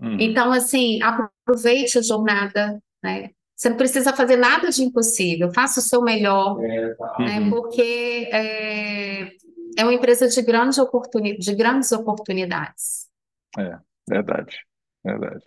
Uhum. 0.00 0.16
Então, 0.18 0.52
assim, 0.52 1.00
aproveite 1.02 1.98
a 1.98 2.02
jornada, 2.02 2.82
né? 3.02 3.30
Você 3.54 3.68
não 3.68 3.76
precisa 3.76 4.12
fazer 4.12 4.36
nada 4.36 4.70
de 4.70 4.82
impossível, 4.82 5.52
faça 5.52 5.80
o 5.80 5.82
seu 5.82 6.00
melhor, 6.02 6.58
é, 6.64 6.94
tá. 6.94 7.16
né? 7.20 7.40
Uhum. 7.40 7.50
Porque 7.50 8.28
é, 8.32 9.32
é 9.76 9.84
uma 9.84 9.94
empresa 9.94 10.26
de, 10.26 10.42
grande 10.42 10.80
oportuni 10.80 11.38
de 11.38 11.54
grandes 11.54 11.92
oportunidades. 11.92 13.08
É, 13.56 13.78
verdade, 14.08 14.56
verdade. 15.04 15.44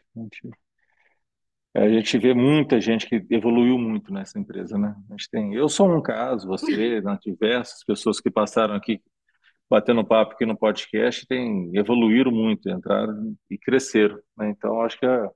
A 1.76 1.90
gente 1.90 2.18
vê 2.20 2.34
muita 2.34 2.80
gente 2.80 3.08
que 3.08 3.26
evoluiu 3.32 3.78
muito 3.80 4.14
nessa 4.14 4.38
empresa, 4.40 4.78
né? 4.78 4.96
A 5.10 5.14
gente 5.14 5.30
tem, 5.30 5.56
eu 5.56 5.68
sou 5.68 5.92
um 5.92 6.02
caso, 6.02 6.48
você, 6.48 7.02
né, 7.02 7.18
diversas 7.22 7.84
pessoas 7.84 8.20
que 8.20 8.30
passaram 8.30 8.76
aqui 8.76 9.02
batendo 9.70 10.06
papo 10.06 10.34
aqui 10.34 10.46
no 10.46 10.56
podcast, 10.56 11.26
tem 11.26 11.72
evoluíram 11.76 12.32
muito, 12.32 12.70
entraram 12.70 13.36
e 13.50 13.58
cresceram, 13.58 14.20
né? 14.38 14.50
Então 14.50 14.82
acho 14.82 15.00
que 15.00 15.06
é, 15.06 15.30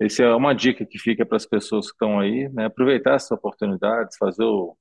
essa 0.00 0.22
é 0.22 0.34
uma 0.34 0.54
dica 0.54 0.86
que 0.86 0.98
fica 0.98 1.26
para 1.26 1.36
as 1.36 1.44
pessoas 1.44 1.86
que 1.88 1.92
estão 1.92 2.18
aí, 2.18 2.48
né? 2.48 2.66
Aproveitar 2.66 3.14
essas 3.14 3.32
oportunidades, 3.32 4.16
fazer 4.16 4.44
o, 4.44 4.74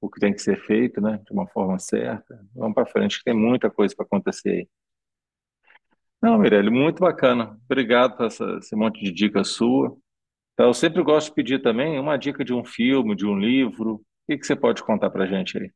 o 0.00 0.10
que 0.10 0.18
tem 0.18 0.32
que 0.32 0.42
ser 0.42 0.56
feito, 0.66 1.00
né? 1.00 1.20
De 1.24 1.32
uma 1.32 1.46
forma 1.48 1.78
certa. 1.78 2.44
Vamos 2.54 2.74
para 2.74 2.86
frente, 2.86 3.18
que 3.18 3.24
tem 3.24 3.34
muita 3.34 3.70
coisa 3.70 3.94
para 3.94 4.04
acontecer 4.04 4.50
aí. 4.50 4.68
Não, 6.20 6.36
Mirelle, 6.38 6.70
muito 6.70 7.00
bacana. 7.00 7.56
Obrigado 7.66 8.16
por 8.16 8.26
essa, 8.26 8.44
esse 8.58 8.74
monte 8.74 9.00
de 9.04 9.12
dica 9.12 9.44
sua. 9.44 9.96
Então, 10.56 10.68
eu 10.68 10.74
sempre 10.74 11.02
gosto 11.04 11.28
de 11.28 11.34
pedir 11.34 11.62
também 11.62 12.00
uma 12.00 12.16
dica 12.18 12.44
de 12.44 12.54
um 12.54 12.64
filme, 12.64 13.14
de 13.14 13.26
um 13.26 13.38
livro. 13.38 13.96
O 13.96 14.02
que 14.28 14.38
que 14.38 14.46
você 14.46 14.56
pode 14.56 14.82
contar 14.82 15.10
para 15.10 15.24
a 15.24 15.28
gente 15.28 15.58
aí? 15.58 15.70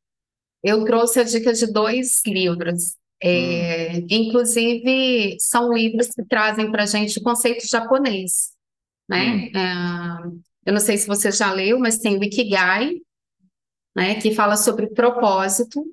Eu 0.62 0.84
trouxe 0.84 1.20
a 1.20 1.24
dica 1.24 1.52
de 1.52 1.72
dois 1.72 2.20
livros. 2.26 2.96
Hum, 3.32 3.74
É, 3.78 3.98
inclusive, 4.10 5.36
são 5.38 5.72
livros 5.72 6.08
que 6.08 6.24
trazem 6.24 6.70
para 6.70 6.84
a 6.84 6.86
gente 6.86 7.20
conceito 7.20 7.66
japonês, 7.68 8.50
né? 9.08 9.18
hum, 9.18 9.50
É, 9.54 10.28
eu 10.66 10.72
não 10.74 10.80
sei 10.80 10.98
se 10.98 11.06
você 11.08 11.32
já 11.32 11.52
leu, 11.52 11.78
mas 11.78 11.98
tem 11.98 12.18
o 12.18 12.24
Ikigai, 12.24 12.92
né, 13.96 14.14
que 14.20 14.34
fala 14.34 14.56
sobre 14.56 14.88
propósito. 14.88 15.84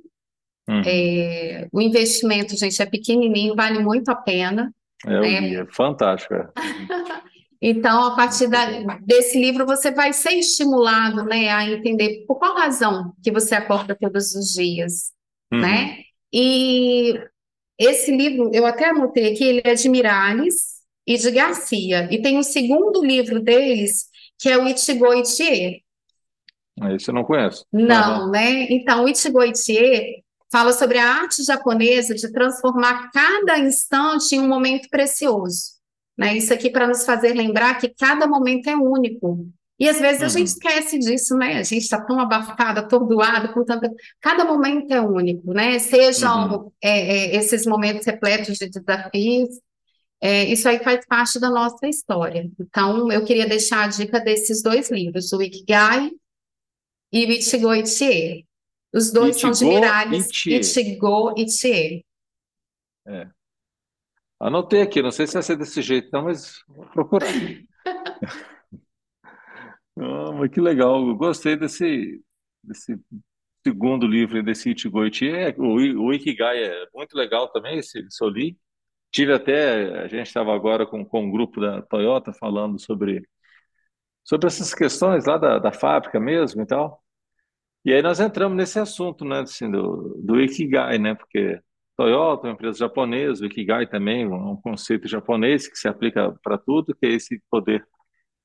uhum. 0.68 1.08
É, 1.10 1.68
o 1.72 1.82
investimento, 1.82 2.56
gente, 2.58 2.82
é 2.82 2.86
pequenininho, 2.86 3.56
vale 3.56 3.80
muito 3.80 4.10
a 4.10 4.16
pena, 4.16 4.74
É, 5.06 5.12
né? 5.22 5.62
é 5.62 5.66
fantástico. 5.68 6.34
Uhum. 7.62 7.70
Então, 7.70 8.04
a 8.06 8.16
partir 8.16 8.48
da- 8.48 8.98
desse 9.00 9.40
livro, 9.40 9.66
você 9.66 9.92
vai 9.92 10.14
ser 10.14 10.34
estimulado, 10.34 11.24
né, 11.26 11.50
a 11.50 11.70
entender 11.70 12.26
por 12.28 12.38
qual 12.38 12.56
razão 12.56 13.14
que 13.24 13.32
você 13.32 13.56
acorda 13.56 13.96
todos 14.00 14.34
os 14.36 14.54
dias, 14.54 15.12
Uhum. 15.52 15.60
né? 15.62 15.98
E 16.32 17.14
esse 17.80 18.16
livro, 18.16 18.52
eu 18.54 18.66
até 18.66 18.90
anotei 18.90 19.34
aqui, 19.34 19.44
ele 19.44 19.62
é 19.64 19.74
de 19.74 19.90
Miralles 19.90 20.78
e 21.06 21.18
de 21.18 21.32
Garcia. 21.32 22.08
E 22.12 22.22
tem 22.22 22.38
o 22.38 22.44
segundo 22.44 23.04
livro 23.04 23.40
deles, 23.42 24.06
que 24.40 24.50
é 24.50 24.58
o 24.58 24.68
Ichigo 24.68 25.14
Ichie. 25.14 25.84
Esse 26.96 27.10
eu 27.10 27.14
não 27.16 27.24
conheço. 27.24 27.66
Não, 27.72 28.30
né? 28.30 28.68
Então, 28.70 29.04
o 29.06 29.10
Ichigo 29.10 29.44
Ichie 29.44 30.24
fala 30.52 30.72
sobre 30.74 30.98
a 30.98 31.12
arte 31.22 31.44
japonesa 31.44 32.14
de 32.14 32.32
transformar 32.32 33.10
cada 33.12 33.58
instante 33.60 34.36
em 34.36 34.40
um 34.40 34.48
momento 34.48 34.88
precioso, 34.90 35.77
né? 36.18 36.36
Isso 36.36 36.54
aqui 36.54 36.70
para 36.70 36.88
nos 36.88 37.06
fazer 37.06 37.34
lembrar 37.34 37.78
que 37.80 37.90
cada 37.90 38.28
momento 38.28 38.68
é 38.68 38.76
único. 38.76 39.48
E 39.80 39.88
às 39.88 40.00
vezes 40.00 40.24
a 40.24 40.28
gente 40.28 40.48
Uhum. 40.48 40.54
esquece 40.54 40.98
disso, 40.98 41.36
né? 41.38 41.58
A 41.60 41.64
gente 41.64 41.84
está 41.84 42.02
tão 42.02 42.20
abafado, 42.20 42.80
atordoado 42.80 43.54
com 43.54 43.64
tanta. 43.64 43.92
Cada 44.20 44.44
momento 44.44 44.92
é 44.92 45.00
único, 45.00 45.54
né? 45.54 45.74
Uhum. 45.74 45.80
Sejam 45.80 46.74
é, 46.82 46.90
é, 46.90 47.36
esses 47.36 47.66
momentos 47.68 48.06
repletos 48.06 48.58
de 48.58 48.70
desafios, 48.70 49.50
é, 50.20 50.46
isso 50.46 50.68
aí 50.68 50.80
faz 50.80 51.06
parte 51.06 51.40
da 51.40 51.50
nossa 51.52 51.88
história. 51.88 52.50
Então, 52.60 53.12
eu 53.12 53.24
queria 53.24 53.48
deixar 53.48 53.84
a 53.84 53.88
dica 53.88 54.20
desses 54.20 54.64
dois 54.64 54.90
livros, 54.90 55.32
o 55.32 55.42
Ikigai 55.44 56.10
e 57.14 57.26
o 57.26 57.30
Ichigo 57.32 57.72
Ichie. 57.74 58.48
Os 58.92 59.12
dois 59.12 59.40
são 59.40 59.52
de 59.52 59.58
Ichigo 59.58 59.72
Miralles, 59.76 60.28
Ichie. 60.32 60.60
Ichigo 60.60 61.36
Ichie. 61.38 62.04
É. 63.06 63.28
Anotei 64.40 64.82
aqui, 64.82 65.02
não 65.02 65.12
sei 65.12 65.26
se 65.28 65.34
vai 65.34 65.44
ser 65.44 65.58
desse 65.58 65.82
jeito, 65.82 66.10
não, 66.12 66.24
mas 66.24 66.64
vou 66.68 66.86
procurar. 66.88 67.28
Ah, 70.00 70.32
mas 70.34 70.52
que 70.52 70.62
legal, 70.62 71.08
eu 71.08 71.16
gostei 71.16 71.56
desse, 71.56 72.24
desse 72.64 73.00
segundo 73.66 74.08
livro, 74.08 74.44
desse 74.44 74.72
Ichigo 74.72 75.06
Ichie. 75.06 75.30
É, 75.32 75.56
o, 75.58 75.76
o 76.06 76.14
Ikigai 76.14 76.64
é 76.64 76.88
muito 76.94 77.16
legal 77.18 77.50
também, 77.52 77.80
esse, 77.80 78.00
esse 78.00 78.24
eu 78.24 78.30
li. 78.30 78.58
Tive 79.12 79.34
até, 79.34 80.02
a 80.02 80.08
gente 80.08 80.28
estava 80.28 80.54
agora 80.56 80.86
com, 80.86 81.06
com 81.06 81.26
um 81.26 81.32
grupo 81.32 81.62
da 81.62 81.82
Toyota 81.84 82.34
falando 82.34 82.80
sobre, 82.80 83.28
sobre 84.24 84.48
essas 84.48 84.74
questões 84.74 85.26
lá 85.26 85.38
da, 85.38 85.60
da 85.60 85.72
fábrica 85.72 86.20
mesmo 86.20 86.62
e 86.62 86.66
tal. 86.68 87.04
E 87.86 87.94
aí 87.94 88.02
nós 88.02 88.20
entramos 88.20 88.58
nesse 88.58 88.80
assunto, 88.80 89.26
né, 89.26 89.42
assim, 89.42 89.72
do, 89.72 90.22
do 90.24 90.42
Ikigai, 90.42 90.98
né, 91.00 91.16
porque 91.16 91.62
Toyota 91.98 92.48
uma 92.48 92.54
empresa 92.54 92.78
japonesa, 92.78 93.44
o 93.44 93.48
Ikigai 93.48 93.88
também 93.88 94.28
um 94.28 94.56
conceito 94.58 95.08
japonês 95.08 95.68
que 95.68 95.78
se 95.78 95.88
aplica 95.88 96.32
para 96.44 96.58
tudo, 96.58 96.96
que 96.96 97.06
é 97.08 97.10
esse 97.10 97.42
poder 97.50 97.86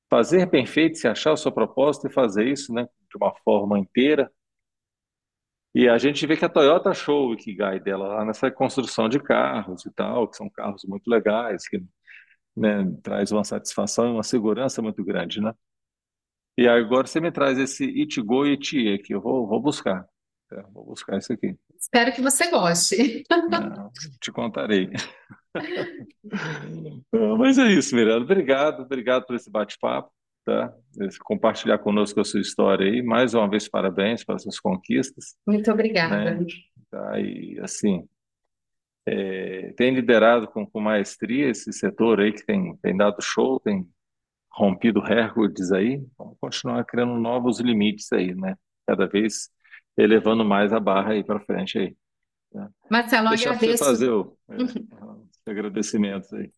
fazer 0.09 0.47
bem 0.47 0.65
feito, 0.65 0.97
se 0.97 1.07
achar 1.07 1.33
o 1.33 1.37
seu 1.37 1.51
propósito 1.51 2.07
e 2.07 2.13
fazer 2.13 2.47
isso, 2.47 2.73
né, 2.73 2.83
de 3.09 3.17
uma 3.17 3.33
forma 3.43 3.79
inteira. 3.79 4.31
E 5.75 5.87
a 5.89 5.97
gente 5.97 6.25
vê 6.27 6.37
que 6.37 6.45
a 6.45 6.49
Toyota 6.49 6.89
achou 6.91 7.29
o 7.29 7.33
Ikigai 7.33 7.79
dela 7.79 8.07
lá 8.07 8.25
nessa 8.25 8.51
construção 8.51 9.09
de 9.09 9.19
carros 9.19 9.85
e 9.85 9.91
tal, 9.93 10.27
que 10.27 10.37
são 10.37 10.49
carros 10.49 10.83
muito 10.85 11.07
legais, 11.09 11.67
que, 11.67 11.83
né, 12.55 12.85
traz 13.03 13.31
uma 13.31 13.43
satisfação 13.43 14.07
e 14.09 14.11
uma 14.11 14.23
segurança 14.23 14.81
muito 14.81 15.03
grande, 15.03 15.41
né? 15.41 15.53
E 16.57 16.67
agora 16.67 17.07
você 17.07 17.19
me 17.19 17.31
traz 17.31 17.57
esse 17.59 17.85
Ichigo 17.85 18.45
Ichie 18.45 18.99
que 18.99 19.13
eu 19.13 19.21
vou, 19.21 19.47
vou 19.47 19.59
buscar. 19.61 20.07
É, 20.55 20.61
vou 20.73 20.85
buscar 20.85 21.17
isso 21.17 21.33
aqui. 21.33 21.55
Espero 21.79 22.11
que 22.13 22.21
você 22.21 22.49
goste. 22.49 23.23
Não, 23.29 23.91
te 24.21 24.31
contarei. 24.31 24.89
Ah, 27.11 27.37
Mas 27.37 27.57
é 27.57 27.71
isso, 27.71 27.95
Miranda. 27.95 28.23
Obrigado, 28.23 28.81
obrigado 28.83 29.25
por 29.25 29.35
esse 29.35 29.49
bate-papo, 29.49 30.11
tá? 30.45 30.73
Esse- 31.01 31.19
Compartilhar 31.19 31.77
conosco 31.79 32.19
a 32.19 32.23
sua 32.23 32.41
história 32.41 32.85
aí. 32.91 33.01
Mais 33.01 33.33
uma 33.33 33.49
vez, 33.49 33.67
parabéns 33.67 34.23
pelas 34.23 34.43
suas 34.43 34.59
conquistas, 34.59 35.35
Muito 35.47 35.71
obrigada. 35.71 36.35
né? 36.35 36.45
Tá? 36.91 37.19
E 37.19 37.59
assim, 37.61 38.07
é, 39.05 39.73
tem 39.75 39.93
liderado 39.93 40.47
com, 40.47 40.65
com 40.65 40.79
maestria 40.79 41.49
esse 41.49 41.71
setor 41.73 42.19
aí 42.19 42.31
que 42.31 42.45
tem, 42.45 42.75
tem 42.77 42.95
dado 42.95 43.21
show, 43.21 43.59
tem 43.59 43.87
rompido 44.51 44.99
recordes 45.01 45.71
aí. 45.71 46.01
Vamos 46.17 46.37
continuar 46.39 46.83
criando 46.85 47.15
novos 47.15 47.59
limites 47.59 48.11
aí, 48.13 48.35
né? 48.35 48.55
Cada 48.87 49.07
vez 49.07 49.49
elevando 49.97 50.43
mais 50.43 50.73
a 50.73 50.79
barra 50.79 51.11
aí 51.13 51.23
para 51.23 51.39
frente 51.39 51.77
aí. 51.77 51.95
né? 52.53 52.69
Marcelo, 52.89 53.29
você 53.29 53.47
agradeço. 53.47 53.83
fazer 53.83 54.09
o, 54.09 54.35
é, 54.49 54.55
os 54.63 55.47
agradecimentos 55.47 56.33
aí. 56.33 56.49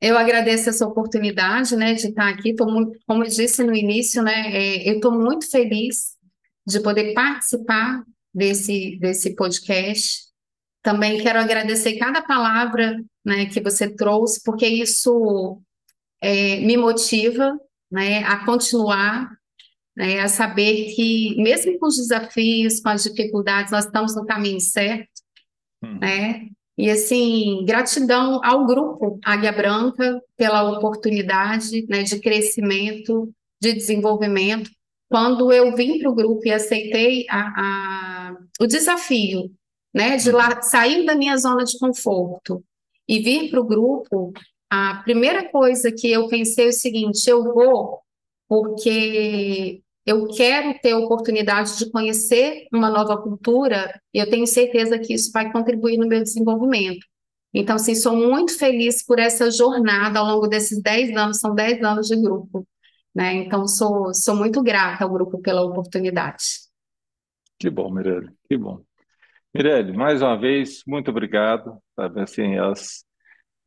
Eu 0.00 0.16
agradeço 0.16 0.70
essa 0.70 0.86
oportunidade, 0.86 1.74
né, 1.74 1.94
de 1.94 2.06
estar 2.06 2.28
aqui. 2.28 2.54
Tô 2.54 2.66
muito, 2.66 2.96
como 3.04 3.24
eu 3.24 3.28
disse 3.28 3.64
no 3.64 3.74
início, 3.74 4.22
né, 4.22 4.52
é, 4.52 4.88
eu 4.88 4.96
estou 4.96 5.10
muito 5.10 5.50
feliz 5.50 6.16
de 6.64 6.80
poder 6.80 7.14
participar 7.14 8.04
desse, 8.32 8.96
desse 9.00 9.34
podcast. 9.34 10.28
Também 10.82 11.20
quero 11.20 11.40
agradecer 11.40 11.98
cada 11.98 12.22
palavra, 12.22 13.02
né, 13.24 13.46
que 13.46 13.60
você 13.60 13.92
trouxe, 13.92 14.40
porque 14.44 14.66
isso 14.66 15.60
é, 16.20 16.60
me 16.60 16.76
motiva, 16.76 17.58
né, 17.90 18.22
a 18.22 18.44
continuar, 18.44 19.36
né, 19.98 20.20
a 20.20 20.28
saber 20.28 20.94
que, 20.94 21.36
mesmo 21.42 21.78
com 21.78 21.88
os 21.88 21.96
desafios, 21.98 22.80
com 22.80 22.90
as 22.90 23.02
dificuldades, 23.04 23.72
nós 23.72 23.86
estamos 23.86 24.16
no 24.16 24.24
caminho 24.26 24.60
certo 24.60 25.08
Uhum. 25.82 25.98
né? 26.00 26.48
E 26.76 26.90
assim, 26.90 27.64
gratidão 27.64 28.40
ao 28.44 28.66
grupo 28.66 29.18
Águia 29.24 29.52
Branca 29.52 30.20
pela 30.36 30.62
oportunidade, 30.78 31.86
né, 31.88 32.02
de 32.04 32.20
crescimento, 32.20 33.32
de 33.60 33.72
desenvolvimento. 33.74 34.70
Quando 35.08 35.52
eu 35.52 35.74
vim 35.76 35.98
para 35.98 36.10
o 36.10 36.14
grupo 36.14 36.46
e 36.46 36.52
aceitei 36.52 37.26
a, 37.28 38.30
a- 38.30 38.36
o 38.60 38.66
desafio, 38.66 39.50
né, 39.94 40.16
de 40.16 40.30
lá 40.30 40.60
sair 40.62 41.04
da 41.04 41.14
minha 41.16 41.36
zona 41.36 41.64
de 41.64 41.78
conforto 41.78 42.62
e 43.08 43.20
vir 43.20 43.50
para 43.50 43.60
o 43.60 43.64
grupo, 43.66 44.32
a 44.70 44.96
primeira 45.04 45.48
coisa 45.50 45.90
que 45.92 46.10
eu 46.10 46.28
pensei 46.28 46.66
é 46.66 46.68
o 46.68 46.72
seguinte: 46.72 47.28
eu 47.28 47.42
vou 47.42 48.00
porque 48.48 49.82
eu 50.08 50.26
quero 50.28 50.72
ter 50.80 50.92
a 50.92 50.98
oportunidade 50.98 51.76
de 51.76 51.90
conhecer 51.90 52.66
uma 52.72 52.88
nova 52.88 53.20
cultura 53.20 54.00
e 54.14 54.18
eu 54.18 54.30
tenho 54.30 54.46
certeza 54.46 54.98
que 54.98 55.12
isso 55.12 55.30
vai 55.30 55.52
contribuir 55.52 55.98
no 55.98 56.08
meu 56.08 56.22
desenvolvimento. 56.22 57.06
Então, 57.52 57.76
assim, 57.76 57.94
sou 57.94 58.16
muito 58.16 58.58
feliz 58.58 59.04
por 59.04 59.18
essa 59.18 59.50
jornada 59.50 60.18
ao 60.18 60.24
longo 60.24 60.46
desses 60.46 60.80
10 60.80 61.14
anos, 61.14 61.40
são 61.40 61.54
10 61.54 61.82
anos 61.82 62.06
de 62.06 62.16
grupo, 62.16 62.66
né? 63.14 63.34
Então, 63.34 63.68
sou, 63.68 64.14
sou 64.14 64.34
muito 64.34 64.62
grata 64.62 65.04
ao 65.04 65.10
grupo 65.10 65.42
pela 65.42 65.62
oportunidade. 65.62 66.44
Que 67.58 67.68
bom, 67.68 67.92
Mirelle, 67.92 68.30
que 68.48 68.56
bom. 68.56 68.80
Mirelle, 69.54 69.92
mais 69.94 70.22
uma 70.22 70.38
vez, 70.38 70.82
muito 70.86 71.10
obrigado. 71.10 71.76
Sabe, 71.94 72.22
assim, 72.22 72.56
as, 72.56 73.04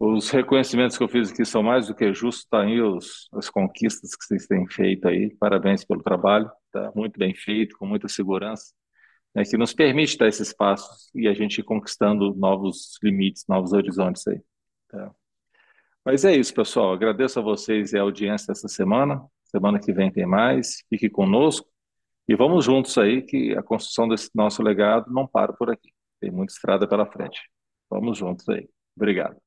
os 0.03 0.31
reconhecimentos 0.31 0.97
que 0.97 1.03
eu 1.03 1.07
fiz 1.07 1.31
aqui 1.31 1.45
são 1.45 1.61
mais 1.61 1.85
do 1.87 1.93
que 1.93 2.11
justos, 2.11 2.45
tá 2.45 2.61
aí 2.63 2.81
os, 2.81 3.29
as 3.33 3.51
conquistas 3.51 4.15
que 4.15 4.25
vocês 4.25 4.47
têm 4.47 4.67
feito 4.67 5.07
aí. 5.07 5.29
Parabéns 5.35 5.85
pelo 5.85 6.01
trabalho, 6.01 6.49
tá? 6.71 6.91
Muito 6.95 7.19
bem 7.19 7.35
feito, 7.35 7.77
com 7.77 7.85
muita 7.85 8.07
segurança, 8.07 8.73
né, 9.35 9.43
que 9.43 9.55
nos 9.57 9.73
permite 9.73 10.17
dar 10.17 10.27
esses 10.27 10.51
passos 10.51 11.11
e 11.13 11.27
a 11.27 11.33
gente 11.35 11.59
ir 11.59 11.63
conquistando 11.63 12.33
novos 12.33 12.97
limites, 13.03 13.45
novos 13.47 13.73
horizontes 13.73 14.27
aí. 14.27 14.41
tá? 14.89 15.11
Mas 16.03 16.25
é 16.25 16.35
isso, 16.35 16.51
pessoal. 16.51 16.93
Agradeço 16.93 17.37
a 17.37 17.43
vocês 17.43 17.93
e 17.93 17.99
a 17.99 18.01
audiência 18.01 18.47
dessa 18.47 18.67
semana. 18.67 19.23
Semana 19.43 19.79
que 19.79 19.93
vem 19.93 20.11
tem 20.11 20.25
mais. 20.25 20.83
Fique 20.89 21.11
conosco 21.11 21.67
e 22.27 22.35
vamos 22.35 22.65
juntos 22.65 22.97
aí, 22.97 23.21
que 23.21 23.55
a 23.55 23.61
construção 23.61 24.07
desse 24.07 24.31
nosso 24.33 24.63
legado 24.63 25.11
não 25.13 25.27
para 25.27 25.53
por 25.53 25.69
aqui. 25.69 25.91
Tem 26.19 26.31
muita 26.31 26.53
estrada 26.53 26.87
pela 26.87 27.05
frente. 27.05 27.39
Vamos 27.87 28.17
juntos 28.17 28.49
aí. 28.49 28.67
Obrigado. 28.95 29.39